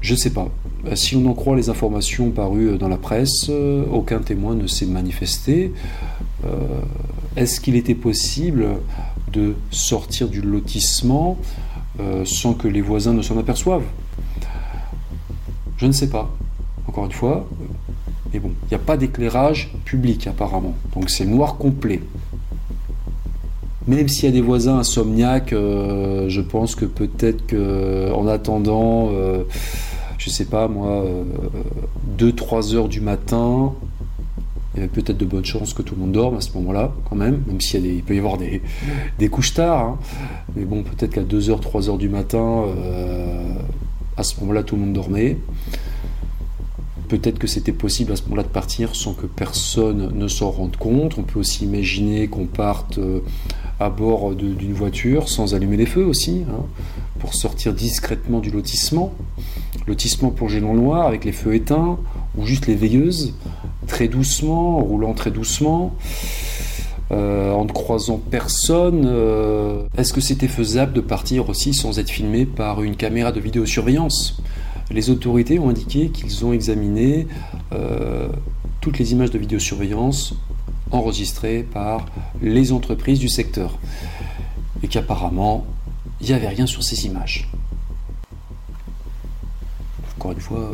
Je 0.00 0.12
ne 0.12 0.18
sais 0.18 0.30
pas. 0.30 0.48
Si 0.94 1.16
on 1.16 1.26
en 1.26 1.34
croit 1.34 1.56
les 1.56 1.70
informations 1.70 2.30
parues 2.30 2.76
dans 2.78 2.88
la 2.88 2.98
presse, 2.98 3.50
aucun 3.90 4.18
témoin 4.18 4.54
ne 4.54 4.66
s'est 4.66 4.86
manifesté. 4.86 5.72
Est-ce 7.36 7.60
qu'il 7.60 7.74
était 7.74 7.96
possible 7.96 8.66
de 9.32 9.54
sortir 9.70 10.28
du 10.28 10.40
lotissement 10.40 11.36
euh, 11.98 12.24
sans 12.24 12.54
que 12.54 12.68
les 12.68 12.80
voisins 12.80 13.12
ne 13.12 13.22
s'en 13.22 13.36
aperçoivent? 13.38 13.86
Je 15.76 15.86
ne 15.86 15.92
sais 15.92 16.08
pas, 16.08 16.30
encore 16.86 17.06
une 17.06 17.12
fois. 17.12 17.48
Mais 18.32 18.38
bon, 18.38 18.52
il 18.64 18.68
n'y 18.68 18.74
a 18.76 18.78
pas 18.78 18.96
d'éclairage 18.96 19.74
public 19.84 20.28
apparemment. 20.28 20.74
Donc 20.94 21.10
c'est 21.10 21.24
noir 21.24 21.56
complet. 21.56 22.00
Même 23.86 24.08
s'il 24.08 24.24
y 24.24 24.28
a 24.28 24.32
des 24.32 24.40
voisins 24.40 24.78
insomniaques, 24.78 25.52
euh, 25.52 26.28
je 26.28 26.40
pense 26.40 26.74
que 26.74 26.86
peut-être 26.86 27.46
qu'en 27.46 28.26
attendant, 28.26 29.10
euh, 29.12 29.44
je 30.18 30.30
sais 30.30 30.46
pas 30.46 30.68
moi, 30.68 31.04
2-3 32.18 32.74
heures 32.74 32.88
du 32.88 33.00
matin, 33.00 33.74
il 34.74 34.80
y 34.80 34.82
avait 34.82 34.92
peut-être 34.92 35.18
de 35.18 35.24
bonnes 35.24 35.44
chances 35.44 35.72
que 35.72 35.82
tout 35.82 35.94
le 35.94 36.00
monde 36.00 36.12
dorme 36.12 36.36
à 36.36 36.40
ce 36.40 36.52
moment-là, 36.54 36.92
quand 37.08 37.14
même, 37.14 37.42
même 37.46 37.60
s'il 37.60 38.02
peut 38.02 38.16
y 38.16 38.18
avoir 38.18 38.38
des, 38.38 38.60
des 39.20 39.28
couches 39.28 39.54
tard. 39.54 39.80
Hein. 39.80 39.98
Mais 40.56 40.64
bon, 40.64 40.82
peut-être 40.82 41.12
qu'à 41.12 41.22
2h, 41.22 41.60
3h 41.60 41.96
du 41.96 42.08
matin, 42.08 42.64
euh, 42.66 43.54
à 44.16 44.24
ce 44.24 44.40
moment-là, 44.40 44.64
tout 44.64 44.74
le 44.74 44.82
monde 44.82 44.92
dormait. 44.92 45.38
Peut-être 47.08 47.38
que 47.38 47.46
c'était 47.46 47.72
possible 47.72 48.12
à 48.12 48.16
ce 48.16 48.24
moment-là 48.24 48.42
de 48.42 48.48
partir 48.48 48.96
sans 48.96 49.12
que 49.12 49.26
personne 49.26 50.10
ne 50.12 50.26
s'en 50.26 50.50
rende 50.50 50.76
compte. 50.76 51.18
On 51.18 51.22
peut 51.22 51.38
aussi 51.38 51.64
imaginer 51.64 52.26
qu'on 52.26 52.46
parte 52.46 52.98
euh, 52.98 53.20
à 53.80 53.90
bord 53.90 54.34
d'une 54.34 54.72
voiture 54.72 55.28
sans 55.28 55.54
allumer 55.54 55.76
les 55.76 55.86
feux 55.86 56.04
aussi, 56.04 56.44
hein, 56.48 56.64
pour 57.18 57.34
sortir 57.34 57.72
discrètement 57.72 58.40
du 58.40 58.50
lotissement. 58.50 59.12
Lotissement 59.86 60.30
plongé 60.30 60.60
dans 60.60 60.72
le 60.72 60.80
noir 60.80 61.06
avec 61.06 61.24
les 61.24 61.32
feux 61.32 61.54
éteints, 61.54 61.98
ou 62.36 62.46
juste 62.46 62.66
les 62.66 62.74
veilleuses 62.74 63.34
très 63.86 64.08
doucement, 64.08 64.78
en 64.78 64.82
roulant 64.82 65.12
très 65.12 65.30
doucement, 65.30 65.94
euh, 67.12 67.52
en 67.52 67.64
ne 67.64 67.72
croisant 67.72 68.18
personne. 68.18 69.04
Euh, 69.06 69.82
est-ce 69.96 70.12
que 70.12 70.20
c'était 70.20 70.48
faisable 70.48 70.92
de 70.92 71.00
partir 71.00 71.48
aussi 71.48 71.74
sans 71.74 71.98
être 71.98 72.10
filmé 72.10 72.46
par 72.46 72.82
une 72.82 72.96
caméra 72.96 73.32
de 73.32 73.40
vidéosurveillance? 73.40 74.42
Les 74.90 75.10
autorités 75.10 75.58
ont 75.58 75.68
indiqué 75.68 76.08
qu'ils 76.08 76.44
ont 76.44 76.52
examiné 76.52 77.26
euh, 77.72 78.28
toutes 78.80 78.98
les 78.98 79.12
images 79.12 79.30
de 79.30 79.38
vidéosurveillance 79.38 80.34
enregistrées 80.94 81.62
par 81.62 82.06
les 82.42 82.72
entreprises 82.72 83.18
du 83.18 83.28
secteur 83.28 83.78
et 84.82 84.88
qu'apparemment 84.88 85.66
il 86.20 86.28
n'y 86.28 86.32
avait 86.32 86.48
rien 86.48 86.66
sur 86.66 86.82
ces 86.82 87.06
images. 87.06 87.48
Encore 90.16 90.32
une 90.32 90.40
fois, 90.40 90.70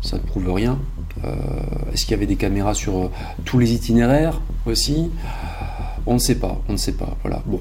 ça 0.00 0.16
ne 0.16 0.22
prouve 0.22 0.52
rien. 0.52 0.78
Euh, 1.24 1.34
est-ce 1.92 2.04
qu'il 2.04 2.12
y 2.12 2.14
avait 2.14 2.26
des 2.26 2.36
caméras 2.36 2.74
sur 2.74 2.96
euh, 2.96 3.10
tous 3.44 3.58
les 3.58 3.72
itinéraires 3.72 4.40
aussi? 4.66 5.10
On 6.06 6.14
ne 6.14 6.18
sait 6.18 6.34
pas, 6.36 6.60
on 6.68 6.72
ne 6.72 6.76
sait 6.76 6.92
pas. 6.92 7.16
Voilà. 7.22 7.42
Bon. 7.46 7.60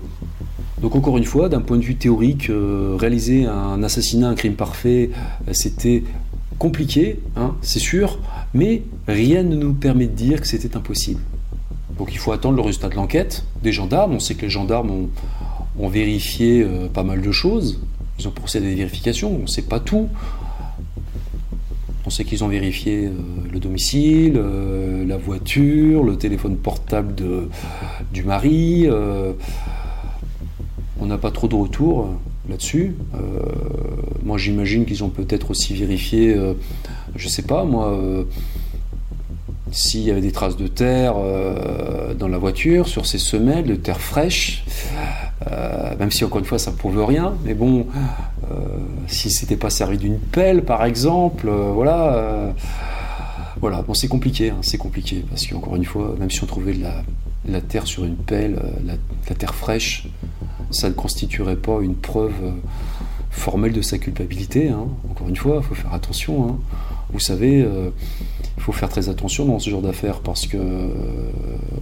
Donc 0.82 0.96
encore 0.96 1.18
une 1.18 1.26
fois, 1.26 1.50
d'un 1.50 1.62
point 1.62 1.78
de 1.78 1.84
vue 1.84 1.96
théorique, 1.96 2.50
euh, 2.50 2.96
réaliser 3.00 3.46
un 3.46 3.82
assassinat, 3.84 4.30
un 4.30 4.36
crime 4.36 4.56
parfait, 4.56 5.12
c'était 5.52 6.04
compliqué, 6.60 7.20
hein, 7.36 7.56
c'est 7.62 7.80
sûr, 7.80 8.20
mais 8.54 8.84
rien 9.08 9.44
ne 9.44 9.56
nous 9.56 9.74
permet 9.74 10.08
de 10.08 10.14
dire 10.14 10.42
que 10.42 10.48
c'était 10.48 10.76
impossible. 10.76 11.22
Donc 11.98 12.14
il 12.14 12.18
faut 12.18 12.32
attendre 12.32 12.56
le 12.56 12.62
résultat 12.62 12.90
de 12.90 12.96
l'enquête 12.96 13.46
des 13.62 13.72
gendarmes. 13.72 14.14
On 14.14 14.20
sait 14.20 14.36
que 14.36 14.42
les 14.42 14.50
gendarmes 14.50 15.10
ont, 15.78 15.88
vérifié 15.88 16.66
pas 16.94 17.04
mal 17.04 17.22
de 17.22 17.32
choses. 17.32 17.80
Ils 18.20 18.28
ont 18.28 18.32
procédé 18.32 18.68
à 18.68 18.70
des 18.70 18.76
vérifications. 18.76 19.36
On 19.36 19.40
ne 19.40 19.48
sait 19.48 19.64
pas 19.64 19.80
tout. 19.80 20.10
On 22.06 22.10
sait 22.10 22.26
qu'ils 22.26 22.44
ont 22.44 22.50
vérifié 22.50 23.06
euh, 23.06 23.12
le 23.52 23.60
domicile, 23.60 24.34
euh, 24.36 25.06
la 25.06 25.16
voiture, 25.16 26.04
le 26.04 26.18
téléphone 26.18 26.58
portable 26.58 27.16
du 28.12 28.24
mari. 28.24 28.86
Euh, 28.88 29.32
on 31.00 31.06
n'a 31.06 31.18
pas 31.18 31.32
trop 31.32 31.48
de 31.48 31.56
retours 31.56 32.10
là-dessus. 32.50 32.96
moi, 34.24 34.38
j'imagine 34.38 34.86
qu'ils 34.86 35.04
ont 35.04 35.10
peut-être 35.10 35.52
aussi 35.52 35.74
vérifié, 35.74 36.36
je 37.16 37.26
ne 37.26 37.30
sais 37.30 37.42
pas, 37.42 37.64
moi, 37.64 37.98
s'il 39.74 40.02
y 40.02 40.12
avait 40.12 40.22
des 40.22 40.32
traces 40.32 40.56
de 40.56 40.68
terre 40.68 41.16
dans 42.18 42.28
la 42.28 42.38
voiture, 42.38 42.88
sur 42.88 43.06
ces 43.06 43.18
semelles, 43.18 43.66
de 43.66 43.76
terre 43.76 44.00
fraîche. 44.00 44.64
Euh, 45.52 45.96
même 45.98 46.12
si 46.12 46.24
encore 46.24 46.40
une 46.40 46.46
fois 46.46 46.60
ça 46.60 46.72
ne 46.72 46.76
prouve 46.76 47.04
rien, 47.04 47.34
mais 47.44 47.54
bon, 47.54 47.88
euh, 48.52 48.56
si 49.08 49.30
c'était 49.30 49.58
pas 49.58 49.70
servi 49.70 49.98
d'une 49.98 50.20
pelle 50.20 50.64
par 50.64 50.86
exemple, 50.86 51.48
euh, 51.50 51.72
voilà, 51.74 52.54
voilà, 53.60 53.82
bon 53.82 53.94
c'est 53.94 54.08
compliqué, 54.08 54.52
hein, 54.52 54.58
c'est 54.62 54.78
compliqué 54.78 55.26
parce 55.30 55.46
qu'encore 55.46 55.76
une 55.76 55.86
fois, 55.86 56.16
même 56.20 56.30
si 56.30 56.44
on 56.44 56.48
trouvait 56.48 56.74
de 56.74 56.84
la, 57.48 57.62
terre 57.62 57.88
sur 57.88 58.06
une 58.06 58.16
pelle, 58.16 58.62
la, 58.86 59.36
terre 59.36 59.56
fraîche, 59.56 60.08
ça 60.72 60.88
ne 60.90 60.94
constituerait 60.94 61.58
pas 61.58 61.80
une 61.82 61.96
preuve 61.96 62.54
formelle 63.30 63.74
de 63.74 63.82
sa 63.82 63.98
culpabilité. 63.98 64.70
Hein. 64.70 64.88
Encore 65.10 65.28
une 65.28 65.36
fois, 65.36 65.58
il 65.62 65.64
faut 65.64 65.76
faire 65.76 65.94
attention. 65.94 66.48
Hein. 66.48 66.58
Vous 67.12 67.20
savez, 67.20 67.68
faut 68.64 68.72
faire 68.72 68.88
très 68.88 69.10
attention 69.10 69.46
dans 69.46 69.60
ce 69.60 69.70
genre 69.70 69.82
d'affaires 69.82 70.20
parce 70.20 70.48
que 70.48 70.58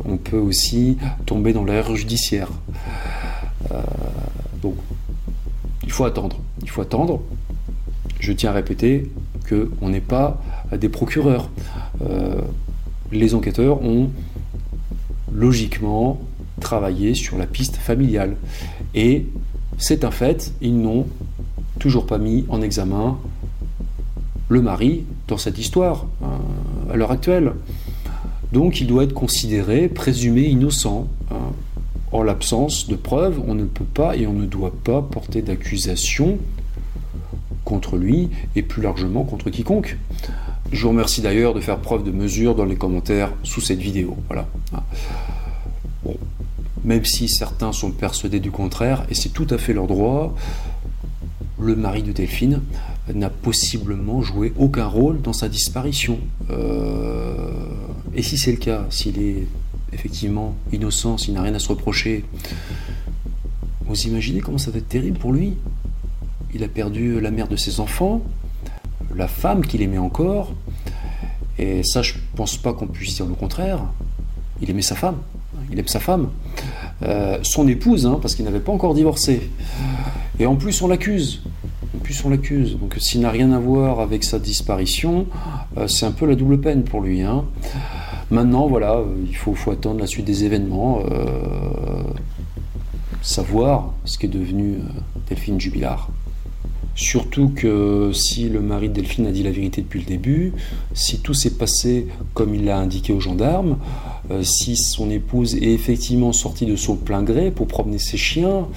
on 0.05 0.17
peut 0.17 0.39
aussi 0.39 0.97
tomber 1.27 1.53
dans 1.53 1.63
l'erreur 1.63 1.95
judiciaire. 1.95 2.49
Euh, 3.71 3.81
donc, 4.63 4.75
il 5.83 5.91
faut 5.91 6.05
attendre. 6.05 6.39
Il 6.63 6.69
faut 6.71 6.81
attendre. 6.81 7.21
Je 8.19 8.33
tiens 8.33 8.49
à 8.49 8.53
répéter 8.53 9.11
qu'on 9.47 9.89
n'est 9.89 10.01
pas 10.01 10.41
des 10.75 10.89
procureurs. 10.89 11.49
Euh, 12.01 12.41
les 13.11 13.35
enquêteurs 13.35 13.83
ont 13.83 14.09
logiquement 15.31 16.19
travaillé 16.61 17.13
sur 17.13 17.37
la 17.37 17.45
piste 17.45 17.75
familiale. 17.75 18.37
Et 18.95 19.27
c'est 19.77 20.03
un 20.03 20.11
fait, 20.11 20.53
ils 20.61 20.79
n'ont 20.79 21.05
toujours 21.79 22.07
pas 22.07 22.17
mis 22.17 22.45
en 22.49 22.61
examen 22.61 23.19
le 24.49 24.61
mari 24.61 25.05
dans 25.27 25.37
cette 25.37 25.57
histoire 25.57 26.05
euh, 26.21 26.25
à 26.91 26.97
l'heure 26.97 27.11
actuelle. 27.11 27.53
Donc 28.51 28.81
il 28.81 28.87
doit 28.87 29.03
être 29.03 29.13
considéré, 29.13 29.87
présumé 29.87 30.43
innocent. 30.43 31.07
Hein. 31.31 31.35
En 32.11 32.23
l'absence 32.23 32.89
de 32.89 32.95
preuves, 32.95 33.41
on 33.47 33.55
ne 33.55 33.63
peut 33.63 33.85
pas 33.85 34.17
et 34.17 34.27
on 34.27 34.33
ne 34.33 34.45
doit 34.45 34.73
pas 34.83 35.01
porter 35.01 35.41
d'accusation 35.41 36.37
contre 37.63 37.95
lui 37.95 38.29
et 38.55 38.63
plus 38.63 38.81
largement 38.81 39.23
contre 39.23 39.49
quiconque. 39.49 39.97
Je 40.73 40.81
vous 40.81 40.89
remercie 40.89 41.21
d'ailleurs 41.21 41.53
de 41.53 41.61
faire 41.61 41.77
preuve 41.77 42.03
de 42.03 42.11
mesure 42.11 42.55
dans 42.55 42.65
les 42.65 42.75
commentaires 42.75 43.31
sous 43.43 43.61
cette 43.61 43.79
vidéo. 43.79 44.17
Voilà. 44.27 44.47
Même 46.83 47.05
si 47.05 47.29
certains 47.29 47.71
sont 47.71 47.91
persuadés 47.91 48.39
du 48.39 48.51
contraire, 48.51 49.05
et 49.09 49.13
c'est 49.13 49.29
tout 49.29 49.47
à 49.49 49.57
fait 49.57 49.73
leur 49.73 49.87
droit, 49.87 50.35
le 51.59 51.75
mari 51.75 52.03
de 52.03 52.11
Delphine 52.11 52.61
n'a 53.15 53.29
possiblement 53.29 54.21
joué 54.21 54.53
aucun 54.57 54.85
rôle 54.85 55.21
dans 55.21 55.33
sa 55.33 55.49
disparition. 55.49 56.19
Euh, 56.49 57.49
et 58.13 58.21
si 58.21 58.37
c'est 58.37 58.51
le 58.51 58.57
cas, 58.57 58.85
s'il 58.89 59.19
est 59.19 59.47
effectivement 59.93 60.55
innocent, 60.71 61.17
s'il 61.17 61.33
n'a 61.33 61.41
rien 61.41 61.53
à 61.53 61.59
se 61.59 61.69
reprocher, 61.69 62.25
vous 63.85 64.01
imaginez 64.07 64.39
comment 64.39 64.57
ça 64.57 64.71
va 64.71 64.77
être 64.77 64.89
terrible 64.89 65.17
pour 65.17 65.33
lui 65.33 65.55
Il 66.53 66.63
a 66.63 66.67
perdu 66.67 67.19
la 67.19 67.31
mère 67.31 67.47
de 67.47 67.55
ses 67.55 67.79
enfants, 67.79 68.21
la 69.15 69.27
femme 69.27 69.65
qu'il 69.65 69.81
aimait 69.81 69.97
encore, 69.97 70.53
et 71.57 71.83
ça, 71.83 72.01
je 72.01 72.13
pense 72.35 72.57
pas 72.57 72.73
qu'on 72.73 72.87
puisse 72.87 73.15
dire 73.15 73.25
le 73.25 73.35
contraire. 73.35 73.79
Il 74.61 74.69
aimait 74.69 74.81
sa 74.81 74.95
femme, 74.95 75.17
il 75.71 75.79
aime 75.79 75.87
sa 75.87 75.99
femme, 75.99 76.29
euh, 77.03 77.39
son 77.43 77.67
épouse, 77.67 78.05
hein, 78.05 78.19
parce 78.21 78.35
qu'il 78.35 78.45
n'avait 78.45 78.59
pas 78.59 78.71
encore 78.71 78.93
divorcé. 78.93 79.49
Et 80.39 80.45
en 80.45 80.55
plus, 80.55 80.81
on 80.81 80.87
l'accuse. 80.87 81.43
Plus, 82.03 82.23
on 82.25 82.29
l'accuse. 82.29 82.77
Donc, 82.77 82.95
s'il 82.99 83.21
n'a 83.21 83.31
rien 83.31 83.51
à 83.51 83.59
voir 83.59 83.99
avec 83.99 84.23
sa 84.23 84.39
disparition, 84.39 85.27
euh, 85.77 85.87
c'est 85.87 86.05
un 86.05 86.11
peu 86.11 86.25
la 86.25 86.35
double 86.35 86.59
peine 86.59 86.83
pour 86.83 87.01
lui. 87.01 87.21
Hein. 87.21 87.45
Maintenant, 88.29 88.67
voilà, 88.67 88.95
euh, 88.95 89.05
il 89.27 89.35
faut, 89.35 89.55
attendre 89.69 89.99
la 89.99 90.07
suite 90.07 90.25
des 90.25 90.45
événements, 90.45 90.99
savoir 93.21 93.93
ce 94.05 94.17
qui 94.17 94.25
est 94.25 94.29
devenu 94.29 94.77
Delphine 95.29 95.59
Jubilard. 95.59 96.09
Surtout 96.95 97.49
que 97.49 98.11
si 98.13 98.49
le 98.49 98.61
mari 98.61 98.89
de 98.89 98.93
Delphine 98.93 99.25
a 99.27 99.31
dit 99.31 99.43
la 99.43 99.51
vérité 99.51 99.81
depuis 99.81 100.01
le 100.01 100.05
début, 100.05 100.53
si 100.93 101.19
tout 101.19 101.33
s'est 101.33 101.57
passé 101.57 102.07
comme 102.33 102.53
il 102.53 102.65
l'a 102.65 102.77
indiqué 102.77 103.13
aux 103.13 103.19
gendarmes, 103.19 103.77
euh, 104.31 104.43
si 104.43 104.77
son 104.77 105.09
épouse 105.09 105.55
est 105.55 105.73
effectivement 105.73 106.31
sortie 106.31 106.65
de 106.65 106.75
son 106.75 106.95
plein 106.95 107.23
gré 107.23 107.51
pour 107.51 107.67
promener 107.67 107.99
ses 107.99 108.17
chiens, 108.17 108.67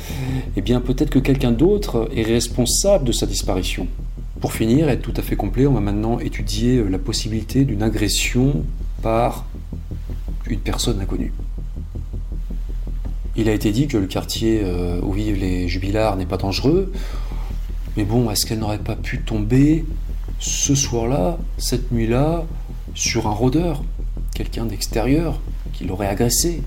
eh 0.57 0.61
bien 0.61 0.80
peut-être 0.80 1.11
que 1.11 1.18
quelqu'un 1.18 1.52
d'autre 1.52 2.09
est 2.14 2.22
responsable 2.22 3.05
de 3.05 3.12
sa 3.12 3.26
disparition. 3.26 3.86
Pour 4.40 4.52
finir, 4.52 4.88
être 4.88 5.02
tout 5.02 5.14
à 5.16 5.22
fait 5.22 5.36
complet, 5.36 5.66
on 5.66 5.72
va 5.72 5.80
maintenant 5.80 6.18
étudier 6.18 6.78
euh, 6.78 6.88
la 6.88 6.98
possibilité 6.98 7.64
d'une 7.64 7.82
agression 7.82 8.64
par 9.02 9.46
une 10.46 10.61
personne 10.61 11.00
inconnue. 11.00 11.32
Il 13.36 13.48
a 13.48 13.52
été 13.52 13.72
dit 13.72 13.88
que 13.88 13.96
le 13.96 14.07
quartier 14.07 14.61
euh, 14.62 15.00
où 15.02 15.12
vivent 15.12 15.40
les 15.40 15.68
jubilards 15.68 16.16
n'est 16.16 16.26
pas 16.26 16.36
dangereux. 16.36 16.92
Mais 17.96 18.05
bon, 18.05 18.30
est-ce 18.30 18.44
qu'elle 18.46 18.59
n'aurait 18.59 18.78
pas 18.78 18.96
pu 18.96 19.20
tomber 19.20 19.84
ce 20.38 20.74
soir-là, 20.74 21.38
cette 21.59 21.92
nuit-là, 21.92 22.44
sur 22.94 23.26
un 23.26 23.32
rôdeur, 23.32 23.82
quelqu'un 24.35 24.66
d'extérieur, 24.66 25.41
qui 25.72 25.85
l'aurait 25.85 26.09
agressé, 26.09 26.62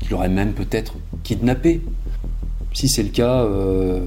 qui 0.00 0.08
l'aurait 0.10 0.28
même 0.28 0.52
peut-être 0.52 0.94
kidnappé 1.22 1.80
Si 2.74 2.88
c'est 2.88 3.02
le 3.02 3.10
cas, 3.10 3.44
euh, 3.44 4.04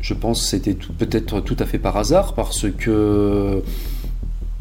je 0.00 0.14
pense 0.14 0.40
que 0.40 0.46
c'était 0.46 0.74
peut-être 0.74 1.40
tout 1.40 1.56
à 1.58 1.66
fait 1.66 1.78
par 1.78 1.96
hasard, 1.96 2.34
parce 2.34 2.70
que, 2.70 3.62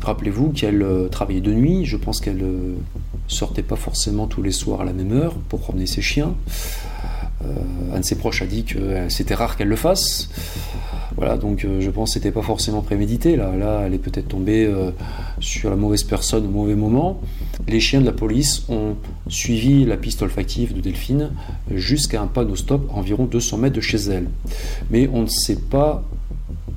rappelez-vous 0.01 0.49
qu'elle 0.49 0.81
euh, 0.81 1.07
travaillait 1.07 1.41
de 1.41 1.53
nuit, 1.53 1.85
je 1.85 1.95
pense 1.95 2.19
qu'elle 2.19 2.41
euh, 2.41 2.75
sortait 3.27 3.63
pas 3.63 3.75
forcément 3.75 4.27
tous 4.27 4.41
les 4.41 4.51
soirs 4.51 4.81
à 4.81 4.85
la 4.85 4.93
même 4.93 5.13
heure 5.13 5.35
pour 5.49 5.59
promener 5.61 5.85
ses 5.85 6.01
chiens. 6.01 6.35
un 7.93 7.99
de 7.99 8.05
ses 8.05 8.15
proches 8.15 8.41
a 8.41 8.45
dit 8.45 8.63
que 8.63 9.09
c'était 9.09 9.35
rare 9.35 9.55
qu'elle 9.55 9.67
le 9.67 9.75
fasse. 9.75 10.29
Voilà, 11.17 11.37
donc 11.37 11.63
euh, 11.63 11.79
je 11.79 11.89
pense 11.89 12.09
que 12.09 12.13
c'était 12.15 12.31
pas 12.31 12.41
forcément 12.41 12.81
prémédité. 12.81 13.35
Là, 13.35 13.55
là, 13.55 13.83
elle 13.85 13.93
est 13.93 13.99
peut-être 13.99 14.27
tombée 14.27 14.65
euh, 14.65 14.91
sur 15.39 15.69
la 15.69 15.75
mauvaise 15.75 16.03
personne 16.03 16.45
au 16.45 16.49
mauvais 16.49 16.75
moment. 16.75 17.21
Les 17.67 17.79
chiens 17.79 18.01
de 18.01 18.05
la 18.05 18.11
police 18.11 18.65
ont 18.69 18.95
suivi 19.27 19.85
la 19.85 19.97
piste 19.97 20.21
olfactive 20.21 20.73
de 20.73 20.81
Delphine 20.81 21.31
jusqu'à 21.71 22.21
un 22.21 22.27
panneau 22.27 22.55
stop 22.55 22.89
environ 22.93 23.25
200 23.25 23.57
mètres 23.57 23.75
de 23.75 23.81
chez 23.81 23.97
elle. 23.97 24.27
Mais 24.89 25.09
on 25.13 25.23
ne 25.23 25.27
sait 25.27 25.59
pas 25.59 26.03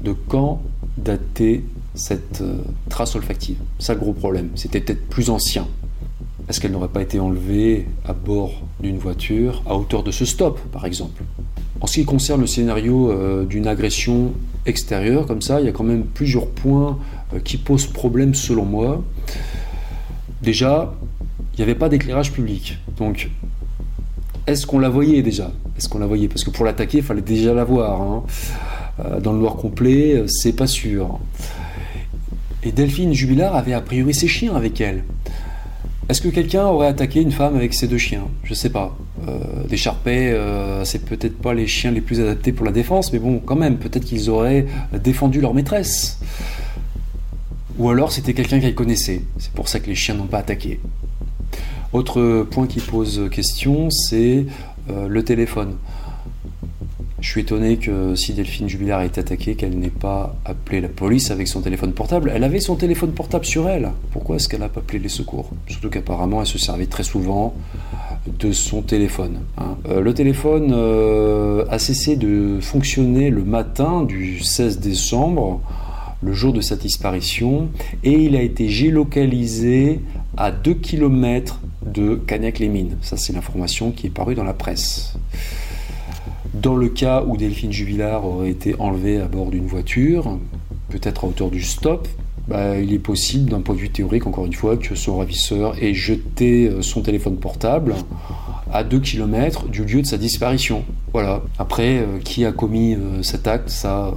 de 0.02 0.12
quand 0.12 0.62
dater 0.98 1.64
cette 1.94 2.42
euh, 2.42 2.58
trace 2.88 3.16
olfactive. 3.16 3.56
Ça 3.78 3.94
le 3.94 4.00
gros 4.00 4.12
problème. 4.12 4.50
C'était 4.54 4.80
peut-être 4.80 5.08
plus 5.08 5.30
ancien. 5.30 5.66
Est-ce 6.48 6.60
qu'elle 6.60 6.72
n'aurait 6.72 6.88
pas 6.88 7.02
été 7.02 7.18
enlevée 7.18 7.86
à 8.04 8.12
bord 8.12 8.52
d'une 8.80 8.98
voiture 8.98 9.62
à 9.66 9.76
hauteur 9.76 10.04
de 10.04 10.12
ce 10.12 10.24
stop, 10.24 10.60
par 10.70 10.84
exemple? 10.86 11.22
En 11.80 11.86
ce 11.86 11.94
qui 11.94 12.04
concerne 12.04 12.40
le 12.40 12.46
scénario 12.46 13.10
euh, 13.10 13.44
d'une 13.44 13.66
agression 13.66 14.32
extérieure, 14.64 15.26
comme 15.26 15.42
ça, 15.42 15.60
il 15.60 15.66
y 15.66 15.68
a 15.68 15.72
quand 15.72 15.84
même 15.84 16.04
plusieurs 16.04 16.48
points 16.48 16.98
euh, 17.34 17.40
qui 17.40 17.56
posent 17.56 17.86
problème 17.86 18.34
selon 18.34 18.64
moi. 18.64 19.04
Déjà, 20.42 20.94
il 21.52 21.56
n'y 21.58 21.62
avait 21.62 21.74
pas 21.74 21.88
d'éclairage 21.88 22.32
public. 22.32 22.78
Donc, 22.98 23.30
est-ce 24.46 24.66
qu'on 24.66 24.78
la 24.78 24.88
voyait 24.88 25.22
déjà? 25.22 25.52
Est-ce 25.76 25.88
qu'on 25.88 25.98
la 25.98 26.06
voyait? 26.06 26.28
Parce 26.28 26.44
que 26.44 26.50
pour 26.50 26.64
l'attaquer, 26.64 26.98
il 26.98 27.04
fallait 27.04 27.20
déjà 27.20 27.52
la 27.52 27.64
voir. 27.64 28.00
Hein. 28.00 28.22
Euh, 29.04 29.20
dans 29.20 29.32
le 29.32 29.38
noir 29.38 29.56
complet, 29.56 30.24
c'est 30.26 30.54
pas 30.54 30.66
sûr. 30.66 31.18
Et 32.62 32.72
Delphine 32.72 33.12
Jubilard 33.12 33.54
avait 33.54 33.74
a 33.74 33.80
priori 33.80 34.14
ses 34.14 34.28
chiens 34.28 34.56
avec 34.56 34.80
elle. 34.80 35.04
Est-ce 36.08 36.20
que 36.20 36.28
quelqu'un 36.28 36.64
aurait 36.66 36.86
attaqué 36.86 37.20
une 37.20 37.32
femme 37.32 37.56
avec 37.56 37.74
ses 37.74 37.86
deux 37.86 37.98
chiens? 37.98 38.28
Je 38.44 38.54
sais 38.54 38.70
pas. 38.70 38.96
Euh, 39.28 39.38
des 39.68 39.76
charpets, 39.76 40.32
euh, 40.32 40.84
c'est 40.84 41.04
peut-être 41.04 41.36
pas 41.36 41.52
les 41.52 41.66
chiens 41.66 41.90
les 41.90 42.00
plus 42.00 42.20
adaptés 42.20 42.52
pour 42.52 42.64
la 42.64 42.72
défense, 42.72 43.12
mais 43.12 43.18
bon, 43.18 43.40
quand 43.44 43.56
même, 43.56 43.76
peut-être 43.78 44.04
qu'ils 44.04 44.30
auraient 44.30 44.66
défendu 45.02 45.40
leur 45.40 45.54
maîtresse. 45.54 46.20
Ou 47.78 47.90
alors 47.90 48.12
c'était 48.12 48.34
quelqu'un 48.34 48.60
qu'elle 48.60 48.74
connaissait. 48.74 49.22
C'est 49.38 49.52
pour 49.52 49.68
ça 49.68 49.80
que 49.80 49.88
les 49.88 49.94
chiens 49.94 50.14
n'ont 50.14 50.26
pas 50.26 50.38
attaqué. 50.38 50.80
Autre 51.92 52.46
point 52.50 52.66
qui 52.66 52.80
pose 52.80 53.28
question, 53.30 53.90
c'est 53.90 54.46
euh, 54.90 55.08
le 55.08 55.24
téléphone. 55.24 55.76
Je 57.20 57.28
suis 57.28 57.40
étonné 57.40 57.78
que 57.78 58.14
si 58.14 58.34
Delphine 58.34 58.68
Jubilard 58.68 59.02
été 59.02 59.20
attaquée, 59.20 59.56
qu'elle 59.56 59.78
n'ait 59.78 59.88
pas 59.88 60.36
appelé 60.44 60.80
la 60.80 60.88
police 60.88 61.30
avec 61.30 61.48
son 61.48 61.62
téléphone 61.62 61.92
portable. 61.92 62.30
Elle 62.34 62.44
avait 62.44 62.60
son 62.60 62.76
téléphone 62.76 63.12
portable 63.12 63.44
sur 63.44 63.68
elle. 63.68 63.90
Pourquoi 64.12 64.36
est-ce 64.36 64.48
qu'elle 64.48 64.60
n'a 64.60 64.68
pas 64.68 64.80
appelé 64.80 64.98
les 64.98 65.08
secours? 65.08 65.50
Surtout 65.66 65.90
qu'apparemment, 65.90 66.40
elle 66.40 66.46
se 66.46 66.58
servait 66.58 66.86
très 66.86 67.02
souvent 67.02 67.54
de 68.38 68.52
son 68.52 68.82
téléphone. 68.82 69.40
Hein. 69.58 69.76
Euh, 69.88 70.00
le 70.00 70.14
téléphone 70.14 70.72
euh, 70.72 71.64
a 71.70 71.78
cessé 71.78 72.16
de 72.16 72.58
fonctionner 72.60 73.30
le 73.30 73.44
matin 73.44 74.02
du 74.02 74.40
16 74.40 74.80
décembre, 74.80 75.60
le 76.22 76.32
jour 76.32 76.52
de 76.52 76.60
sa 76.60 76.76
disparition, 76.76 77.68
et 78.02 78.12
il 78.12 78.36
a 78.36 78.42
été 78.42 78.68
géolocalisé 78.68 80.00
à 80.36 80.50
2 80.50 80.74
km 80.74 81.60
de 81.84 82.16
Cagnac-les-Mines. 82.16 82.96
Ça, 83.02 83.16
c'est 83.16 83.32
l'information 83.32 83.90
qui 83.92 84.08
est 84.08 84.10
parue 84.10 84.34
dans 84.34 84.44
la 84.44 84.54
presse. 84.54 85.14
Dans 86.54 86.76
le 86.76 86.88
cas 86.88 87.22
où 87.26 87.36
Delphine 87.36 87.72
Jubilard 87.72 88.24
aurait 88.24 88.50
été 88.50 88.74
enlevée 88.78 89.20
à 89.20 89.26
bord 89.26 89.50
d'une 89.50 89.66
voiture, 89.66 90.38
peut-être 90.88 91.24
à 91.24 91.28
hauteur 91.28 91.50
du 91.50 91.62
stop, 91.62 92.08
bah, 92.48 92.78
il 92.78 92.92
est 92.92 92.98
possible, 92.98 93.50
d'un 93.50 93.60
point 93.60 93.74
de 93.74 93.80
vue 93.80 93.90
théorique, 93.90 94.26
encore 94.26 94.46
une 94.46 94.52
fois, 94.52 94.76
que 94.76 94.94
son 94.94 95.18
ravisseur 95.18 95.82
ait 95.82 95.94
jeté 95.94 96.68
euh, 96.68 96.82
son 96.82 97.02
téléphone 97.02 97.36
portable 97.36 97.94
à 98.72 98.84
2 98.84 99.00
km 99.00 99.68
du 99.68 99.84
lieu 99.84 100.02
de 100.02 100.06
sa 100.06 100.18
disparition. 100.18 100.84
Voilà. 101.12 101.42
Après, 101.58 102.04
qui 102.24 102.44
a 102.44 102.52
commis 102.52 102.96
cet 103.22 103.46
acte 103.46 103.68
Ça, 103.68 104.12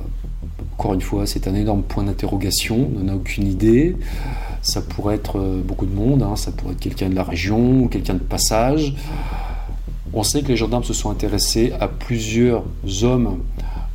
encore 0.78 0.96
une 0.96 1.02
fois, 1.02 1.28
c'est 1.28 1.48
un 1.48 1.54
énorme 1.54 1.84
point 1.84 2.04
d'interrogation. 2.04 2.90
On 2.96 3.04
n'en 3.04 3.14
a 3.14 3.16
aucune 3.16 3.48
idée. 3.48 3.96
Ça 4.62 4.82
pourrait 4.82 5.16
être 5.16 5.40
beaucoup 5.64 5.86
de 5.86 5.94
monde. 5.94 6.24
Hein. 6.24 6.36
Ça 6.36 6.52
pourrait 6.52 6.74
être 6.74 6.80
quelqu'un 6.80 7.10
de 7.10 7.16
la 7.16 7.24
région, 7.24 7.88
quelqu'un 7.88 8.16
de 8.16 8.20
passage. 8.20 8.96
On 10.14 10.24
sait 10.24 10.42
que 10.42 10.48
les 10.48 10.58
gendarmes 10.58 10.84
se 10.84 10.94
sont 10.94 11.12
intéressés 11.12 11.72
à 11.80 11.88
plusieurs 11.88 12.64
hommes 13.04 13.38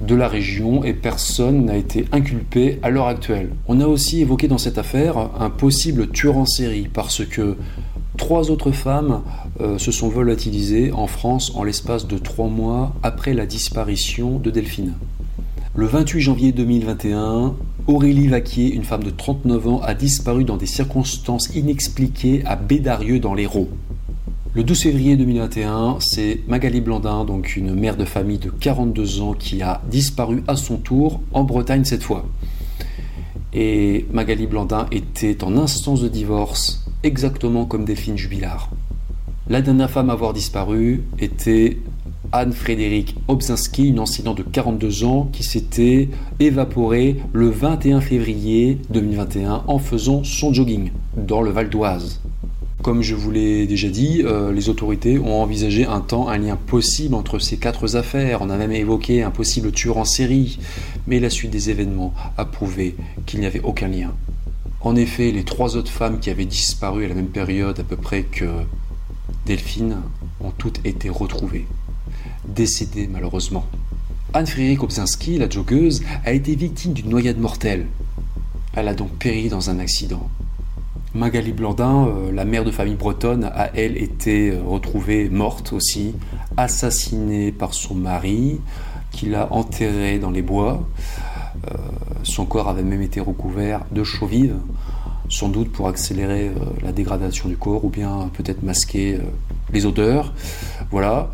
de 0.07 0.15
la 0.15 0.29
région 0.29 0.85
et 0.85 0.93
personne 0.93 1.67
n'a 1.67 1.77
été 1.77 2.05
inculpé 2.13 2.79
à 2.83 2.91
l'heure 2.91 3.09
actuelle. 3.09 3.51
On 3.69 3.81
a 3.81 3.87
aussi 3.87 4.21
évoqué 4.21 4.49
dans 4.49 4.59
cette 4.59 4.79
affaire 4.79 5.31
un 5.39 5.51
possible 5.51 6.09
tueur 6.09 6.37
en 6.37 6.47
série 6.47 6.89
parce 6.93 7.25
que 7.25 7.57
trois 8.17 8.51
autres 8.51 8.73
femmes 8.73 9.23
euh, 9.61 9.79
se 9.79 9.93
sont 9.93 10.09
volatilisées 10.09 10.93
en 10.93 11.07
France 11.07 11.53
en 11.55 11.65
l'espace 11.65 12.07
de 12.07 12.19
trois 12.19 12.49
mois 12.49 12.95
après 13.03 13.35
la 13.35 13.47
disparition 13.47 14.39
de 14.39 14.51
Delphine. 14.51 14.95
Le 15.77 15.87
28 15.87 16.21
janvier 16.21 16.53
2021, 16.53 17.55
Aurélie 17.87 18.29
Vaquier, 18.29 18.73
une 18.73 18.85
femme 18.85 19.03
de 19.03 19.11
39 19.11 19.69
ans, 19.69 19.81
a 19.83 19.95
disparu 19.95 20.45
dans 20.45 20.57
des 20.57 20.67
circonstances 20.67 21.51
inexpliquées 21.55 22.43
à 22.47 22.57
Bédarieux 22.57 23.19
dans 23.19 23.35
l'Hérault. 23.35 23.69
Le 24.57 24.63
12 24.63 24.83
février 24.83 25.17
2021, 25.17 25.97
c'est 25.99 26.43
Magali 26.47 26.81
Blandin, 26.81 27.25
donc 27.25 27.57
une 27.57 27.75
mère 27.75 27.97
de 27.97 28.05
famille 28.05 28.39
de 28.39 28.51
42 28.51 29.21
ans, 29.21 29.33
qui 29.33 29.63
a 29.63 29.83
disparu 29.91 30.45
à 30.47 30.55
son 30.55 30.77
tour 30.77 31.21
en 31.33 31.43
Bretagne 31.43 31.85
cette 31.85 32.05
fois. 32.05 32.25
Et 33.53 34.07
Magali 34.13 34.47
Blandin 34.47 34.87
était 34.93 35.43
en 35.43 35.57
instance 35.57 36.03
de 36.03 36.07
divorce, 36.07 36.87
exactement 37.03 37.65
comme 37.65 37.85
Delphine 37.85 38.17
Jubilard. 38.17 38.71
La 39.49 39.61
dernière 39.61 39.91
femme 39.91 40.09
à 40.09 40.13
avoir 40.13 40.33
disparu 40.33 41.03
était 41.19 41.79
Anne-Frédérique 42.31 43.17
Obzinski, 43.27 43.89
une 43.89 43.99
enseignante 43.99 44.39
de 44.39 44.45
42 44.45 45.03
ans 45.03 45.29
qui 45.33 45.43
s'était 45.43 46.11
évaporée 46.39 47.17
le 47.33 47.49
21 47.49 48.01
février 48.01 48.79
2021 48.91 49.65
en 49.67 49.79
faisant 49.81 50.23
son 50.23 50.53
jogging 50.53 50.93
dans 51.17 51.43
le 51.43 51.51
Val 51.51 51.69
d'Oise. 51.69 52.21
Comme 52.85 53.01
je 53.01 53.15
vous 53.15 53.31
l'ai 53.31 53.67
déjà 53.67 53.89
dit, 53.89 54.21
euh, 54.27 54.53
les 54.53 54.69
autorités 54.69 55.19
ont 55.19 55.41
envisagé 55.41 55.87
un 55.87 56.03
temps 56.03 56.29
un 56.29 56.37
lien 56.37 56.57
possible 56.57 57.15
entre 57.15 57.39
ces 57.39 57.57
quatre 57.57 57.97
affaires. 57.97 58.43
On 58.43 58.51
a 58.51 58.59
même 58.59 58.73
évoqué 58.73 59.23
un 59.23 59.31
possible 59.31 59.73
tueur 59.73 59.97
en 59.97 60.05
série, 60.05 60.59
mais 61.07 61.19
la 61.19 61.31
suite 61.31 61.51
des 61.51 61.71
événements 61.71 62.13
a 62.37 62.45
prouvé 62.45 62.95
qu'il 63.25 63.41
n'y 63.41 63.47
avait 63.47 63.63
aucun 63.63 63.89
lien. 63.89 64.13
En 64.83 64.97
effet, 64.97 65.33
les 65.33 65.45
trois 65.45 65.77
autres 65.77 65.91
femmes 65.91 66.21
qui 66.21 66.29
avaient 66.29 66.45
disparu 66.45 67.07
à 67.07 67.09
la 67.09 67.15
même 67.15 67.29
période 67.29 67.81
à 67.81 67.85
peu 67.85 67.97
près 67.97 68.25
que 68.25 68.45
Delphine 69.47 69.97
ont 70.43 70.51
toutes 70.51 70.85
été 70.85 71.09
retrouvées, 71.09 71.65
décédées 72.47 73.09
malheureusement. 73.11 73.65
Anne-Frédérique 74.35 74.83
Obzinski, 74.83 75.39
la 75.39 75.49
joggeuse, 75.49 76.03
a 76.27 76.35
été 76.35 76.55
victime 76.55 76.93
d'une 76.93 77.09
noyade 77.09 77.39
mortelle. 77.39 77.87
Elle 78.75 78.89
a 78.89 78.95
donc 78.95 79.13
péri 79.13 79.49
dans 79.49 79.71
un 79.71 79.79
accident. 79.79 80.29
Magali 81.15 81.53
Blandin, 81.53 82.09
euh, 82.09 82.33
la 82.33 82.45
mère 82.45 82.65
de 82.65 82.73
famille 82.73 82.97
bretonne, 82.97 83.45
a 83.45 83.71
elle 83.77 83.97
été 83.97 84.51
euh, 84.51 84.61
retrouvée 84.67 85.29
morte 85.29 85.73
aussi, 85.73 86.13
assassinée 86.57 87.53
par 87.53 87.73
son 87.73 87.95
mari, 87.95 88.61
qui 89.13 89.27
l'a 89.27 89.53
enterrée 89.53 90.19
dans 90.19 90.33
les 90.33 90.43
bois. 90.43 90.89
Euh, 91.71 91.77
son 92.25 92.47
corps 92.47 92.69
avait 92.69 92.83
même 92.83 93.01
été 93.01 93.21
recouvert 93.21 93.85
de 93.93 94.03
chaux 94.03 94.27
vives, 94.27 94.57
sans 95.29 95.49
doute 95.49 95.71
pour 95.71 95.87
accélérer 95.87 96.51
la 96.83 96.91
dégradation 96.91 97.49
du 97.49 97.57
corps 97.57 97.85
ou 97.85 97.91
bien 97.91 98.29
peut-être 98.33 98.65
masquer 98.65 99.19
les 99.73 99.87
odeurs. 99.87 100.35
Voilà. 100.91 101.31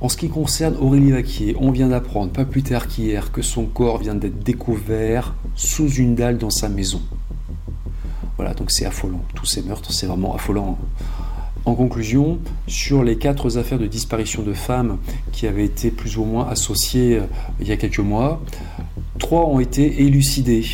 En 0.00 0.08
ce 0.08 0.16
qui 0.16 0.30
concerne 0.30 0.76
Aurélie 0.80 1.12
Vaquier, 1.12 1.56
on 1.60 1.70
vient 1.70 1.88
d'apprendre, 1.88 2.32
pas 2.32 2.46
plus 2.46 2.62
tard 2.62 2.88
qu'hier, 2.88 3.32
que 3.32 3.42
son 3.42 3.66
corps 3.66 3.98
vient 3.98 4.14
d'être 4.14 4.42
découvert 4.42 5.34
sous 5.54 5.90
une 5.90 6.14
dalle 6.14 6.38
dans 6.38 6.50
sa 6.50 6.68
maison. 6.70 7.02
Voilà, 8.36 8.54
donc 8.54 8.70
c'est 8.70 8.84
affolant. 8.84 9.22
Tous 9.34 9.46
ces 9.46 9.62
meurtres, 9.62 9.92
c'est 9.92 10.06
vraiment 10.06 10.34
affolant. 10.34 10.78
En 11.64 11.74
conclusion, 11.74 12.38
sur 12.68 13.02
les 13.02 13.16
quatre 13.16 13.58
affaires 13.58 13.78
de 13.80 13.88
disparition 13.88 14.42
de 14.42 14.52
femmes 14.52 14.98
qui 15.32 15.48
avaient 15.48 15.64
été 15.64 15.90
plus 15.90 16.16
ou 16.16 16.24
moins 16.24 16.46
associées 16.48 17.18
euh, 17.18 17.26
il 17.60 17.66
y 17.66 17.72
a 17.72 17.76
quelques 17.76 17.98
mois, 17.98 18.40
trois 19.18 19.46
ont 19.46 19.58
été 19.58 20.02
élucidées. 20.02 20.64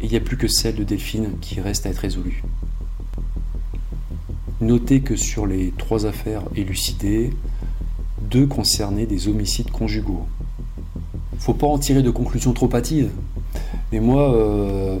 Et 0.00 0.04
il 0.06 0.10
n'y 0.10 0.16
a 0.16 0.20
plus 0.20 0.38
que 0.38 0.48
celle 0.48 0.76
de 0.76 0.84
Delphine 0.84 1.32
qui 1.40 1.60
reste 1.60 1.84
à 1.84 1.90
être 1.90 1.98
résolue. 1.98 2.42
Notez 4.62 5.00
que 5.00 5.16
sur 5.16 5.46
les 5.46 5.74
trois 5.76 6.06
affaires 6.06 6.42
élucidées, 6.54 7.30
deux 8.22 8.46
concernaient 8.46 9.06
des 9.06 9.28
homicides 9.28 9.70
conjugaux. 9.70 10.26
Faut 11.38 11.52
pas 11.52 11.66
en 11.66 11.78
tirer 11.78 12.02
de 12.02 12.10
conclusions 12.10 12.54
trop 12.54 12.74
hâtives. 12.74 13.10
Mais 13.92 14.00
moi, 14.00 14.34
euh, 14.34 14.98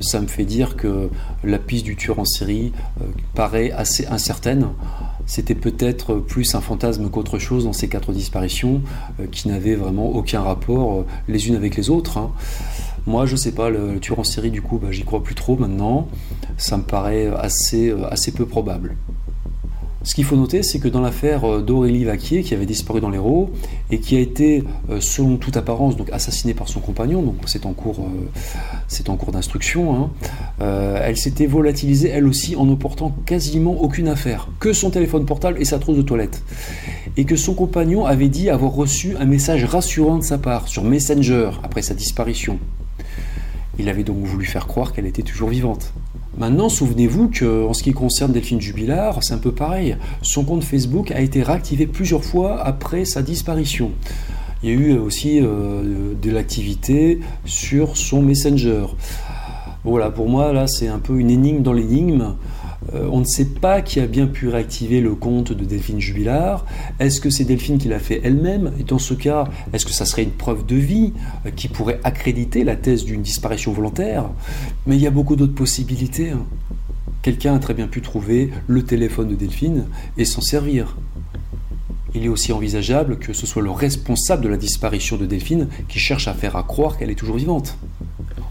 ça 0.00 0.20
me 0.20 0.26
fait 0.26 0.44
dire 0.44 0.76
que 0.76 1.10
la 1.44 1.58
piste 1.58 1.84
du 1.84 1.96
tueur 1.96 2.18
en 2.18 2.24
série 2.24 2.72
euh, 3.00 3.04
paraît 3.34 3.70
assez 3.72 4.06
incertaine. 4.06 4.68
C'était 5.26 5.54
peut-être 5.54 6.14
plus 6.14 6.54
un 6.54 6.60
fantasme 6.60 7.10
qu'autre 7.10 7.38
chose 7.38 7.64
dans 7.64 7.72
ces 7.72 7.88
quatre 7.88 8.12
disparitions 8.12 8.82
euh, 9.20 9.26
qui 9.30 9.48
n'avaient 9.48 9.74
vraiment 9.74 10.10
aucun 10.10 10.42
rapport 10.42 11.00
euh, 11.00 11.06
les 11.28 11.48
unes 11.48 11.56
avec 11.56 11.76
les 11.76 11.90
autres. 11.90 12.18
Hein. 12.18 12.30
Moi, 13.06 13.26
je 13.26 13.36
sais 13.36 13.52
pas, 13.52 13.70
le, 13.70 13.98
tueur 14.00 14.18
en 14.18 14.24
série, 14.24 14.50
du 14.50 14.62
coup, 14.62 14.78
bah, 14.78 14.88
j'y 14.90 15.04
crois 15.04 15.22
plus 15.22 15.34
trop 15.34 15.56
maintenant. 15.56 16.08
Ça 16.56 16.76
me 16.76 16.82
paraît 16.82 17.26
assez, 17.26 17.94
assez 18.10 18.32
peu 18.32 18.46
probable. 18.46 18.96
Ce 20.04 20.14
qu'il 20.14 20.24
faut 20.24 20.36
noter, 20.36 20.62
c'est 20.62 20.78
que 20.78 20.86
dans 20.86 21.00
l'affaire 21.00 21.44
euh, 21.44 21.60
d'Aurélie 21.60 22.04
Vaquier, 22.04 22.42
qui 22.42 22.54
avait 22.54 22.66
disparu 22.66 23.00
dans 23.00 23.10
l'Hérault 23.10 23.50
et 23.90 23.98
qui 23.98 24.16
a 24.16 24.20
été, 24.20 24.62
euh, 24.90 25.00
selon 25.00 25.36
toute 25.38 25.56
apparence, 25.56 25.96
donc 25.96 26.08
assassinée 26.12 26.54
par 26.54 26.68
son 26.68 26.78
compagnon, 26.80 27.34
c'est 27.46 27.66
en 27.66 27.72
cours, 27.72 28.00
euh, 28.00 29.10
en 29.10 29.16
cours 29.16 29.32
d'instruction, 29.32 30.10
hein, 30.60 30.64
elle 31.02 31.16
s'était 31.16 31.46
volatilisée 31.46 32.08
elle 32.08 32.26
aussi 32.26 32.54
en 32.54 32.64
ne 32.64 32.74
portant 32.74 33.14
quasiment 33.26 33.80
aucune 33.80 34.08
affaire, 34.08 34.48
que 34.60 34.72
son 34.72 34.90
téléphone 34.90 35.24
portable 35.24 35.60
et 35.60 35.64
sa 35.64 35.78
trousse 35.78 35.96
de 35.96 36.02
toilette. 36.02 36.42
Et 37.16 37.24
que 37.24 37.36
son 37.36 37.54
compagnon 37.54 38.06
avait 38.06 38.28
dit 38.28 38.50
avoir 38.50 38.72
reçu 38.72 39.16
un 39.18 39.24
message 39.24 39.64
rassurant 39.64 40.18
de 40.18 40.24
sa 40.24 40.38
part 40.38 40.68
sur 40.68 40.84
Messenger 40.84 41.50
après 41.62 41.82
sa 41.82 41.94
disparition. 41.94 42.58
Il 43.78 43.88
avait 43.88 44.04
donc 44.04 44.18
voulu 44.24 44.44
faire 44.44 44.66
croire 44.66 44.92
qu'elle 44.92 45.06
était 45.06 45.22
toujours 45.22 45.48
vivante. 45.48 45.92
Maintenant, 46.38 46.68
souvenez-vous 46.68 47.30
qu'en 47.36 47.74
ce 47.74 47.82
qui 47.82 47.92
concerne 47.92 48.30
Delphine 48.30 48.60
Jubilard, 48.60 49.24
c'est 49.24 49.34
un 49.34 49.38
peu 49.38 49.50
pareil. 49.50 49.96
Son 50.22 50.44
compte 50.44 50.62
Facebook 50.62 51.10
a 51.10 51.20
été 51.20 51.42
réactivé 51.42 51.88
plusieurs 51.88 52.22
fois 52.22 52.62
après 52.62 53.04
sa 53.04 53.22
disparition. 53.22 53.90
Il 54.62 54.70
y 54.70 54.72
a 54.72 54.76
eu 54.76 54.98
aussi 54.98 55.40
euh, 55.40 56.14
de 56.14 56.30
l'activité 56.30 57.18
sur 57.44 57.96
son 57.96 58.22
Messenger. 58.22 58.86
Voilà, 59.82 60.10
pour 60.10 60.28
moi, 60.28 60.52
là, 60.52 60.68
c'est 60.68 60.86
un 60.86 61.00
peu 61.00 61.18
une 61.18 61.30
énigme 61.30 61.62
dans 61.62 61.72
l'énigme. 61.72 62.34
Euh, 62.94 63.08
on 63.10 63.20
ne 63.20 63.24
sait 63.24 63.44
pas 63.44 63.82
qui 63.82 64.00
a 64.00 64.06
bien 64.06 64.26
pu 64.26 64.48
réactiver 64.48 65.00
le 65.00 65.14
compte 65.14 65.52
de 65.52 65.64
Delphine 65.64 66.00
Jubilard. 66.00 66.64
Est-ce 67.00 67.20
que 67.20 67.30
c'est 67.30 67.44
Delphine 67.44 67.78
qui 67.78 67.88
l'a 67.88 67.98
fait 67.98 68.20
elle-même? 68.22 68.72
Et 68.78 68.84
dans 68.84 68.98
ce 68.98 69.14
cas, 69.14 69.44
est-ce 69.72 69.84
que 69.84 69.92
ça 69.92 70.04
serait 70.04 70.22
une 70.22 70.30
preuve 70.30 70.64
de 70.64 70.76
vie 70.76 71.12
euh, 71.46 71.50
qui 71.50 71.68
pourrait 71.68 72.00
accréditer 72.04 72.64
la 72.64 72.76
thèse 72.76 73.04
d'une 73.04 73.22
disparition 73.22 73.72
volontaire? 73.72 74.30
Mais 74.86 74.96
il 74.96 75.02
y 75.02 75.06
a 75.06 75.10
beaucoup 75.10 75.36
d'autres 75.36 75.54
possibilités. 75.54 76.30
Hein. 76.30 76.44
Quelqu'un 77.22 77.56
a 77.56 77.58
très 77.58 77.74
bien 77.74 77.88
pu 77.88 78.00
trouver 78.00 78.50
le 78.68 78.84
téléphone 78.84 79.28
de 79.28 79.34
Delphine 79.34 79.86
et 80.16 80.24
s'en 80.24 80.40
servir. 80.40 80.96
Il 82.14 82.24
est 82.24 82.28
aussi 82.28 82.52
envisageable 82.52 83.18
que 83.18 83.32
ce 83.32 83.46
soit 83.46 83.62
le 83.62 83.70
responsable 83.70 84.42
de 84.42 84.48
la 84.48 84.56
disparition 84.56 85.16
de 85.16 85.26
Delphine 85.26 85.68
qui 85.88 85.98
cherche 85.98 86.26
à 86.28 86.32
faire 86.32 86.54
croire 86.66 86.96
qu'elle 86.96 87.10
est 87.10 87.16
toujours 87.16 87.36
vivante. 87.36 87.76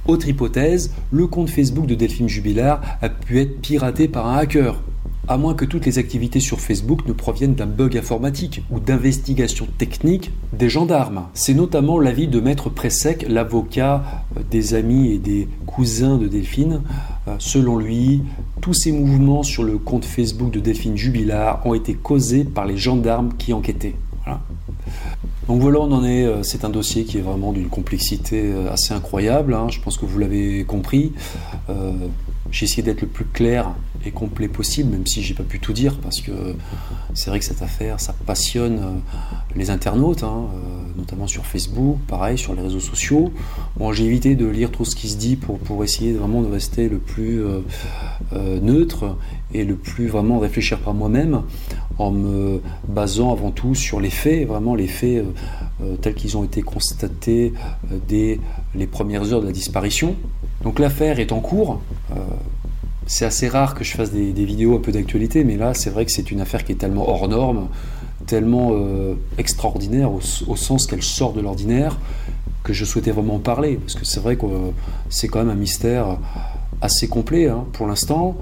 Autre 0.08 0.30
hypothèse, 0.30 0.91
le 1.12 1.28
compte 1.28 1.49
Facebook 1.49 1.86
de 1.86 1.93
Delphine 1.93 2.30
Jubilard 2.30 2.80
a 3.01 3.10
pu 3.10 3.41
être 3.41 3.60
piraté 3.60 4.08
par 4.08 4.28
un 4.28 4.38
hacker. 4.38 4.82
À 5.28 5.38
moins 5.38 5.53
que 5.53 5.66
toutes 5.66 5.86
les 5.86 5.99
activités 5.99 6.39
sur 6.39 6.62
Facebook 6.62 7.05
ne 7.05 7.12
proviennent 7.12 7.55
d'un 7.55 7.66
bug 7.66 7.97
informatique 7.97 8.64
ou 8.72 8.80
d'investigation 8.80 9.68
technique 9.78 10.32
des 10.53 10.70
gendarmes. 10.70 11.24
C'est 11.34 11.53
notamment 11.53 11.99
l'avis 11.99 12.30
de 12.30 12.39
Maître 12.39 12.70
Pressec, 12.70 13.26
l'avocat 13.28 14.24
euh, 14.38 14.41
des 14.49 14.74
amis 14.74 15.12
et 15.12 15.18
des 15.18 15.49
cousins 15.66 16.18
de 16.18 16.30
Delphine. 16.30 16.82
Euh, 17.28 17.36
selon 17.39 17.78
lui, 17.78 18.22
tous 18.62 18.74
ces 18.74 18.93
mouvements 18.93 19.43
sur 19.43 19.66
le 19.66 19.78
compte 19.78 20.05
Facebook 20.05 20.51
de 20.51 20.62
Delphine 20.62 20.95
Jubilard 20.95 21.62
ont 21.66 21.74
été 21.74 21.93
causés 21.93 22.45
par 22.45 22.66
les 22.66 22.78
gendarmes 22.78 23.34
qui 23.38 23.51
enquêtaient. 23.51 23.95
Donc 25.48 25.62
voilà, 25.62 25.80
on 25.80 25.91
en 25.93 26.04
est. 26.04 26.26
Euh, 26.26 26.43
c'est 26.43 26.66
un 26.66 26.70
dossier 26.70 27.06
qui 27.06 27.18
est 27.20 27.22
vraiment 27.22 27.54
d'une 27.54 27.70
complexité 27.70 28.52
euh, 28.52 28.72
assez 28.72 28.93
incroyable. 28.93 29.54
Hein. 29.54 29.68
Je 29.70 29.80
pense 29.80 29.98
que 29.98 30.06
vous 30.06 30.20
l'avez 30.20 30.66
compris. 30.66 31.14
Euh, 31.70 31.93
j'ai 32.52 32.66
essayé 32.66 32.84
d'être 32.84 33.02
le 33.02 33.08
plus 33.08 33.26
clair 33.26 33.72
et 34.06 34.12
complet 34.12 34.50
possible, 34.50 34.91
même 34.91 35.06
si 35.06 35.22
j'ai 35.22 35.34
pas 35.34 35.43
pu 35.43 35.60
tout 35.60 35.74
dire, 35.74 35.98
parce 36.00 36.22
que 36.22 36.32
c'est 37.14 37.30
vrai 37.30 37.39
que 37.39 37.45
cette 37.45 37.62
affaire, 37.62 38.00
ça 38.00 38.14
passionne 38.26 39.02
les 39.54 39.70
internautes, 39.70 40.24
hein, 40.24 40.45
notamment 40.95 41.28
sur 41.28 41.45
Facebook, 41.45 41.98
pareil, 42.08 42.38
sur 42.38 42.54
les 42.54 42.62
réseaux 42.62 42.80
sociaux. 42.80 43.34
Bon, 43.76 43.91
j'ai 43.91 44.06
évité 44.06 44.36
de 44.36 44.45
lire 44.45 44.72
tout 44.72 44.86
ce 44.86 44.95
qui 44.95 45.10
se 45.10 45.18
dit 45.18 45.36
pour, 45.36 45.60
pour 45.60 45.84
essayer 45.84 46.14
vraiment 46.14 46.41
de 46.41 46.50
rester 46.50 46.88
le 46.88 47.00
plus 47.00 47.43
neutre 48.62 49.18
et 49.54 49.66
le 49.66 49.76
plus 49.76 50.08
vraiment 50.08 50.39
réfléchir 50.39 50.80
par 50.80 50.93
moi-même 50.93 51.41
en 52.00 52.12
me 52.12 52.62
basant 52.88 53.32
avant 53.32 53.52
tout 53.52 53.76
sur 53.76 54.00
les 54.00 54.10
faits, 54.10 54.48
vraiment 54.48 54.76
les 54.76 54.88
faits 54.88 55.26
tels 56.02 56.14
qu'ils 56.14 56.38
ont 56.38 56.43
été 56.43 56.62
constatés 56.62 57.54
dès 58.08 58.39
les 58.76 58.88
premières 58.88 59.34
heures 59.34 59.41
de 59.41 59.48
la 59.48 59.52
disparition. 59.52 60.16
Donc 60.64 60.80
l'affaire 60.80 61.20
est 61.20 61.32
en 61.32 61.39
cours. 61.39 61.82
c'est 63.08 63.26
assez 63.26 63.48
rare 63.48 63.74
que 63.74 63.84
je 63.84 63.95
fasse 63.95 64.12
des, 64.12 64.32
vidéos 64.45 64.76
un 64.76 64.80
peu 64.80 64.91
d'actualité, 64.91 65.43
mais 65.43 65.58
là 65.58 65.74
c'est 65.74 65.89
vrai 65.89 66.06
que 66.06 66.12
c'est 66.12 66.32
une 66.32 66.41
affaire 66.41 66.64
qui 66.66 66.72
est 66.72 66.76
tellement 66.76 67.10
hors 67.10 67.28
norme, 67.28 67.68
tellement 68.26 68.74
extraordinaire 69.38 70.12
au 70.12 70.56
sens 70.56 70.88
qu'elle 70.88 71.04
sort 71.04 71.34
de 71.34 71.41
l'ordinaire, 71.41 71.98
que 72.68 72.74
je 72.74 72.84
souhaitais 72.84 73.12
vraiment 73.12 73.39
parler, 73.39 73.78
parce 73.78 73.95
que 73.95 74.06
c'est 74.06 74.20
vrai 74.20 74.36
que 74.36 74.45
c'est 75.10 75.30
quand 75.30 75.39
même 75.39 75.50
un 75.50 75.56
mystère 75.56 76.18
assez 76.82 77.07
complet 77.07 77.47
hein, 77.47 77.65
pour 77.73 77.88
l'instant. 77.88 78.38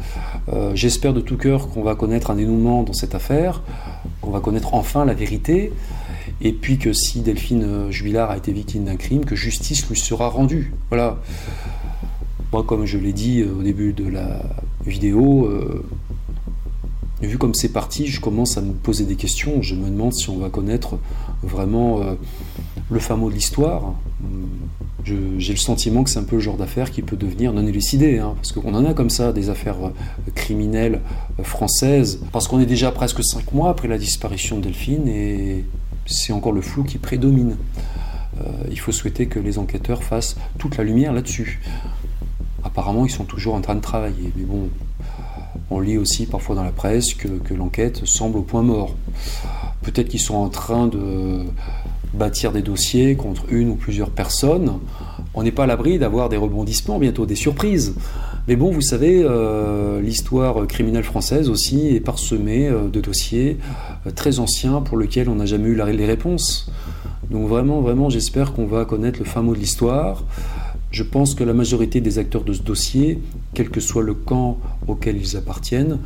Euh, 0.51 0.71
j'espère 0.75 1.13
de 1.13 1.21
tout 1.21 1.37
cœur 1.37 1.69
qu'on 1.69 1.83
va 1.83 1.95
connaître 1.95 2.31
un 2.31 2.35
dénouement 2.35 2.83
dans 2.83 2.93
cette 2.93 3.15
affaire, 3.15 3.61
qu'on 4.21 4.31
va 4.31 4.39
connaître 4.39 4.73
enfin 4.73 5.05
la 5.05 5.13
vérité, 5.13 5.71
et 6.41 6.51
puis 6.51 6.77
que 6.77 6.93
si 6.93 7.21
Delphine 7.21 7.91
Jubilard 7.91 8.31
a 8.31 8.37
été 8.37 8.51
victime 8.51 8.85
d'un 8.85 8.97
crime, 8.97 9.25
que 9.25 9.35
justice 9.35 9.87
lui 9.89 9.97
sera 9.97 10.29
rendue. 10.29 10.73
Voilà. 10.89 11.17
Moi, 12.51 12.63
comme 12.63 12.85
je 12.85 12.97
l'ai 12.97 13.13
dit 13.13 13.41
euh, 13.41 13.59
au 13.59 13.63
début 13.63 13.93
de 13.93 14.07
la 14.07 14.41
vidéo, 14.85 15.45
euh, 15.45 15.83
vu 17.21 17.37
comme 17.37 17.53
c'est 17.53 17.69
parti, 17.69 18.07
je 18.07 18.21
commence 18.21 18.57
à 18.57 18.61
me 18.61 18.73
poser 18.73 19.05
des 19.05 19.15
questions. 19.15 19.61
Je 19.61 19.75
me 19.75 19.89
demande 19.89 20.13
si 20.13 20.29
on 20.29 20.37
va 20.37 20.49
connaître 20.49 20.97
vraiment 21.41 22.01
le 22.89 22.99
fameux 22.99 23.29
de 23.29 23.35
l'histoire. 23.35 23.93
J'ai 25.05 25.53
le 25.53 25.59
sentiment 25.59 26.03
que 26.03 26.09
c'est 26.09 26.17
un 26.17 26.23
peu 26.23 26.37
le 26.37 26.41
genre 26.41 26.57
d'affaire 26.57 26.89
qui 26.89 27.03
peut 27.03 27.15
devenir 27.15 27.53
non 27.53 27.67
élucidé, 27.67 28.17
hein, 28.17 28.33
parce 28.37 28.51
qu'on 28.51 28.73
en 28.73 28.83
a 28.85 28.95
comme 28.95 29.11
ça 29.11 29.33
des 29.33 29.51
affaires 29.51 29.77
euh, 29.85 29.91
criminelles 30.33 30.99
euh, 31.39 31.43
françaises, 31.43 32.19
parce 32.31 32.47
qu'on 32.47 32.59
est 32.59 32.65
déjà 32.65 32.91
presque 32.91 33.23
cinq 33.23 33.53
mois 33.53 33.69
après 33.69 33.87
la 33.87 33.99
disparition 33.99 34.57
de 34.57 34.63
Delphine 34.63 35.07
et 35.07 35.63
c'est 36.07 36.33
encore 36.33 36.53
le 36.53 36.61
flou 36.61 36.83
qui 36.83 36.97
prédomine. 36.97 37.55
Euh, 38.41 38.49
il 38.71 38.79
faut 38.79 38.91
souhaiter 38.91 39.27
que 39.27 39.37
les 39.37 39.59
enquêteurs 39.59 40.03
fassent 40.03 40.37
toute 40.57 40.75
la 40.75 40.83
lumière 40.83 41.13
là-dessus. 41.13 41.61
Apparemment, 42.63 43.05
ils 43.05 43.11
sont 43.11 43.25
toujours 43.25 43.53
en 43.53 43.61
train 43.61 43.75
de 43.75 43.81
travailler, 43.81 44.31
mais 44.35 44.43
bon, 44.43 44.69
on 45.69 45.81
lit 45.81 45.99
aussi 45.99 46.25
parfois 46.25 46.55
dans 46.55 46.63
la 46.63 46.71
presse 46.71 47.13
que, 47.13 47.27
que 47.27 47.53
l'enquête 47.53 48.05
semble 48.05 48.39
au 48.39 48.41
point 48.41 48.63
mort. 48.63 48.95
Peut-être 49.83 50.09
qu'ils 50.09 50.19
sont 50.19 50.35
en 50.35 50.49
train 50.49 50.87
de 50.87 51.45
bâtir 52.15 52.51
des 52.51 52.61
dossiers 52.61 53.15
contre 53.15 53.43
une 53.49 53.69
ou 53.69 53.75
plusieurs 53.75 54.09
personnes. 54.09 54.79
On 55.33 55.43
n'est 55.43 55.51
pas 55.51 55.63
à 55.63 55.67
l'abri 55.67 55.99
d'avoir 55.99 56.29
des 56.29 56.37
rebondissements, 56.37 56.97
bientôt 56.97 57.25
des 57.25 57.35
surprises. 57.35 57.93
Mais 58.47 58.55
bon, 58.55 58.71
vous 58.71 58.81
savez, 58.81 59.21
euh, 59.23 59.99
l'histoire 60.01 60.67
criminelle 60.67 61.03
française 61.03 61.49
aussi 61.49 61.95
est 61.95 61.99
parsemée 61.99 62.67
euh, 62.67 62.87
de 62.87 63.01
dossiers 63.01 63.57
euh, 64.05 64.11
très 64.11 64.39
anciens 64.39 64.81
pour 64.81 64.97
lesquels 64.97 65.29
on 65.29 65.35
n'a 65.35 65.47
jamais 65.47 65.69
eu 65.69 65.75
les 65.75 66.05
réponses. 66.05 66.71
Donc 67.31 67.47
vraiment, 67.47 67.81
vraiment, 67.81 68.09
j'espère 68.09 68.53
qu'on 68.53 68.67
va 68.67 68.85
connaître 68.85 69.17
le 69.17 69.25
fin 69.25 69.41
mot 69.41 69.55
de 69.55 69.59
l'histoire. 69.59 70.23
Je 70.91 71.03
pense 71.03 71.33
que 71.33 71.43
la 71.43 71.53
majorité 71.53 71.99
des 72.01 72.19
acteurs 72.19 72.43
de 72.43 72.53
ce 72.53 72.61
dossier, 72.61 73.19
quel 73.53 73.69
que 73.69 73.81
soit 73.81 74.03
le 74.03 74.13
camp 74.13 74.59
auquel 74.87 75.17
ils 75.17 75.35
appartiennent, 75.35 75.97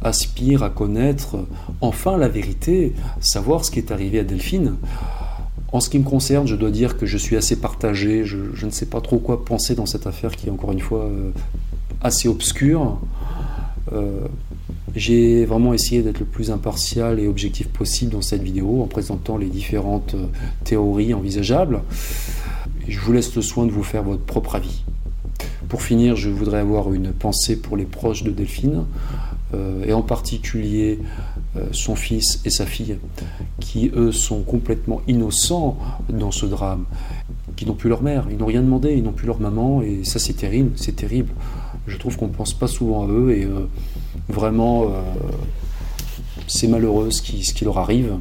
aspirent 0.00 0.62
à 0.62 0.70
connaître 0.70 1.36
enfin 1.80 2.16
la 2.16 2.28
vérité, 2.28 2.94
savoir 3.20 3.64
ce 3.64 3.70
qui 3.70 3.80
est 3.80 3.90
arrivé 3.90 4.20
à 4.20 4.24
Delphine. 4.24 4.76
En 5.70 5.80
ce 5.80 5.90
qui 5.90 5.98
me 5.98 6.04
concerne, 6.04 6.46
je 6.46 6.56
dois 6.56 6.70
dire 6.70 6.96
que 6.96 7.04
je 7.04 7.18
suis 7.18 7.36
assez 7.36 7.56
partagé. 7.56 8.24
Je, 8.24 8.64
ne 8.64 8.70
sais 8.70 8.86
pas 8.86 9.00
trop 9.00 9.18
quoi 9.18 9.44
penser 9.44 9.74
dans 9.74 9.86
cette 9.86 10.06
affaire 10.06 10.34
qui 10.34 10.46
est 10.46 10.50
encore 10.50 10.72
une 10.72 10.80
fois 10.80 11.04
euh, 11.04 11.30
assez 12.00 12.28
obscure. 12.28 12.98
Euh, 13.92 14.20
j'ai 14.96 15.44
vraiment 15.44 15.74
essayé 15.74 16.02
d'être 16.02 16.20
le 16.20 16.26
plus 16.26 16.50
impartial 16.50 17.20
et 17.20 17.28
objectif 17.28 17.68
possible 17.68 18.12
dans 18.12 18.22
cette 18.22 18.42
vidéo 18.42 18.82
en 18.82 18.86
présentant 18.86 19.36
les 19.36 19.48
différentes 19.48 20.14
euh, 20.14 20.26
théories 20.64 21.12
envisageables. 21.12 21.82
je 22.86 22.98
vous 22.98 23.12
laisse 23.12 23.34
le 23.36 23.42
soin 23.42 23.66
de 23.66 23.70
vous 23.70 23.82
faire 23.82 24.02
votre 24.02 24.24
propre 24.24 24.56
avis. 24.56 24.84
Pour 25.68 25.82
finir, 25.82 26.16
je 26.16 26.30
voudrais 26.30 26.60
avoir 26.60 26.94
une 26.94 27.12
pensée 27.12 27.56
pour 27.56 27.76
les 27.76 27.84
proches 27.84 28.22
de 28.22 28.30
Delphine, 28.30 28.84
et 29.54 29.92
en 29.92 30.02
particulier 30.02 30.98
euh, 31.56 31.64
son 31.72 31.96
fils 31.96 32.40
et 32.44 32.50
sa 32.50 32.66
fille, 32.66 32.98
qui 33.58 33.90
eux 33.94 34.12
sont 34.12 34.42
complètement 34.42 35.00
innocents 35.08 35.78
dans 36.10 36.30
ce 36.30 36.44
drame, 36.44 36.84
qui 37.56 37.64
n'ont 37.64 37.74
plus 37.74 37.88
leur 37.88 38.02
mère, 38.02 38.26
ils 38.30 38.36
n'ont 38.36 38.46
rien 38.46 38.60
demandé, 38.60 38.92
ils 38.92 39.02
n'ont 39.02 39.12
plus 39.12 39.26
leur 39.26 39.40
maman, 39.40 39.80
et 39.80 40.04
ça 40.04 40.18
c'est 40.18 40.34
terrible, 40.34 40.72
c'est 40.76 40.94
terrible. 40.94 41.32
Je 41.86 41.96
trouve 41.96 42.18
qu'on 42.18 42.26
ne 42.26 42.34
pense 42.34 42.52
pas 42.52 42.66
souvent 42.66 43.04
à 43.04 43.08
eux, 43.08 43.32
et 43.34 43.44
euh, 43.44 43.66
vraiment, 44.28 44.84
euh, 44.84 45.02
c'est 46.46 46.68
malheureux 46.68 47.10
ce 47.10 47.22
qui 47.22 47.64
leur 47.64 47.78
arrive. 47.78 48.18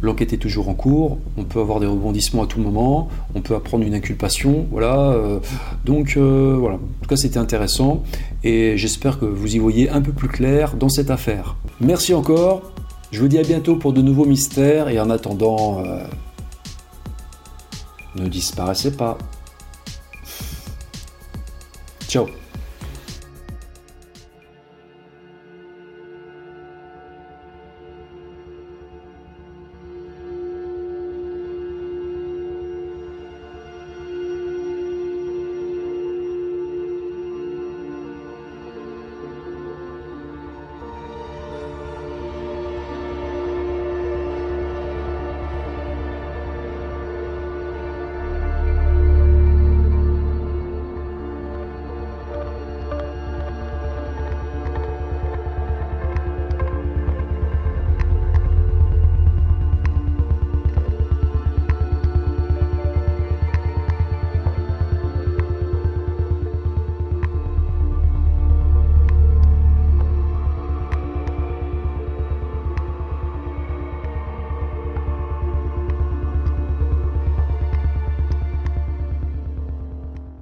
L'enquête 0.00 0.32
est 0.32 0.38
toujours 0.38 0.68
en 0.68 0.74
cours, 0.74 1.18
on 1.36 1.44
peut 1.44 1.60
avoir 1.60 1.80
des 1.80 1.86
rebondissements 1.86 2.44
à 2.44 2.46
tout 2.46 2.60
moment, 2.60 3.08
on 3.34 3.40
peut 3.40 3.54
apprendre 3.54 3.84
une 3.84 3.94
inculpation, 3.94 4.66
voilà. 4.70 5.16
donc 5.84 6.16
voilà, 6.16 6.76
en 6.76 7.02
tout 7.02 7.08
cas 7.08 7.16
c'était 7.16 7.38
intéressant 7.38 8.02
et 8.44 8.76
j'espère 8.76 9.18
que 9.18 9.24
vous 9.24 9.56
y 9.56 9.58
voyez 9.58 9.90
un 9.90 10.00
peu 10.00 10.12
plus 10.12 10.28
clair 10.28 10.74
dans 10.76 10.88
cette 10.88 11.10
affaire. 11.10 11.56
Merci 11.80 12.14
encore. 12.14 12.62
Je 13.10 13.20
vous 13.20 13.28
dis 13.28 13.38
à 13.38 13.42
bientôt 13.42 13.76
pour 13.76 13.92
de 13.92 14.02
nouveaux 14.02 14.26
mystères 14.26 14.88
et 14.88 15.00
en 15.00 15.08
attendant, 15.08 15.82
euh, 15.84 16.04
ne 18.16 18.28
disparaissez 18.28 18.90
pas. 18.90 19.16
Ciao 22.06 22.26